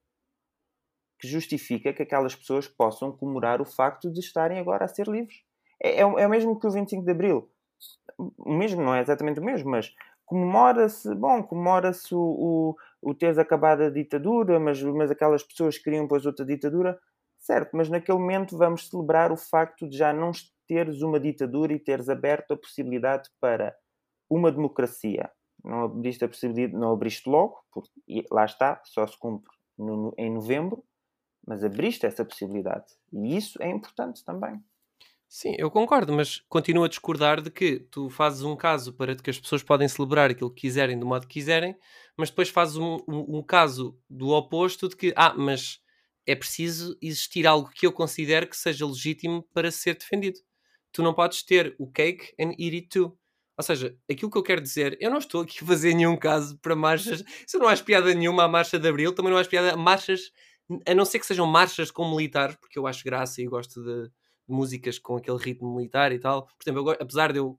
[1.18, 5.36] que justifica que aquelas pessoas possam comemorar o facto de estarem agora a ser livres.
[5.82, 7.50] É, é, é o mesmo que o 25 de Abril.
[8.18, 9.94] O mesmo, não é exatamente o mesmo, mas
[10.26, 16.04] comemora-se, bom, comemora-se o, o, o teres acabado a ditadura, mas, mas aquelas pessoas queriam
[16.04, 16.98] depois outra ditadura,
[17.38, 20.32] certo, mas naquele momento vamos celebrar o facto de já não
[20.68, 23.76] teres uma ditadura e teres aberto a possibilidade para
[24.30, 25.30] uma democracia.
[25.64, 27.90] Não abriste a possibilidade, não abriste logo, porque
[28.30, 30.84] lá está, só se cumpre no- em novembro,
[31.46, 32.86] mas abriste essa possibilidade.
[33.12, 34.62] E isso é importante também.
[35.28, 39.28] Sim, eu concordo, mas continuo a discordar de que tu fazes um caso para que
[39.28, 41.76] as pessoas podem celebrar aquilo que quiserem do modo que quiserem,
[42.16, 45.80] mas depois fazes um, um- um caso do oposto de que, ah, mas
[46.26, 50.38] é preciso existir algo que eu considero que seja legítimo para ser defendido.
[50.92, 53.18] Tu não podes ter o cake and eat it too.
[53.58, 56.58] Ou seja, aquilo que eu quero dizer, eu não estou aqui a fazer nenhum caso
[56.58, 57.24] para marchas.
[57.46, 60.30] Se não há piada nenhuma à marcha de Abril, também não há piada a marchas,
[60.86, 64.10] a não ser que sejam marchas com militares, porque eu acho graça e gosto de,
[64.48, 66.46] músicas com aquele ritmo militar e tal.
[66.46, 67.58] Por exemplo, eu apesar de eu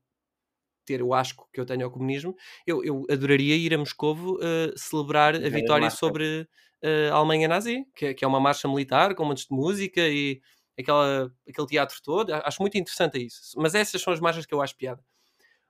[0.86, 2.34] ter o asco que eu tenho ao comunismo,
[2.66, 6.48] eu, eu adoraria ir a Moscovo eh, celebrar a vitória sobre
[6.82, 10.08] eh, a Alemanha nazi, que é, que é uma marcha militar com montes de música
[10.08, 10.40] e
[10.80, 12.34] aquela, aquele teatro todo.
[12.34, 13.52] Acho muito interessante isso.
[13.58, 15.04] Mas essas são as marchas que eu acho piada.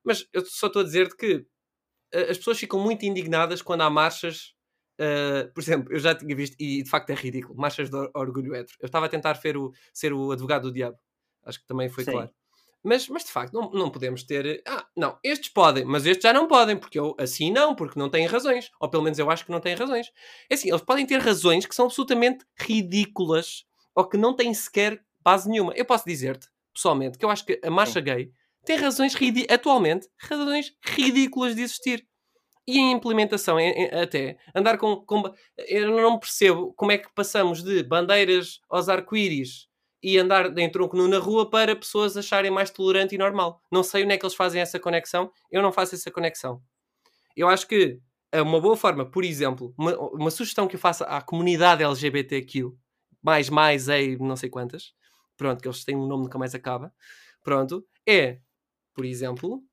[0.07, 3.89] Mas eu só estou a dizer que uh, as pessoas ficam muito indignadas quando há
[3.89, 4.55] marchas.
[4.99, 8.55] Uh, por exemplo, eu já tinha visto, e de facto é ridículo, marchas de orgulho
[8.55, 8.77] hétero.
[8.81, 10.97] Eu estava a tentar ser o, ser o advogado do diabo.
[11.43, 12.11] Acho que também foi Sim.
[12.11, 12.31] claro.
[12.83, 14.63] Mas, mas de facto, não, não podemos ter.
[14.65, 18.09] Ah, não, estes podem, mas estes já não podem, porque eu assim não, porque não
[18.09, 18.71] têm razões.
[18.79, 20.07] Ou pelo menos eu acho que não têm razões.
[20.49, 25.03] É assim, eles podem ter razões que são absolutamente ridículas ou que não têm sequer
[25.19, 25.73] base nenhuma.
[25.75, 28.31] Eu posso dizer-te, pessoalmente, que eu acho que a marcha gay
[28.67, 29.15] tem razões,
[29.49, 32.05] atualmente, razões ridículas de existir.
[32.67, 35.23] E em implementação, em- em- até, andar com, com-
[35.57, 39.67] Eu não percebo como é que passamos de bandeiras aos arco-íris
[40.03, 43.61] e andar em tronco nu na rua para pessoas acharem mais tolerante e normal.
[43.71, 46.61] Não sei onde é que eles fazem essa conexão, eu não faço essa conexão.
[47.35, 47.99] Eu acho que
[48.31, 52.71] é uma boa forma, por exemplo, uma, uma sugestão que eu faço à comunidade LGBTQ,
[53.23, 54.93] mais, mais, ei, não sei quantas,
[55.37, 56.93] pronto, que eles têm um nome que mais acaba,
[57.43, 58.39] pronto, é,
[58.97, 59.63] por exemplo,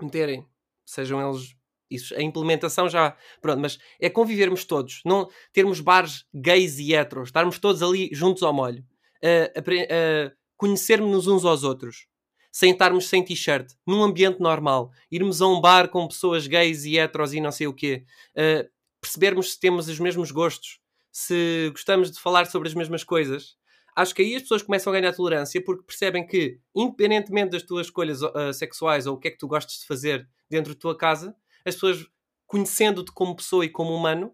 [0.00, 0.46] meterem,
[0.86, 1.56] sejam eles
[1.90, 7.30] isso, a implementação já, pronto, mas é convivermos todos, não termos bares gays e heteros,
[7.30, 8.84] estarmos todos ali juntos ao molho,
[9.24, 12.06] uh, apre- uh, conhecermos-nos uns aos outros,
[12.52, 16.98] sem estarmos sem t-shirt, num ambiente normal, irmos a um bar com pessoas gays e
[16.98, 18.04] heteros e não sei o quê,
[18.36, 18.68] uh,
[19.00, 20.78] percebermos se temos os mesmos gostos,
[21.10, 23.56] se gostamos de falar sobre as mesmas coisas.
[23.98, 27.88] Acho que aí as pessoas começam a ganhar tolerância porque percebem que, independentemente das tuas
[27.88, 30.96] escolhas uh, sexuais ou o que é que tu gostes de fazer dentro da tua
[30.96, 31.34] casa,
[31.66, 32.06] as pessoas,
[32.46, 34.32] conhecendo-te como pessoa e como humano,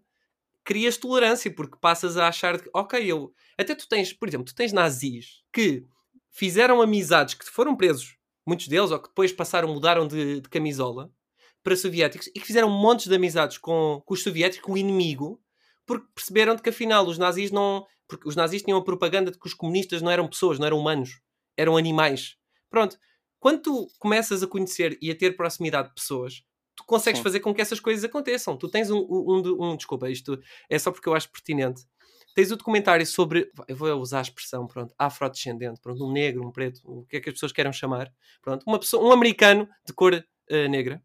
[0.63, 3.33] crias tolerância, porque passas a achar que, ok, eu.
[3.57, 5.87] Até tu tens, por exemplo, tu tens nazis que
[6.31, 11.11] fizeram amizades que foram presos, muitos deles, ou que depois passaram, mudaram de, de camisola
[11.63, 15.41] para soviéticos e que fizeram montes de amizades com, com os soviéticos, com o inimigo,
[15.87, 17.87] porque perceberam de que afinal os nazis não.
[18.07, 20.79] Porque os nazis tinham a propaganda de que os comunistas não eram pessoas, não eram
[20.79, 21.21] humanos,
[21.57, 22.37] eram animais.
[22.69, 22.99] Pronto.
[23.41, 26.43] Quando tu começas a conhecer e a ter proximidade de pessoas,
[26.77, 27.23] tu consegues Sim.
[27.25, 28.57] fazer com que essas coisas aconteçam.
[28.57, 31.83] Tu tens um, um, um, um- desculpa, isto é só porque eu acho pertinente.
[32.35, 36.51] Tens o documentário sobre, eu vou usar a expressão, pronto, afrodescendente, pronto, um negro, um
[36.51, 38.13] preto, o que é que as pessoas querem chamar,
[38.43, 40.13] pronto, uma pessoa, um americano de cor
[40.49, 41.01] eh, negra,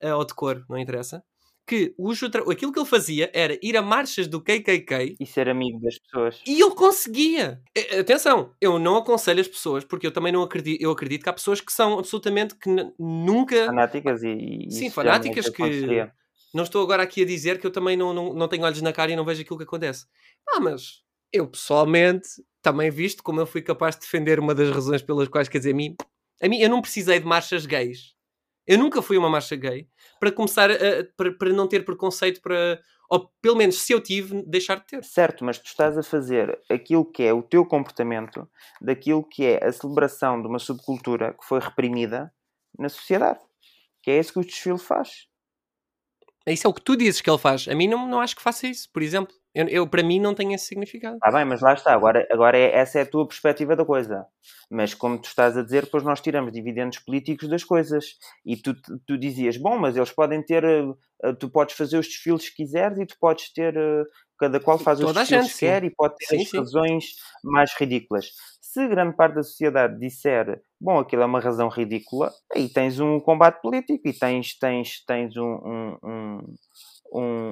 [0.00, 1.22] eh, ou de cor, não interessa,
[1.66, 5.48] que o, tra- aquilo que ele fazia era ir a marchas do KKK E ser
[5.48, 6.40] amigo das pessoas.
[6.46, 7.60] e ele conseguia.
[7.98, 11.32] Atenção, eu não aconselho as pessoas, porque eu também não acredito, eu acredito que há
[11.32, 14.66] pessoas que são absolutamente que nunca Fanáticas e.
[14.68, 16.06] e Sim, fanáticas que-
[16.52, 18.92] não estou agora aqui a dizer que eu também não, não, não tenho olhos na
[18.92, 20.06] cara e não vejo aquilo que acontece.
[20.48, 21.02] Ah, mas
[21.32, 22.28] eu pessoalmente
[22.62, 25.72] também visto como eu fui capaz de defender uma das razões pelas quais, quer dizer,
[25.72, 25.96] a mim,
[26.40, 28.13] a mim eu não precisei de marchas gays.
[28.66, 29.88] Eu nunca fui uma marcha gay
[30.18, 30.76] para começar a,
[31.16, 35.04] para, para não ter preconceito para, ou pelo menos se eu tive, deixar de ter.
[35.04, 38.48] Certo, mas tu estás a fazer aquilo que é o teu comportamento
[38.80, 42.32] daquilo que é a celebração de uma subcultura que foi reprimida
[42.78, 43.40] na sociedade.
[44.02, 45.26] Que é isso que o desfile faz.
[46.46, 47.68] Isso é o que tu dizes que ele faz.
[47.68, 49.34] A mim não, não acho que faça isso, por exemplo.
[49.54, 51.14] Eu, eu, para mim não tem esse significado.
[51.16, 51.92] Está bem, mas lá está.
[51.94, 54.26] Agora, agora é, essa é a tua perspectiva da coisa.
[54.68, 58.16] Mas como tu estás a dizer, depois nós tiramos dividendos políticos das coisas.
[58.44, 58.74] E tu,
[59.06, 60.64] tu dizias, bom, mas eles podem ter...
[60.64, 60.84] eh,
[61.24, 63.76] eh, Tu podes fazer os desfiles que quiseres e tu podes ter...
[63.76, 64.04] eh,
[64.36, 65.66] Cada qual faz os Toda a desfiles gente, que sim.
[65.66, 66.58] quer e pode ter Sim, as sim.
[66.58, 67.04] razões
[67.44, 68.32] mais ridículas.
[68.60, 73.20] Se grande parte da sociedade disser, bom, aquilo é uma razão ridícula, aí tens um
[73.20, 76.54] combate político e tens, tens, tens um- um- um-
[77.14, 77.50] um,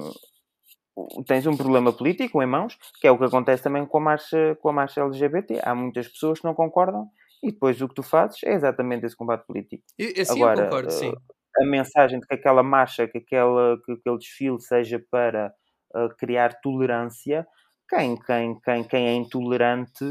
[1.27, 4.57] tens um problema político em mãos, que é o que acontece também com a marcha,
[4.61, 5.61] com a marcha LGBT.
[5.63, 7.09] Há muitas pessoas que não concordam
[7.43, 9.83] e depois o que tu fazes é exatamente esse combate político.
[9.99, 11.13] E- Assim Agora, eu concordo, eh, sim.
[11.61, 15.53] A mensagem de que aquela marcha, que, aquela, que aquele desfile seja para
[15.95, 17.47] eh, criar tolerância,
[17.89, 20.05] quem, quem, quem, quem é intolerante,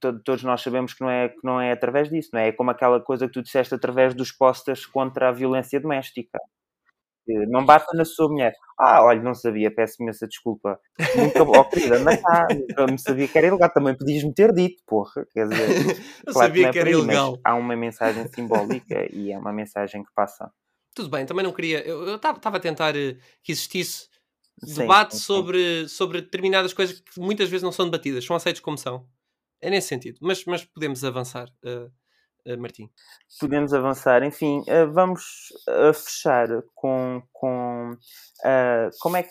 [0.00, 2.48] to- todos nós sabemos que não, é, que não é através disso, não é?
[2.48, 6.38] É como aquela coisa que tu disseste através dos posters contra a violência doméstica.
[7.24, 8.52] Que Não basta na sua mulher.
[8.78, 10.78] Ah, olha, não sabia, peço imensa desculpa.
[11.16, 11.96] Nunca, oh, querida,
[12.26, 12.46] ah,
[12.76, 13.72] eu não sabia que era ilegal.
[13.72, 15.24] Também podias-me ter dito, porra.
[15.32, 15.68] Quer dizer,
[16.26, 17.38] Eu claro sabia não é que era mas ilegal.
[17.44, 20.50] Há uma mensagem simbólica e é uma mensagem que passa.
[20.94, 21.80] Tudo bem, também não queria.
[21.86, 24.08] Eu estava a tentar eh, que existisse
[24.62, 25.24] debate sim, sim.
[25.24, 29.06] sobre, sobre determinadas coisas que muitas vezes não são debatidas, são aceitas como são.
[29.60, 30.18] É nesse sentido.
[30.20, 31.88] Mas, mas podemos avançar, eh,
[32.58, 32.90] Martim.
[33.40, 34.22] Podemos avançar.
[34.22, 37.96] Enfim, eh, vamos eh, fechar com, com
[38.44, 39.30] eh, como é que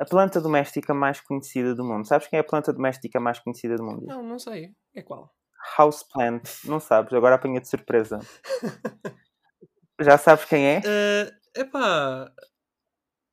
[0.00, 2.06] a planta doméstica mais conhecida do mundo.
[2.06, 4.06] Sabes quem é a planta doméstica mais conhecida do mundo?
[4.06, 4.74] Não, não sei.
[4.94, 5.32] É qual?
[5.78, 6.42] Houseplant.
[6.64, 8.18] Não sabes, agora apanha de surpresa.
[10.00, 10.82] Já sabes quem é?
[10.84, 12.32] Eh, epá.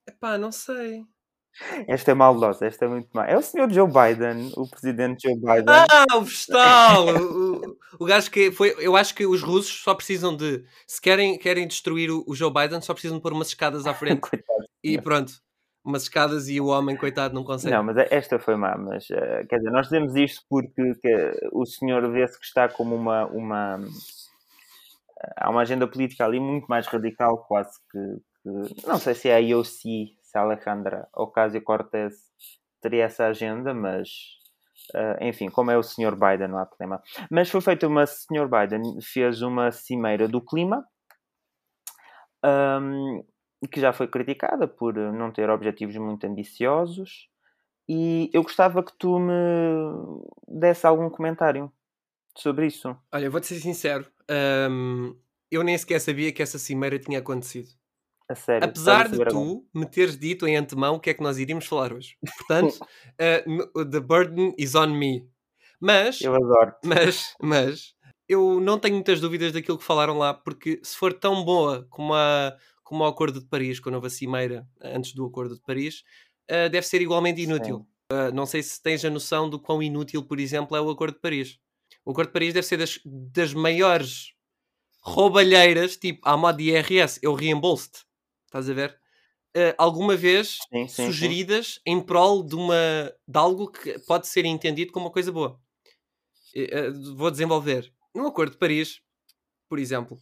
[0.07, 1.03] Epá, não sei.
[1.87, 3.25] Esta é maldosa, esta é muito má.
[3.25, 5.65] É o senhor Joe Biden, o presidente Joe Biden.
[5.67, 7.07] Ah, o vegetal!
[7.07, 8.75] o, o, gajo que foi.
[8.79, 10.63] Eu acho que os russos só precisam de.
[10.87, 13.93] Se querem, querem destruir o, o Joe Biden, só precisam de pôr umas escadas à
[13.95, 14.21] frente.
[14.21, 14.65] Coitado.
[14.83, 15.33] e pronto.
[15.83, 17.73] Umas escadas e o homem, coitado, não consegue.
[17.75, 21.65] Não, mas esta foi má, mas eh, quer dizer, nós dizemos isto porque que o
[21.65, 23.79] senhor vê-se que está como uma, uma
[25.37, 27.99] há uma agenda política ali muito mais radical, quase que,
[28.43, 32.13] que não sei se é a IOC, se a Alejandra Ocasio-Cortez
[32.81, 34.07] teria essa agenda, mas
[34.95, 36.15] uh, enfim, como é o Sr.
[36.15, 37.01] Biden, não há problema.
[37.29, 38.47] Mas foi feita uma, Sr.
[38.47, 40.85] Biden fez uma cimeira do clima,
[42.45, 43.23] um,
[43.69, 47.29] que já foi criticada por não ter objetivos muito ambiciosos,
[47.89, 49.33] e eu gostava que tu me
[50.47, 51.69] desse algum comentário
[52.37, 52.95] sobre isso.
[53.11, 54.07] Olha, vou-te ser sincero,
[55.51, 57.80] eu nem sequer sabia que essa cimeira tinha acontecido.
[58.31, 58.65] A sério.
[58.65, 61.91] Apesar de tu me teres dito em antemão o que é que nós iríamos falar
[61.91, 62.15] hoje.
[62.37, 65.27] Portanto, uh, the burden is on me.
[65.79, 66.73] Mas, eu adoro.
[66.85, 67.95] Mas, mas,
[68.29, 72.13] eu não tenho muitas dúvidas daquilo que falaram lá, porque se for tão boa como,
[72.13, 76.03] a, como o Acordo de Paris, com a nova cimeira antes do Acordo de Paris,
[76.49, 77.87] uh, deve ser igualmente inútil.
[78.13, 81.15] Uh, não sei se tens a noção do quão inútil, por exemplo, é o Acordo
[81.15, 81.59] de Paris.
[82.05, 84.33] O Acordo de Paris deve ser das, das maiores
[85.01, 88.05] roubalheiras, tipo a modo de IRS, eu reembolso-te.
[88.51, 88.99] Estás a ver?
[89.55, 91.79] Uh, alguma vez sim, sim, sugeridas sim.
[91.85, 95.57] em prol de, uma, de algo que pode ser entendido como uma coisa boa.
[96.53, 97.93] Uh, vou desenvolver.
[98.13, 99.01] No Acordo de Paris,
[99.69, 100.19] por exemplo,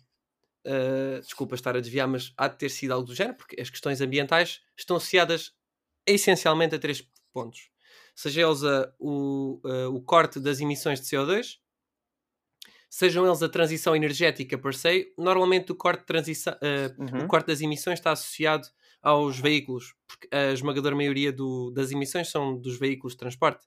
[0.67, 3.71] uh, desculpa estar a desviar, mas há de ter sido algo do género, porque as
[3.71, 5.53] questões ambientais estão associadas
[6.05, 7.03] essencialmente a três
[7.33, 7.71] pontos.
[8.15, 9.59] Seja eles a, o,
[9.91, 11.57] o corte das emissões de CO2,
[12.89, 17.25] sejam eles a transição energética per se, normalmente o corte, transição, uh, uhum.
[17.25, 18.67] o corte das emissões está associado
[19.01, 23.65] aos veículos, porque a esmagadora maioria do, das emissões são dos veículos de transporte,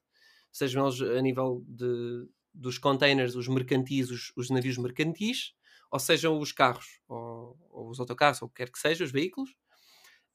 [0.51, 5.53] sejam eles a nível de, dos containers, os mercantis, os, os navios mercantis,
[5.89, 9.11] ou sejam os carros, ou, ou, os autocarros, ou o que quer que seja, os
[9.11, 9.51] veículos.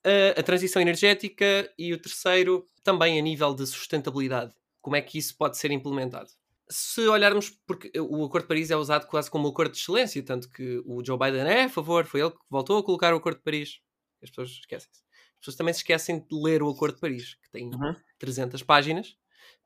[0.06, 4.54] Uh, a transição energética e o terceiro, também a nível de sustentabilidade.
[4.80, 6.30] Como é que isso pode ser implementado?
[6.70, 10.22] Se olharmos, porque o Acordo de Paris é usado quase como o Acordo de Excelência,
[10.22, 13.16] tanto que o Joe Biden é a favor, foi ele que voltou a colocar o
[13.16, 13.80] Acordo de Paris.
[14.22, 15.00] As pessoas esquecem-se.
[15.34, 17.94] As pessoas também se esquecem de ler o Acordo de Paris, que tem uhum.
[18.18, 19.16] 300 páginas,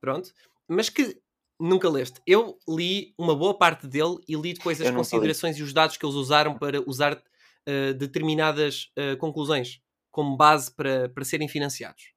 [0.01, 0.33] pronto,
[0.69, 1.21] mas que
[1.59, 2.21] nunca leste.
[2.27, 6.05] Eu li uma boa parte dele e li depois as considerações e os dados que
[6.05, 9.81] eles usaram para usar uh, determinadas uh, conclusões
[10.11, 12.13] como base para, para serem financiados.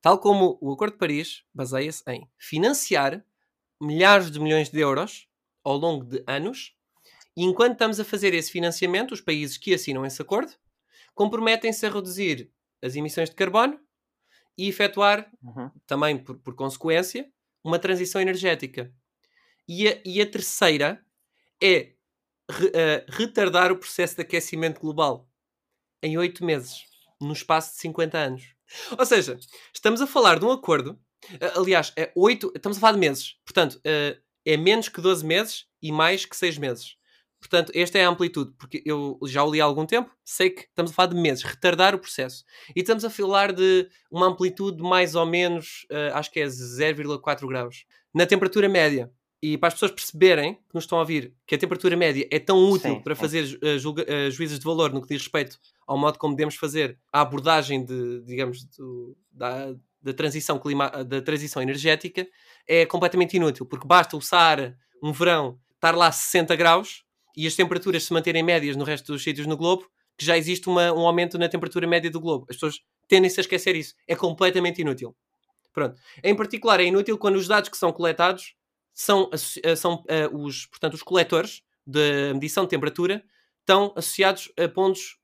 [0.00, 3.24] Tal como o Acordo de Paris baseia-se em financiar
[3.84, 5.28] milhares de milhões de euros
[5.62, 6.74] ao longo de anos,
[7.36, 10.52] e enquanto estamos a fazer esse financiamento, os países que assinam esse acordo
[11.14, 12.50] comprometem-se a reduzir
[12.82, 13.78] as emissões de carbono
[14.56, 15.70] e efetuar, uhum.
[15.86, 17.28] também por, por, consequência,
[17.62, 18.92] uma transição energética.
[19.66, 21.04] E a, e a terceira
[21.62, 21.94] é
[22.50, 25.28] re, uh, retardar o processo de aquecimento global
[26.02, 26.84] em oito meses,
[27.20, 28.54] no espaço de 50 anos.
[28.98, 29.38] Ou seja,
[29.72, 31.00] estamos a falar de um acordo
[31.56, 33.36] aliás, é 8, estamos a falar de meses.
[33.44, 36.96] Portanto, uh, é menos que 12 meses e mais que 6 meses.
[37.40, 40.62] Portanto, esta é a amplitude, porque eu já o li há algum tempo, sei que
[40.62, 42.42] estamos a falar de meses, retardar o processo.
[42.74, 47.46] E estamos a falar de uma amplitude mais ou menos, uh, acho que é 0,4
[47.46, 49.12] graus, na temperatura média.
[49.42, 52.38] E para as pessoas perceberem, que nos estão a ouvir, que a temperatura média é
[52.38, 53.16] tão útil Sim, para é.
[53.16, 56.54] fazer uh, julga, uh, juízos de valor no que diz respeito ao modo como devemos
[56.54, 62.28] fazer a abordagem de, digamos, do, da, da transição, clima, da transição energética
[62.68, 67.02] é completamente inútil, porque basta o Saara, um verão, estar lá a 60 graus
[67.36, 70.68] e as temperaturas se manterem médias no resto dos sítios no globo, que já existe
[70.68, 72.46] uma, um aumento na temperatura média do globo.
[72.48, 73.94] As pessoas tendem-se a esquecer isso.
[74.06, 75.16] É completamente inútil.
[75.72, 76.00] Pronto.
[76.22, 78.54] Em particular, é inútil quando os dados que são coletados
[78.92, 79.28] são,
[79.64, 83.24] eh, são uh, os, portanto, os coletores de medição de temperatura
[83.60, 85.18] estão associados a pontos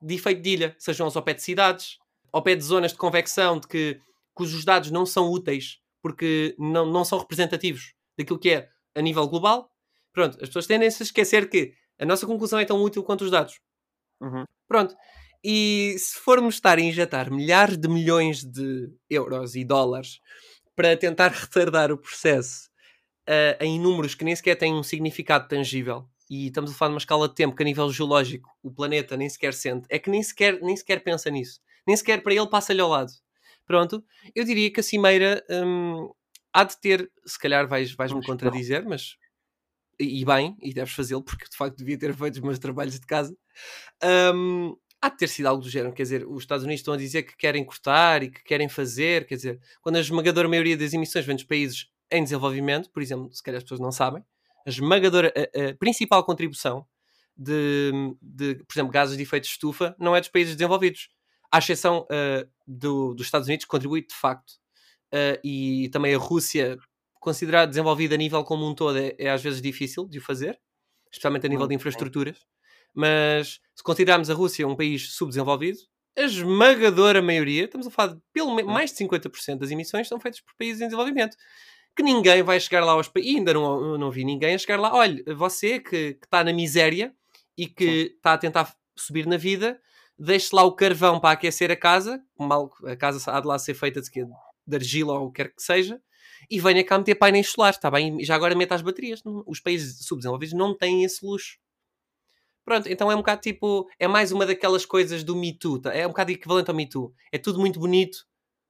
[0.00, 1.98] de efeito de ilha, sejam os ao pé de cidades,
[2.32, 4.00] ao pé de zonas de convecção, de que
[4.34, 9.26] cujos dados não são úteis porque não, não são representativos daquilo que é a nível
[9.28, 9.70] global,
[10.12, 13.30] pronto, as pessoas tendem-se a esquecer que a nossa conclusão é tão útil quanto os
[13.30, 13.60] dados.
[14.20, 14.44] Uhum.
[14.66, 14.94] Pronto.
[15.44, 20.20] E se formos estar a injetar milhares de milhões de euros e dólares
[20.74, 22.68] para tentar retardar o processo
[23.28, 26.94] uh, em números que nem sequer têm um significado tangível, e estamos a falar de
[26.94, 30.08] uma escala de tempo que a nível geológico o planeta nem sequer sente, é que
[30.08, 31.60] nem sequer, nem sequer pensa nisso.
[31.86, 33.12] Nem sequer para ele passa-lhe ao lado.
[33.66, 34.04] Pronto,
[34.34, 36.10] eu diria que a Cimeira hum,
[36.52, 39.16] há de ter, se calhar vais-me vais contradizer, mas
[39.98, 43.06] e bem, e deves fazê-lo, porque de facto devia ter feito os meus trabalhos de
[43.06, 43.36] casa.
[44.34, 45.92] Um, há de ter sido algo do género.
[45.92, 49.26] Quer dizer, os Estados Unidos estão a dizer que querem cortar e que querem fazer.
[49.26, 53.32] Quer dizer, quando a esmagadora maioria das emissões vem dos países em desenvolvimento, por exemplo,
[53.32, 54.24] se calhar as pessoas não sabem,
[54.66, 56.86] a esmagadora, a, a principal contribuição
[57.36, 57.90] de,
[58.20, 61.08] de, por exemplo, gases de efeito de estufa não é dos países desenvolvidos.
[61.52, 64.52] À exceção uh, do, dos Estados Unidos, que contribui de facto.
[65.12, 66.78] Uh, e também a Rússia,
[67.20, 70.58] considerada desenvolvida a nível como um todo, é, é às vezes difícil de o fazer,
[71.10, 72.38] especialmente a nível de infraestruturas.
[72.94, 75.78] Mas se considerarmos a Rússia um país subdesenvolvido,
[76.16, 80.20] a esmagadora maioria, estamos a falar de pelo menos mais de 50% das emissões são
[80.20, 81.36] feitas por países em desenvolvimento.
[81.96, 84.94] Que ninguém vai chegar lá aos países, ainda não, não vi ninguém a chegar lá.
[84.94, 87.14] Olha, você que, que está na miséria
[87.56, 89.80] e que está a tentar subir na vida,
[90.24, 93.74] deixe lá o carvão para aquecer a casa, mal, a casa há de lá ser
[93.74, 96.00] feita de, de argila ou o que quer que seja,
[96.50, 98.22] e venha cá meter painéis solares, está bem?
[98.24, 99.20] Já agora meta as baterias.
[99.46, 101.58] Os países subdesenvolvidos não têm esse luxo.
[102.64, 103.88] Pronto, então é um bocado tipo.
[103.98, 105.80] É mais uma daquelas coisas do Me Too.
[105.80, 105.94] Tá?
[105.94, 107.12] É um bocado equivalente ao Me Too.
[107.30, 108.24] É tudo muito bonito,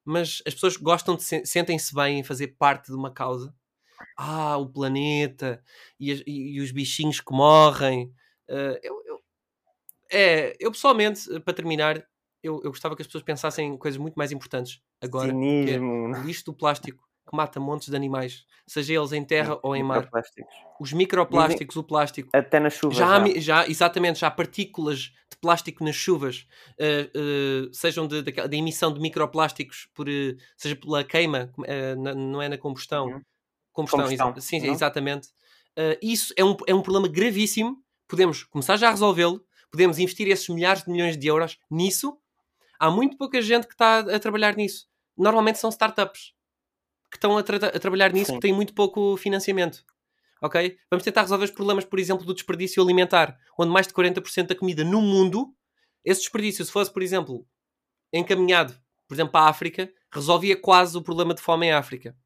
[0.04, 1.24] mas as pessoas gostam de.
[1.24, 3.54] Se, sentem-se bem em fazer parte de uma causa.
[4.16, 5.62] Ah, o planeta
[5.98, 8.12] e, e, e os bichinhos que morrem.
[8.48, 9.01] Uh, eu,
[10.12, 11.98] é, eu pessoalmente, para terminar,
[12.42, 15.28] eu, eu gostava que as pessoas pensassem em coisas muito mais importantes agora.
[15.28, 15.66] Cinismo.
[15.66, 19.58] Que é o lixo do plástico que mata montes de animais, seja eles em terra
[19.62, 20.08] ou em mar.
[20.80, 22.28] Os microplásticos, o plástico.
[22.32, 22.96] Até nas chuvas.
[22.96, 23.40] Já, já.
[23.40, 26.46] já exatamente, já há partículas de plástico nas chuvas,
[26.78, 31.52] uh, uh, sejam de, de, emissão de microplásticos, por, uh, seja pela queima,
[31.98, 33.06] na, não é na combustão.
[33.06, 33.20] Uhum.
[33.72, 34.74] Combustão, combustão exa sim, não?
[34.74, 35.28] exatamente.
[36.02, 37.78] isso é um, é um problema gravíssimo.
[38.06, 39.42] Podemos começar já a resolvê-lo,
[39.72, 42.16] podemos investir esses milhares de milhões de euros nisso.
[42.78, 44.86] Há muito pouca gente que está a trabalhar nisso.
[45.16, 46.34] Normalmente são startups
[47.10, 48.34] que estão a, tra a trabalhar nisso Sim.
[48.34, 49.84] que têm muito pouco financiamento.
[50.40, 50.76] Ok?
[50.90, 54.54] Vamos tentar resolver os problemas, por exemplo, do desperdício alimentar, onde mais de 40% da
[54.54, 55.54] comida no mundo,
[56.04, 57.46] esse desperdício, se fosse, por exemplo,
[58.12, 58.74] encaminhado,
[59.06, 62.16] por exemplo, para a África, resolvia quase o problema de fome em África.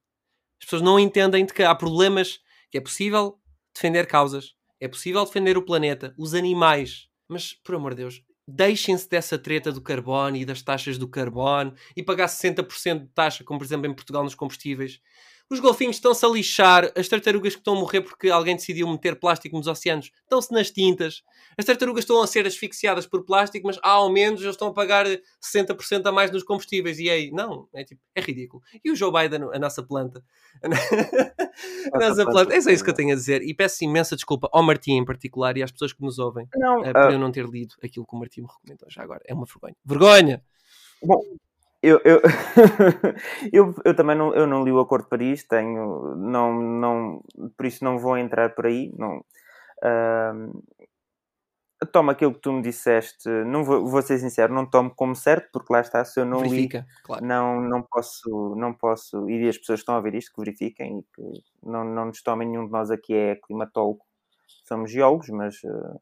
[0.59, 2.41] As pessoas não entendem de que há problemas,
[2.71, 3.39] que é possível
[3.75, 9.09] defender causas, é possível defender o planeta, os animais, mas, por amor de Deus, deixem-se
[9.09, 13.59] dessa treta do carbono e das taxas do carbono e pagar 60% de taxa, como
[13.59, 15.01] por exemplo em Portugal nos combustíveis.
[15.49, 19.17] Os golfinhos estão-se a lixar, as tartarugas que estão a morrer porque alguém decidiu meter
[19.17, 21.23] plástico nos oceanos estão-se nas tintas,
[21.57, 25.07] as tartarugas estão a ser asfixiadas por plástico, mas ao menos eles estão a pagar
[25.07, 26.99] 60% a mais nos combustíveis.
[26.99, 28.63] E aí, não, é, tipo, é ridículo.
[28.85, 30.23] E o Joe Biden, a nossa planta,
[30.63, 30.69] a
[31.99, 33.41] nossa planta, é só isso que eu tenho a dizer.
[33.43, 36.81] E peço imensa desculpa ao Martim em particular e às pessoas que nos ouvem não,
[36.81, 39.23] uh, por eu não ter lido aquilo que o Martim me recomendou já agora.
[39.27, 39.77] É uma vergonha.
[39.85, 40.43] Vergonha!
[41.03, 41.23] Bom,
[41.83, 42.21] eu, eu,
[43.53, 47.23] eu, eu, também não, eu não li o Acordo de Paris, tenho, não, não,
[47.57, 48.93] por isso não vou entrar por aí.
[48.97, 50.63] Não, uh,
[51.93, 55.51] tomo aquilo que tu me disseste, não vou, vou, ser sincero, não tomo como certo,
[55.53, 57.25] porque lá está, se eu não Verifica, li, claro.
[57.25, 61.01] não, não posso, não posso, e as pessoas que estão a ver isto que verifiquem
[61.01, 64.01] e que não, não nos tomem, nenhum de nós aqui é climatólogo,
[64.67, 66.01] somos geólogos, mas uh,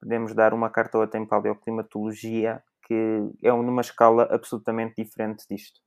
[0.00, 2.94] podemos dar uma carta ou até em paleoclimatologia que
[3.42, 5.80] é numa escala absolutamente diferente disto,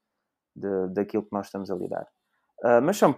[0.56, 2.08] de, daquilo que nós estamos a lidar.
[2.64, 3.16] Uh, mas são,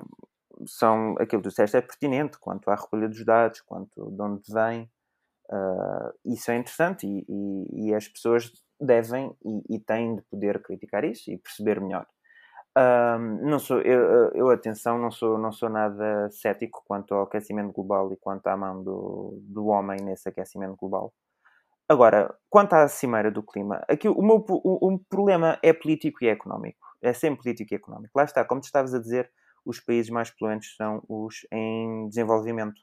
[0.66, 4.54] são, aquilo que tu disseste é pertinente quanto à recolha dos dados, quanto de onde
[4.54, 4.90] vem.
[5.50, 10.62] Uh, isso é interessante e, e, e, as pessoas devem e, e, têm de poder
[10.62, 12.06] criticar isso e perceber melhor.
[12.78, 13.18] Uh,
[13.50, 18.14] não sou, eu, eu, atenção, não sou, não sou nada cético quanto ao aquecimento global
[18.14, 21.14] e quanto à mão do, do homem nesse aquecimento global.
[21.90, 26.28] Agora, quanto à cimeira do clima, aqui o meu o, o problema é político e
[26.28, 26.78] é económico.
[27.02, 28.12] É sempre político e económico.
[28.16, 29.32] Lá está, como tu estavas a dizer,
[29.66, 32.80] os países mais poluentes são os em desenvolvimento.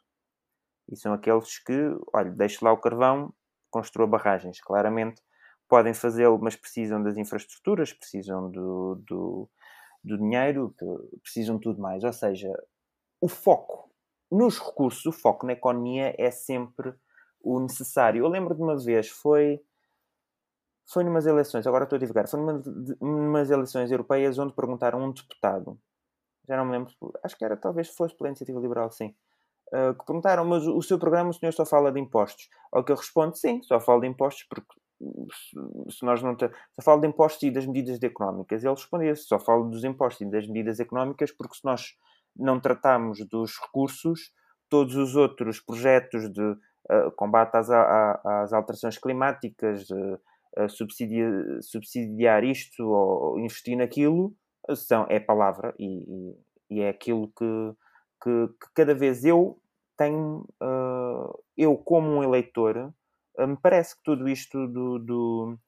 [0.90, 1.72] E são aqueles que,
[2.12, 3.32] olha, deixe lá o carvão,
[3.70, 4.60] construa barragens.
[4.60, 5.22] Claramente
[5.68, 9.50] podem fazê-lo, mas precisam das infraestruturas, precisam do, do,
[10.02, 10.74] do dinheiro,
[11.22, 12.02] precisam de tudo mais.
[12.02, 12.52] Ou seja,
[13.20, 13.90] o foco
[14.30, 16.92] nos recursos, o foco na economia é sempre
[17.46, 18.24] o necessário.
[18.24, 19.60] Eu lembro de uma vez, foi
[20.88, 22.62] foi numas eleições, agora estou a divulgar, foi numa,
[23.00, 25.76] numas eleições europeias onde perguntaram a um deputado,
[26.48, 26.92] já não me lembro,
[27.24, 29.12] acho que era talvez fosse pela Iniciativa Liberal, sim,
[29.74, 32.48] uh, que perguntaram, mas o, seu programa o senhor só fala de impostos?
[32.70, 34.74] Ao que eu respondo, sim, só falo de impostos porque
[35.90, 38.64] se, nós não só falo de impostos e das medidas económicas.
[38.64, 41.96] Ele respondia só falo dos impostos e das medidas económicas porque se nós
[42.34, 44.32] não tratarmos dos recursos,
[44.68, 46.56] todos os outros projetos de
[46.90, 51.32] uh, combate às, às, alterações climáticas, uh, subsidiar,
[51.62, 54.34] subsidiar isto ou investir naquilo,
[54.74, 56.36] são, é palavra e, e,
[56.70, 57.74] e é aquilo que,
[58.22, 59.58] que, que, cada vez eu
[59.96, 62.92] tenho, uh, eu como um eleitor,
[63.38, 65.58] me parece que tudo isto do, do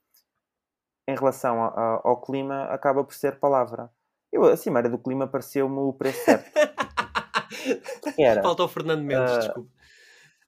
[1.07, 3.91] em relação a, a, ao clima acaba por ser palavra.
[4.31, 6.51] Eu, a cimeira do clima pareceu-me o preço certo.
[8.19, 8.43] Era.
[8.43, 9.78] Falta o Fernando Mendes, Uh, desculpa.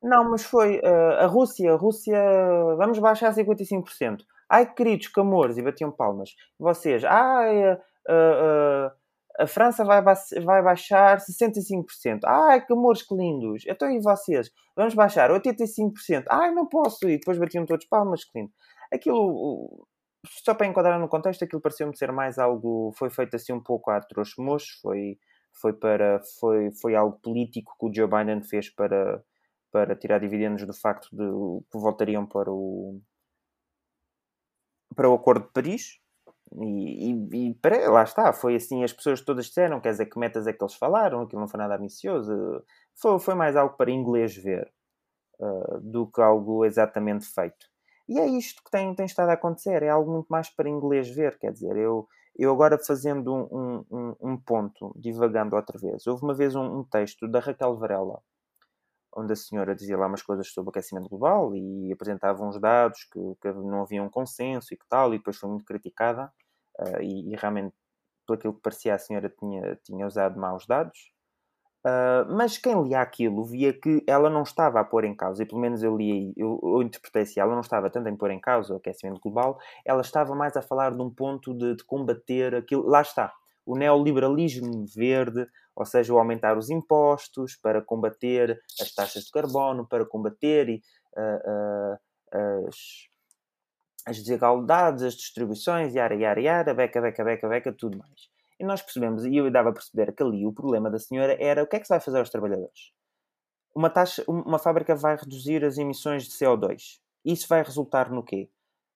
[0.02, 2.18] Não, mas foi uh, a Rússia, a Rússia,
[2.78, 4.24] vamos baixar 55%.
[4.48, 6.30] Ai, queridos camores, e batiam palmas.
[6.58, 8.90] Vocês, ai, uh,
[9.38, 12.20] a França vai, ba- vai baixar 65%.
[12.24, 12.74] Ai, que
[13.08, 13.64] que lindos.
[13.66, 14.50] Então, e vocês?
[14.76, 16.24] Vamos baixar 85%.
[16.30, 17.08] Ai, não posso.
[17.08, 18.52] E depois batiam todos palmas, que lindo.
[18.92, 19.86] Aquilo,
[20.44, 23.90] só para enquadrar no contexto, aquilo pareceu-me ser mais algo, foi feito assim um pouco
[23.90, 25.16] a trouxa mocho, foi,
[25.60, 29.22] foi, para, foi, foi algo político que o Joe Biden fez para,
[29.70, 31.24] para tirar dividendos do facto de
[31.70, 33.00] que voltariam para o,
[34.94, 36.00] para o Acordo de Paris.
[36.52, 40.18] E, e, e para, lá está, foi assim, as pessoas todas disseram, quer dizer, que
[40.18, 42.64] metas é que eles falaram, aquilo não foi nada ambicioso,
[43.00, 44.68] foi, foi mais algo para inglês ver
[45.38, 47.66] uh, do que algo exatamente feito.
[48.08, 51.08] E é isto que tem, tem estado a acontecer, é algo muito mais para inglês
[51.08, 56.24] ver, quer dizer, eu, eu agora fazendo um, um, um ponto, divagando outra vez, houve
[56.24, 58.20] uma vez um, um texto da Raquel Varela,
[59.16, 63.04] onde a senhora dizia lá umas coisas sobre o aquecimento global e apresentava uns dados
[63.04, 66.32] que, que não havia um consenso e que tal, e depois foi muito criticada,
[66.80, 67.74] uh, e, e, realmente,
[68.26, 71.12] pelo aquilo que parecia, a senhora tinha, tinha usado maus dados.
[71.84, 75.46] Uh, mas quem lia aquilo via que ela não estava a pôr em causa, e
[75.46, 78.38] pelo menos eu li, eu, eu interpretei se ela não estava tanto em pôr em
[78.38, 82.54] causa o aquecimento global, ela estava mais a falar de um ponto de, de combater
[82.54, 82.86] aquilo.
[82.86, 83.32] Lá está,
[83.70, 89.86] o neoliberalismo verde, ou seja, o aumentar os impostos para combater as taxas de carbono,
[89.86, 90.82] para combater e,
[91.16, 91.96] uh,
[92.36, 92.76] uh, as,
[94.06, 98.28] as desigualdades, as distribuições, yara, yara, yara, beca, beca, beca, beca, tudo mais.
[98.58, 101.62] E nós percebemos, e eu dava a perceber que ali o problema da senhora era
[101.62, 102.92] o que é que se vai fazer aos trabalhadores?
[103.72, 106.98] Uma, taxa, uma fábrica vai reduzir as emissões de CO2.
[107.24, 108.50] Isso vai resultar no quê?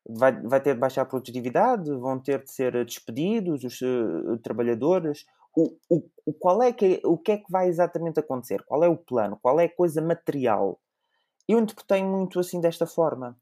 [0.07, 1.91] Vai, vai ter de baixar a produtividade?
[1.91, 5.25] Vão ter de ser despedidos os uh, trabalhadores?
[5.57, 8.63] O, o, o, qual é que, o que é que vai exatamente acontecer?
[8.65, 9.39] Qual é o plano?
[9.41, 10.81] Qual é a coisa material?
[11.49, 13.37] Eu interpretei muito assim desta forma.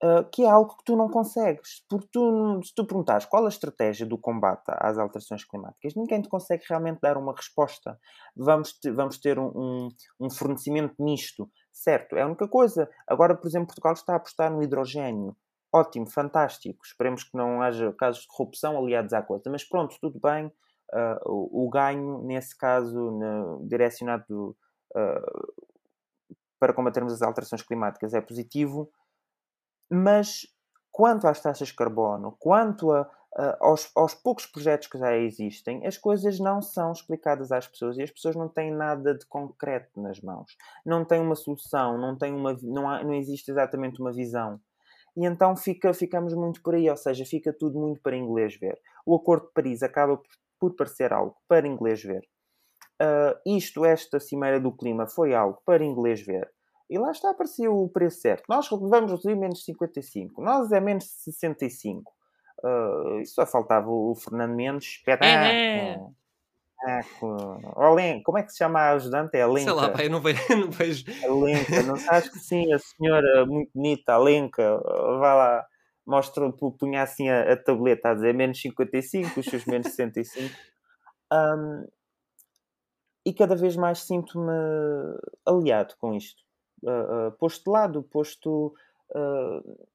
[0.00, 1.84] Uh, que é algo que tu não consegues.
[1.88, 6.28] Porque tu, se tu perguntares qual a estratégia do combate às alterações climáticas, ninguém te
[6.28, 7.98] consegue realmente dar uma resposta.
[8.36, 9.88] Vamos ter, vamos ter um, um,
[10.20, 11.50] um, fornecimento misto.
[11.72, 12.88] Certo, é a única coisa.
[13.08, 15.36] Agora, por exemplo, Portugal está a apostar no hidrogênio.
[15.72, 16.84] Ótimo, fantástico.
[16.84, 19.50] Esperemos que não haja casos de corrupção aliados à coisa.
[19.50, 20.46] Mas pronto, tudo bem.
[20.92, 24.56] Uh, o, o, ganho, nesse caso, no, direcionado
[24.96, 25.64] uh,
[26.58, 28.90] para combatermos as alterações climáticas é positivo
[29.90, 30.46] mas
[30.92, 35.86] quanto às taxas de carbono, quanto a, a, aos, aos, poucos projetos que já existem,
[35.86, 40.00] as coisas não são explicadas às pessoas e as pessoas não têm nada de concreto
[40.00, 40.56] nas mãos.
[40.84, 44.60] Não têm uma solução, não, têm uma, não, há, não existe exatamente uma visão.
[45.16, 48.78] E então fica, ficamos muito por aí, ou seja, fica tudo muito para inglês ver.
[49.04, 50.20] O Acordo de Paris acaba
[50.58, 52.22] por, parecer algo para inglês ver.
[53.00, 56.50] Uh, isto, esta Cimeira do Clima, foi algo para inglês ver.
[56.90, 58.44] E lá está, apareceu o preço certo.
[58.48, 60.42] Nós vamos reduzir menos 55.
[60.42, 62.12] Nós é menos 65.
[62.64, 65.02] Uh, só faltava o Fernando Mendes.
[66.80, 67.56] Espetáculo.
[67.56, 68.22] Espetáculo.
[68.24, 69.36] Como é que se chama a ajudante?
[69.36, 69.70] É a Lenca.
[69.70, 70.40] Sei lá, eu não vejo.
[70.56, 71.04] Não vejo.
[71.24, 71.82] A Lenca.
[71.82, 74.78] Não sabes que sim, a senhora muito bonita, a Lenca.
[75.18, 75.66] Vai lá.
[76.06, 80.54] Mostra, punha assim a, a tableta a dizer menos 55, os seus menos 65.
[81.30, 81.86] Um,
[83.26, 84.50] e cada vez mais sinto-me
[85.44, 86.48] aliado com isto
[86.82, 88.74] uh, uh, posto de lado, posto.
[89.10, 89.88] Uh,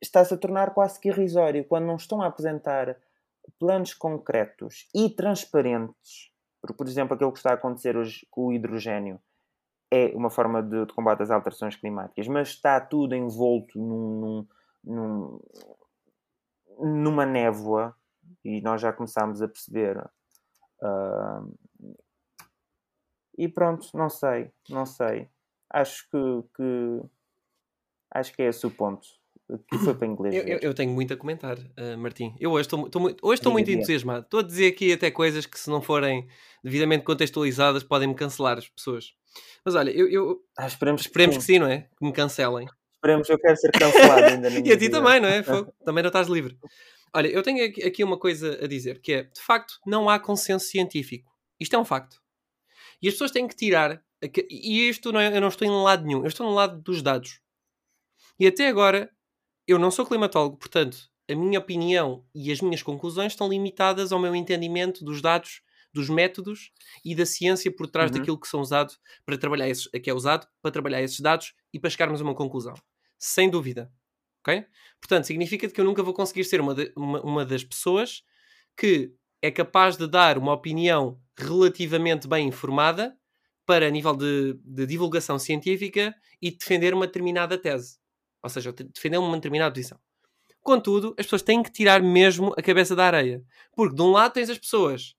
[0.00, 2.96] está-se a tornar quase que irrisório quando não estão a apresentar
[3.58, 6.30] planos concretos e transparentes.
[6.60, 9.20] Porque, por exemplo, aquilo que está a acontecer hoje com o hidrogênio
[9.90, 14.46] é uma forma de, de combate às alterações climáticas, mas está tudo envolto num,
[14.82, 15.40] num,
[16.78, 17.94] numa névoa
[18.44, 19.98] e nós já começámos a perceber.
[20.80, 21.54] Uh,
[23.36, 25.28] e pronto, não sei, não sei
[25.72, 27.02] acho que, que,
[28.10, 29.08] acho que é esse o ponto
[29.84, 30.34] foi para inglês.
[30.34, 32.34] Eu, eu, eu tenho muito a comentar, uh, Martim.
[32.38, 34.24] Eu hoje estou, estou, hoje estou muito entusiasmado.
[34.24, 36.26] Estou a dizer aqui até coisas que, se não forem
[36.62, 39.14] devidamente contextualizadas, podem-me cancelar as pessoas.
[39.64, 41.88] Mas olha, eu, eu ah, esperemos, esperemos que, que, sim, não é?
[41.98, 42.66] Que me cancelem.
[42.94, 44.48] Esperemos, eu quero ser cancelado ainda.
[44.60, 45.42] e a ti também, não é?
[45.84, 46.58] também não estás livre.
[47.14, 50.66] Olha, eu tenho aqui uma coisa a dizer, que é, de facto, não há consenso
[50.66, 51.30] científico.
[51.60, 52.16] Isto é um facto.
[53.02, 54.02] E as pessoas têm que tirar
[54.48, 57.02] e isto não é, eu não estou em lado nenhum, eu estou no lado dos
[57.02, 57.40] dados.
[58.38, 59.10] E até agora,
[59.66, 64.18] eu não sou climatólogo, portanto, a minha opinião e as minhas conclusões estão limitadas ao
[64.18, 65.62] meu entendimento dos dados,
[65.92, 66.72] dos métodos
[67.04, 68.18] e da ciência por trás uhum.
[68.18, 71.78] daquilo que são usados para trabalhar esses, que é usado para trabalhar esses dados e
[71.78, 72.74] para chegarmos a uma conclusão.
[73.18, 73.92] sem dúvida.
[74.40, 74.64] Ok?
[75.00, 78.24] Portanto, significa que eu nunca vou conseguir ser uma, de, uma, uma das pessoas
[78.76, 83.16] que é capaz de dar uma opinião relativamente bem informada
[83.64, 88.01] para nível de, de divulgação científica e defender uma determinada tese.
[88.42, 89.98] Ou seja, defender uma determinada posição.
[90.62, 93.42] Contudo, as pessoas têm que tirar mesmo a cabeça da areia.
[93.74, 95.14] Porque de um lado tens as pessoas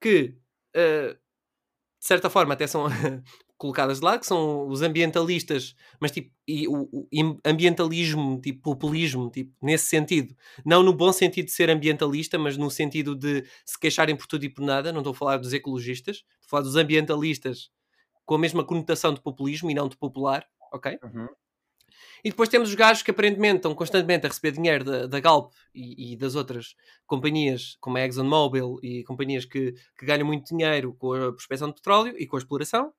[0.00, 0.36] que,
[0.76, 2.86] uh, de certa forma, até são
[3.56, 7.08] colocadas de lado, que são os ambientalistas, mas tipo, e o, o,
[7.44, 10.34] ambientalismo, tipo populismo, tipo, nesse sentido.
[10.64, 14.44] Não no bom sentido de ser ambientalista, mas no sentido de se queixarem por tudo
[14.44, 14.92] e por nada.
[14.92, 17.70] Não estou a falar dos ecologistas, estou a falar dos ambientalistas
[18.24, 20.98] com a mesma conotação de populismo e não de popular, ok?
[21.02, 21.28] Uhum.
[22.24, 25.52] E depois temos os gajos que aparentemente estão constantemente a receber dinheiro da, da Galp
[25.74, 26.74] e, e, das outras
[27.06, 31.74] companhias, como a ExxonMobil e companhias que, que ganham muito dinheiro com a prospecção de
[31.74, 32.94] petróleo e com a exploração,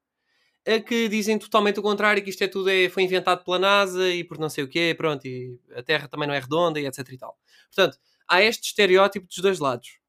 [0.68, 4.08] a que dizem totalmente o contrário, que isto é tudo é, foi inventado pela NASA
[4.10, 6.86] e por não sei o quê, pronto, e a Terra também não é redonda e
[6.86, 7.36] etc e tal.
[7.74, 7.98] Portanto,
[8.28, 10.00] há este estereótipo dos dois lados.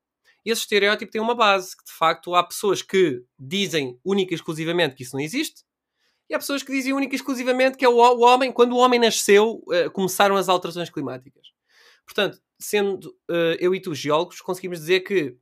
[0.45, 4.37] E esse estereótipo tem uma base, que de facto há pessoas que dizem única e
[4.37, 5.65] exclusivamente que isso não existe,
[6.29, 8.79] e há pessoas que dizem única e exclusivamente que é o, o homem, quando o
[8.79, 11.49] homem nasceu, uh, começaram as alterações climáticas.
[12.05, 15.37] Portanto, sendo uh, eu e tu geólogos, conseguimos dizer que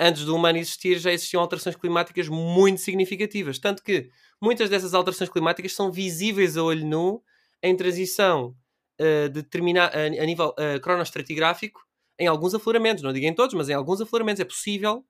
[0.00, 3.58] antes do humano existir já existiam alterações climáticas muito significativas.
[3.58, 4.10] Tanto que
[4.40, 7.22] muitas dessas alterações climáticas são visíveis a olho nu
[7.62, 8.54] em transição
[9.00, 11.80] uh, determinar, a, a nível uh, cronoestratigráfico
[12.18, 13.02] em alguns afloramentos.
[13.02, 15.04] Não digo em todos, mas em alguns afloramentos é possível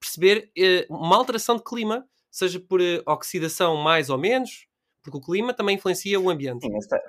[0.00, 4.66] perceber uh, uma alteração de clima seja por uh, oxidação mais ou menos,
[5.02, 6.66] porque o clima também influencia o ambiente.
[6.66, 7.00] Sim, está,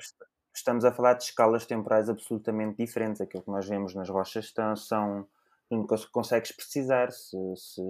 [0.53, 3.21] estamos a falar de escalas temporais absolutamente diferentes.
[3.21, 5.27] Aquilo que nós vemos nas rochas estão, são.
[5.71, 7.37] Nunca consegues precisar se.
[7.55, 7.81] se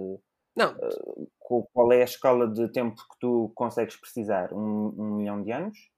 [0.56, 0.72] não.
[0.76, 1.28] Uh,
[1.72, 4.54] qual é a escala de tempo que tu consegues precisar?
[4.54, 5.90] Um, um milhão de anos?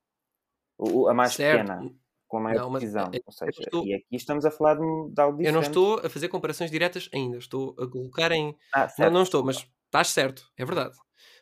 [1.08, 1.66] a mais certo.
[1.66, 1.94] pequena?
[2.28, 3.10] com a maior não, precisão.
[3.12, 3.86] É, Ou seja, estou...
[3.86, 5.46] e aqui estamos a falar de, de algo diferente.
[5.46, 7.38] Eu não estou a fazer comparações diretas ainda.
[7.38, 8.56] Estou a colocar em.
[8.74, 10.96] Ah, não, não estou, mas estás certo, é verdade.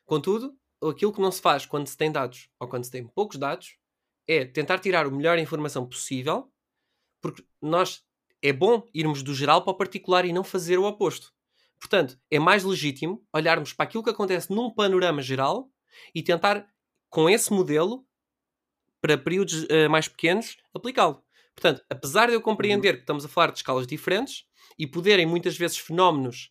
[0.05, 3.39] Contudo, aquilo que não se faz quando se tem dados ou quando se tem poucos
[3.39, 3.77] dados
[4.27, 6.51] é tentar tirar o melhor informação possível,
[7.21, 8.03] porque nós
[8.43, 11.33] é bom irmos do geral para o particular e não fazer o oposto.
[11.79, 15.71] Portanto, é mais legítimo olharmos para aquilo que acontece num panorama geral
[16.15, 16.67] e tentar,
[17.11, 18.07] com esse modelo,
[19.01, 21.23] para períodos uh, mais pequenos, aplicá-lo.
[21.55, 22.95] Portanto, apesar de eu compreender uhum.
[22.97, 24.45] que estamos a falar de escalas diferentes
[24.79, 26.51] e poderem muitas vezes fenómenos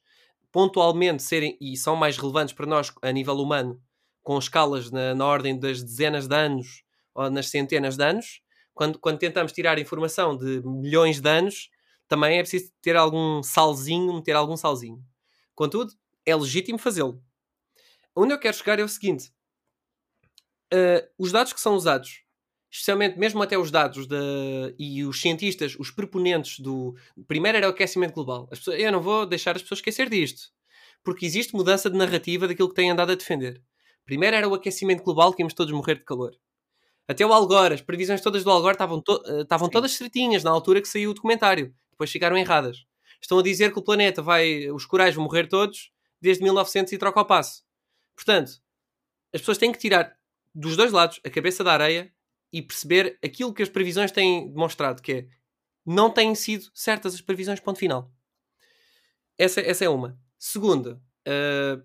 [0.54, 3.82] pontualmente serem e são mais relevantes para nós a nível humano,
[4.22, 8.42] com escalas na, na ordem das dezenas de anos ou nas centenas de anos,
[8.74, 11.70] quando, quando tentamos tirar informação de milhões de anos,
[12.08, 15.04] também é preciso ter algum salzinho, meter algum salzinho.
[15.56, 15.92] Contudo,
[16.26, 17.22] é legítimo fazê-lo.
[18.16, 19.34] Onde eu quero chegar é o seguinte:
[20.72, 22.23] uh, os dados que são usados
[22.74, 26.96] especialmente mesmo até os dados de, e os cientistas, os proponentes do.
[27.28, 28.48] Primeiro era o aquecimento global.
[28.48, 30.52] Pessoas, eu não vou deixar as pessoas esquecer disto,
[31.04, 33.62] porque existe mudança de narrativa daquilo que têm andado a defender.
[34.04, 36.36] Primeiro era o aquecimento global, que íamos todos morrer de calor.
[37.08, 40.50] Até o Algor, as previsões todas do Algor estavam, to eh, estavam todas certinhas na
[40.50, 41.76] altura que saiu o documentário.
[41.92, 42.86] Depois ficaram erradas.
[43.22, 44.72] Estão a dizer que o planeta vai.
[44.72, 47.62] os corais vão morrer todos desde 1900 e troca ao passo.
[48.16, 48.54] Portanto,
[49.32, 50.18] as pessoas têm que tirar
[50.56, 52.12] dos dois lados a cabeça da areia
[52.54, 55.28] e perceber aquilo que as previsões têm demonstrado, que é
[55.86, 58.10] não têm sido certas as previsões, ponto final.
[59.38, 60.18] Essa, essa é uma.
[60.40, 61.84] Segunda, uh,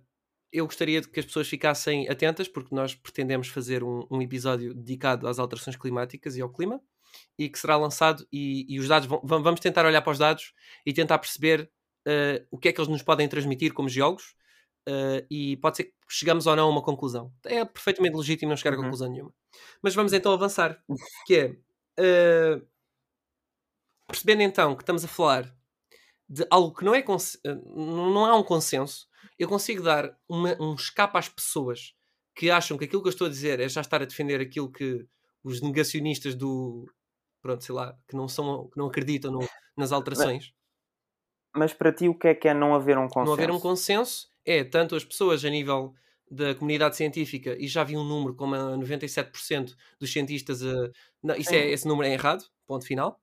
[0.52, 4.72] eu gostaria de que as pessoas ficassem atentas, porque nós pretendemos fazer um, um, episódio
[4.74, 6.80] dedicado às alterações climáticas e ao clima,
[7.36, 10.52] e que será lançado, e, e os dados vão, vamos tentar olhar para os dados
[10.86, 11.68] e tentar perceber
[12.06, 14.36] uh, o que é que eles nos podem transmitir como geólogos,
[14.88, 17.32] uh, e pode ser que chegamos ou não a uma conclusão.
[17.44, 18.80] É perfeitamente legítimo não chegar uhum.
[18.80, 19.34] a conclusão nenhuma.
[19.82, 20.82] Mas vamos então avançar,
[21.26, 22.66] que é uh,
[24.06, 25.54] percebendo então que estamos a falar
[26.28, 27.04] de algo que não é
[27.74, 29.06] não há um consenso,
[29.38, 31.94] eu consigo dar uma, um escape às pessoas
[32.34, 34.70] que acham que aquilo que eu estou a dizer é já estar a defender aquilo
[34.70, 35.06] que
[35.42, 36.86] os negacionistas do
[37.40, 40.52] pronto, sei lá, que não são que não acreditam no, nas alterações.
[41.54, 43.26] Mas para ti o que é que é não haver um consenso?
[43.26, 45.94] Não haver um consenso é tanto as pessoas a nível
[46.30, 50.62] da comunidade científica, e já vi um número como a 97% dos cientistas.
[50.62, 50.90] A...
[51.22, 53.20] Não, isso é, esse número é errado, ponto final.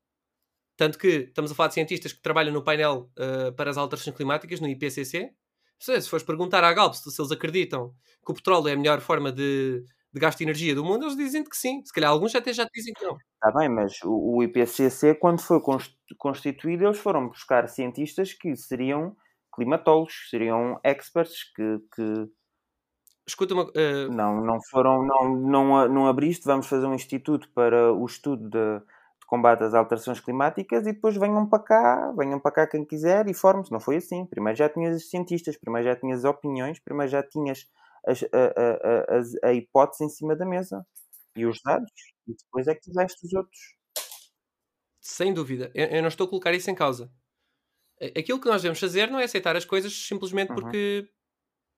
[0.77, 4.15] Tanto que estamos a falar de cientistas que trabalham no painel uh, para as alterações
[4.15, 5.31] climáticas, no IPCC.
[5.79, 7.93] Se, se fores perguntar à Galp se, se eles acreditam
[8.25, 9.83] que o petróleo é a melhor forma de,
[10.13, 11.81] de gasto de energia do mundo, eles dizem que sim.
[11.85, 13.15] Se calhar alguns até já dizem que não.
[13.15, 15.59] Está bem, mas o, o IPCC, quando foi
[16.17, 19.15] constituído, eles foram buscar cientistas que seriam
[19.55, 22.29] climatólogos, seriam experts que, que
[23.27, 23.63] escuta uma.
[23.63, 24.11] Uh...
[24.11, 28.79] Não, não foram, não, não, não abriste, vamos fazer um instituto para o estudo de,
[28.79, 33.27] de combate às alterações climáticas e depois venham para cá, venham para cá quem quiser
[33.27, 33.71] e forme-se.
[33.71, 34.25] Não foi assim.
[34.25, 37.67] Primeiro já tinhas os cientistas, primeiro já tinhas opiniões, primeiro já tinhas
[38.05, 40.85] as, a, a, a, a, hipótese em cima da mesa
[41.35, 41.91] e os dados,
[42.27, 43.59] e depois é que tiveste os outros.
[45.01, 47.11] Sem dúvida, eu, eu não estou a colocar isso em causa.
[48.17, 50.55] Aquilo que nós devemos fazer não é aceitar as coisas simplesmente uhum.
[50.55, 51.09] porque,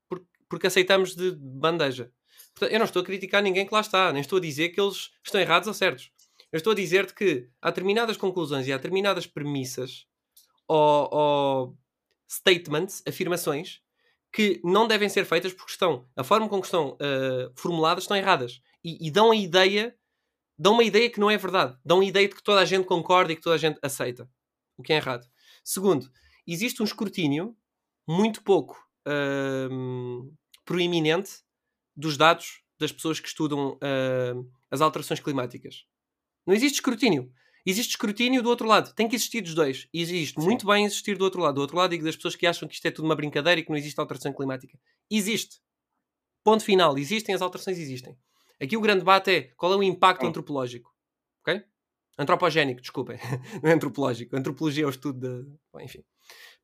[0.10, 2.12] porque, porque aceitamos de bandeja.
[2.54, 4.82] Portanto, eu não estou a criticar ninguém que lá está, nem estou a dizer que
[4.82, 6.12] eles estão errados ou certos.
[6.52, 10.08] Eu estou a dizer-te que há determinadas conclusões e há determinadas premissas
[10.68, 11.78] ou, ou
[12.28, 13.82] statements, afirmações,
[14.32, 18.18] que não devem ser feitas porque estão, a forma com que estão uh, formuladas estão
[18.18, 19.96] erradas e, e, dão a ideia,
[20.58, 22.86] dão uma ideia que não é verdade, dão a ideia de que toda a gente
[22.86, 24.30] concorda e que toda a gente aceita,
[24.78, 25.26] o que é errado.
[25.68, 26.10] Segundo,
[26.48, 27.54] existe um escrutínio
[28.08, 30.34] muito pouco uh,
[30.64, 31.42] proeminente
[31.94, 35.84] dos dados das pessoas que estudam uh, as alterações climáticas.
[36.46, 37.30] Não existe escrutínio.
[37.66, 38.96] Existe escrutínio do outro lado.
[38.96, 39.90] Tem que existir dos dois.
[39.94, 40.48] E existe Sim.
[40.48, 41.56] muito bem existir do outro lado.
[41.56, 43.64] Do outro lado, digo das pessoas que acham que isto é tudo uma brincadeira e
[43.66, 44.80] que não existe alteração climática.
[45.12, 45.60] Existe.
[46.46, 46.98] Ponto final.
[46.98, 48.18] Existem, as alterações existem.
[48.58, 50.28] Aqui o grande debate é qual é o impacto Sim.
[50.28, 50.96] antropológico.
[51.42, 51.62] Ok?
[52.18, 53.18] Antropogénico, desculpem.
[53.62, 54.36] não é antropológico.
[54.36, 55.60] Antropologia é o estudo.
[55.72, 56.04] Bom, enfim.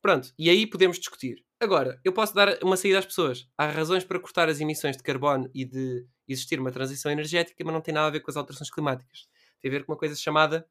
[0.02, 0.32] Pronto.
[0.38, 1.44] E aí podemos discutir.
[1.60, 3.48] Agora, eu posso dar uma saída às pessoas.
[3.56, 7.72] Há razões para cortar as emissões de carbono e de existir uma transição energética, mas
[7.72, 9.28] não tem nada a ver com as alterações climáticas.
[9.60, 10.66] Tem a ver com uma coisa chamada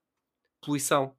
[0.62, 1.16] poluição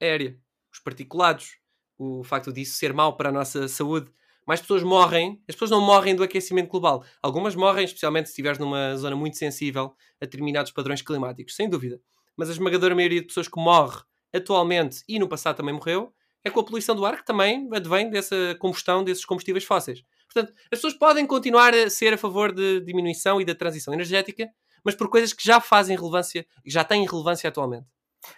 [0.00, 0.38] aérea,
[0.72, 1.58] os particulados,
[1.98, 4.12] o facto disso ser mau para a nossa saúde.
[4.46, 7.04] Mais pessoas morrem, as pessoas não morrem do aquecimento global.
[7.20, 12.00] Algumas morrem, especialmente se estiveres numa zona muito sensível a determinados padrões climáticos, sem dúvida.
[12.36, 14.00] Mas a esmagadora maioria de pessoas que morre
[14.34, 16.12] atualmente e no passado também morreu,
[16.44, 20.02] é com a poluição do ar que também advém dessa combustão desses combustíveis fósseis.
[20.32, 24.48] Portanto, as pessoas podem continuar a ser a favor de diminuição e da transição energética,
[24.84, 27.86] mas por coisas que já fazem relevância, já têm relevância atualmente.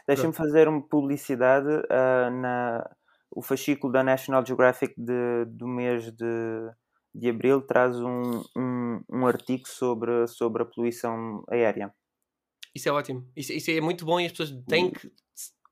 [0.06, 2.88] Deixa-me fazer uma publicidade uh, na
[3.30, 6.70] o fascículo da National Geographic de, do mês de,
[7.14, 11.92] de abril traz um, um, um, artigo sobre, sobre a poluição aérea.
[12.78, 13.28] Isso é ótimo.
[13.36, 15.12] Isso, isso é muito bom e as pessoas têm que.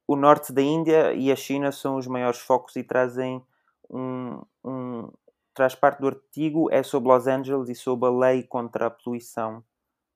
[0.09, 3.41] O norte da Índia e a China são os maiores focos e trazem
[3.89, 5.13] um, um.
[5.55, 9.65] traz parte do artigo é sobre Los Angeles e sobre a lei contra a poluição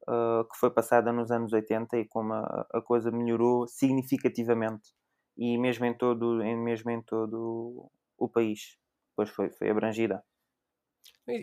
[0.02, 4.90] uh, que foi passada nos anos 80 e como a, a, coisa melhorou significativamente
[5.36, 7.88] e mesmo em todo, em, mesmo em todo
[8.18, 8.76] o país.
[9.10, 10.24] Depois foi, foi abrangida.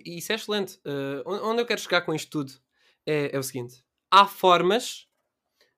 [0.05, 0.77] Isso é excelente.
[0.85, 2.53] Uh, onde eu quero chegar com isto tudo
[3.05, 5.06] é, é o seguinte: há formas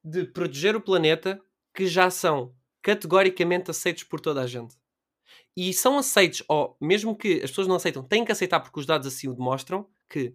[0.03, 1.41] de proteger o planeta
[1.73, 4.75] que já são categoricamente aceitos por toda a gente.
[5.55, 8.85] E são aceitos, ou mesmo que as pessoas não aceitam, têm que aceitar porque os
[8.85, 10.33] dados assim o demonstram, que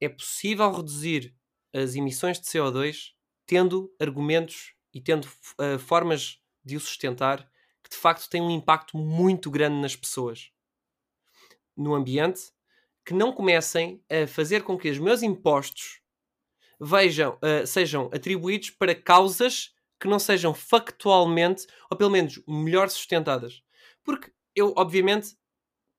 [0.00, 1.34] é possível reduzir
[1.72, 3.12] as emissões de CO2
[3.46, 7.50] tendo argumentos e tendo uh, formas de o sustentar
[7.82, 10.50] que de facto têm um impacto muito grande nas pessoas,
[11.76, 12.40] no ambiente,
[13.04, 16.00] que não comecem a fazer com que os meus impostos
[16.80, 23.62] vejam, uh, sejam atribuídos para causas que não sejam factualmente, ou pelo menos melhor sustentadas.
[24.04, 25.36] Porque eu, obviamente,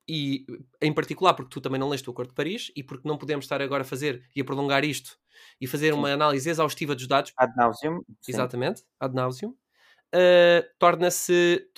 [0.08, 0.46] e
[0.82, 3.46] em particular porque tu também não leste o Acordo de Paris e porque não podemos
[3.46, 5.18] estar agora a fazer e a prolongar isto
[5.60, 6.00] e fazer sim.
[6.00, 7.34] uma análise exaustiva dos dados.
[7.38, 8.02] Ad nauseum.
[8.28, 9.50] Exatamente, ad nauseum.
[10.16, 11.70] Uh, Torna-se.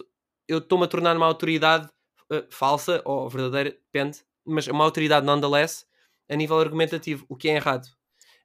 [0.48, 1.88] Eu estou-me a tornar uma autoridade
[2.32, 5.86] uh, falsa ou verdadeira, depende, mas uma autoridade nonetheless
[6.30, 7.88] a nível argumentativo, o que é errado.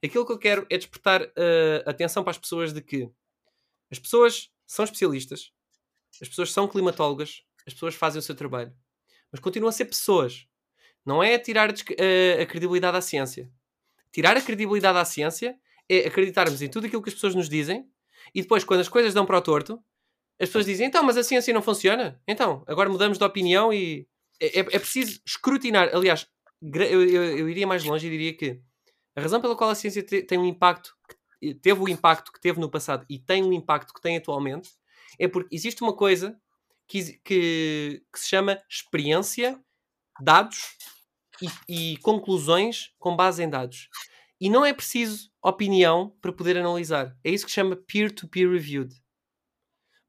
[0.05, 3.09] Aquilo que eu quero é despertar uh, atenção para as pessoas de que
[3.90, 5.52] as pessoas são especialistas,
[6.20, 8.74] as pessoas são climatólogas, as pessoas fazem o seu trabalho
[9.35, 10.47] mas continuam a ser pessoas.
[11.05, 13.51] Não é tirar a, a credibilidade à ciência.
[14.12, 15.59] Tirar a credibilidade à ciência
[15.89, 17.85] é acreditarmos em tudo aquilo que as pessoas nos dizem
[18.32, 19.82] e depois, quando as coisas dão para o torto,
[20.40, 22.22] as pessoas dizem: então, mas a ciência não funciona?
[22.28, 24.06] Então, agora mudamos de opinião e.
[24.40, 25.90] É, é, é preciso escrutinar.
[25.93, 26.28] Aliás,
[26.62, 28.60] eu, eu, eu, iria mais longe e diria que
[29.16, 30.95] a razão pela qual a ciência te, tem um impacto,
[31.62, 34.70] teve o impacto que teve no passado e tem o impacto que tem atualmente,
[35.19, 36.39] é porque existe uma coisa
[36.89, 39.61] que, que, que se chama experiência,
[40.20, 40.77] dados
[41.41, 43.89] e, e conclusões com base em dados.
[44.41, 47.16] E não é preciso opinião para poder analisar.
[47.23, 48.95] É isso que chama peer-to-peer -peer reviewed.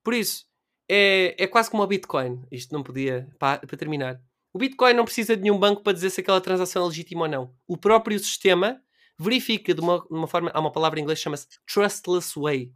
[0.03, 0.45] Por isso,
[0.90, 2.44] é, é quase como o Bitcoin.
[2.52, 3.30] Isto não podia.
[3.40, 4.22] Para, para terminar.
[4.53, 7.27] O Bitcoin não precisa de nenhum banco para dizer se aquela transação é legítima ou
[7.27, 7.56] não.
[7.68, 8.82] O próprio sistema
[9.18, 10.52] verifica de uma, de uma forma.
[10.54, 12.72] Há uma palavra em inglês que chama-se trustless way.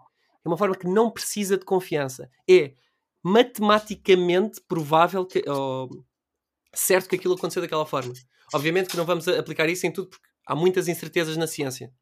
[0.46, 2.30] É uma forma que não precisa de confiança.
[2.50, 2.74] É
[3.24, 5.90] matematicamente provável que, ou
[6.74, 8.14] certo que aquilo aconteceu daquela forma.
[8.54, 11.94] Obviamente que não vamos aplicar isso em tudo, porque Há muitas incertezas na ciência.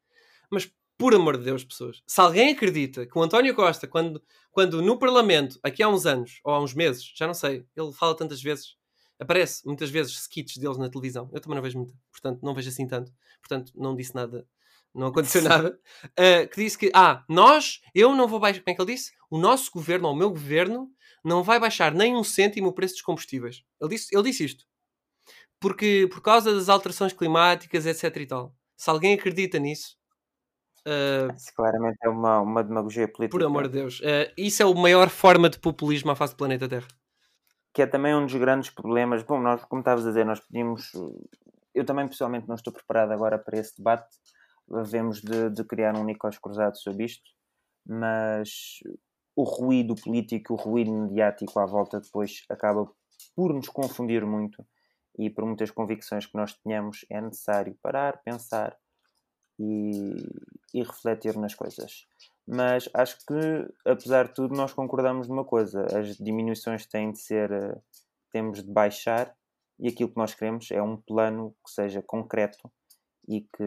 [0.50, 4.80] Mas, por amor de Deus, pessoas, se alguém acredita que o António Costa, quando, quando
[4.80, 8.16] no Parlamento, aqui há uns anos, ou há uns meses, já não sei, ele fala
[8.16, 8.74] tantas vezes,
[9.18, 11.28] aparece muitas vezes skits deles na televisão.
[11.32, 13.12] Eu também não vejo muito, portanto, não vejo assim tanto.
[13.40, 14.46] Portanto, não disse nada,
[14.94, 15.78] não aconteceu nada.
[16.04, 19.12] Uh, que disse que, ah, nós, eu não vou baixar, como é que ele disse?
[19.30, 20.90] O nosso governo, ou o meu governo,
[21.24, 23.62] não vai baixar nem um cêntimo o preço dos combustíveis.
[23.80, 24.64] Ele disse, ele disse isto.
[25.60, 28.54] Porque, por causa das alterações climáticas, etc e tal.
[28.76, 29.98] Se alguém acredita nisso,
[30.86, 33.36] Uh, isso claramente é uma, uma demagogia política.
[33.36, 34.00] Por amor de Deus.
[34.00, 36.88] Uh, isso é a maior forma de populismo à face do planeta Terra.
[37.78, 39.22] Que é também um dos grandes problemas.
[39.22, 40.90] Bom, nós, como estavas a dizer, nós pedimos.
[41.72, 44.16] Eu também, pessoalmente, não estou preparado agora para esse debate.
[44.68, 47.30] Havemos de, de criar um unicós cruzado sobre isto,
[47.86, 48.80] mas
[49.36, 52.90] o ruído político, o ruído mediático à volta depois acaba
[53.36, 54.66] por nos confundir muito
[55.16, 58.76] e por muitas convicções que nós tenhamos é necessário parar, pensar
[59.56, 60.16] e,
[60.74, 62.08] e refletir nas coisas.
[62.50, 67.52] Mas acho que, apesar de tudo, nós concordamos numa coisa: as diminuições têm de ser,
[67.52, 67.78] eh,
[68.32, 69.36] temos de baixar,
[69.78, 72.72] e aquilo que nós queremos é um plano que seja concreto
[73.28, 73.64] e que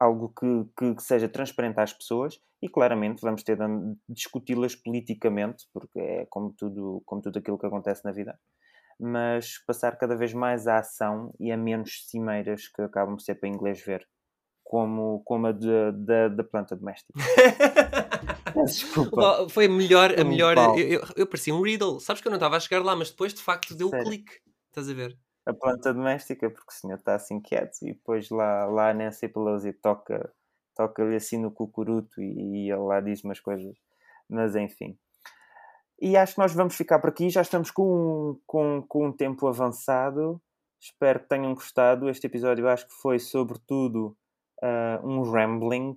[0.00, 6.00] algo que, que, seja transparente às pessoas e claramente vamos ter de discuti-las politicamente, porque
[6.00, 8.40] é como tudo, como tudo aquilo que acontece na vida,
[8.98, 13.34] mas passar cada vez mais à ação e a menos cimeiras que acabam por ser
[13.34, 14.08] para inglês ver
[14.72, 17.12] como, como a da planta doméstica.
[18.64, 19.46] Desculpa.
[19.50, 20.18] Foi a melhor.
[20.18, 22.00] A melhor eu, eu, eu parecia um riddle.
[22.00, 24.02] Sabes que eu não estava a chegar lá, mas depois de facto deu o um
[24.02, 24.32] clique.
[24.68, 25.14] Estás a ver?
[25.44, 29.28] A planta doméstica, porque o senhor está assim quieto e depois lá, lá a Nancy
[29.28, 30.32] Pelosi toca,
[30.74, 33.76] toca-lhe assim no cucuruto e, e ele lá diz umas coisas.
[34.26, 34.96] Mas enfim.
[36.00, 37.28] E acho que nós vamos ficar por aqui.
[37.28, 40.40] Já estamos com, com, com um tempo avançado.
[40.80, 42.08] Espero que tenham gostado.
[42.08, 44.16] Este episódio acho que foi sobretudo
[44.62, 45.94] uh, um rambling,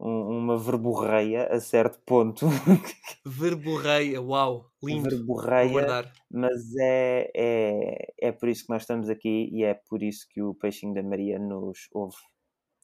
[0.00, 2.46] um, uma verborreia a certo ponto.
[3.24, 5.08] verborreia, uau, lindo.
[5.08, 10.26] Verborreia, mas é, é, é por isso que nós estamos aqui e é por isso
[10.30, 12.16] que o Peixinho da Maria nos ouve.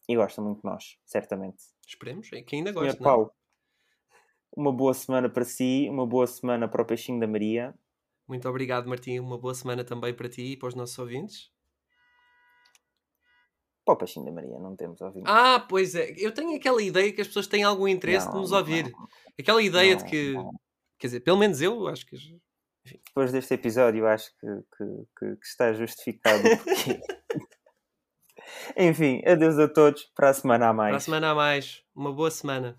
[0.08, 1.62] E gosta muito de nós, certamente.
[1.86, 2.92] Esperemos, é que ainda gosta.
[2.92, 3.04] Senhor é?
[3.04, 3.32] Paulo,
[4.56, 7.74] uma boa semana para si, uma boa semana para o Peixinho da Maria.
[8.26, 9.18] Muito obrigado, Martim.
[9.18, 11.50] Uma boa semana também para ti e para os nossos ouvintes.
[13.88, 15.24] Para o Peixinho da Maria, não temos ouvido.
[15.26, 16.12] Ah, pois é.
[16.18, 18.92] Eu tenho aquela ideia que as pessoas têm algum interesse não, de nos ouvir.
[18.92, 19.08] Não,
[19.40, 20.34] aquela ideia não, de que.
[20.98, 22.16] Quer dizer, pelo menos eu acho que.
[22.84, 23.00] Enfim.
[23.06, 24.84] Depois deste episódio, acho que, que,
[25.18, 26.42] que, que está justificado.
[26.42, 27.00] Porque...
[28.76, 30.04] Enfim, adeus a todos.
[30.14, 30.90] Para a semana a mais.
[30.90, 31.82] Para a semana a mais.
[31.94, 32.78] Uma boa semana.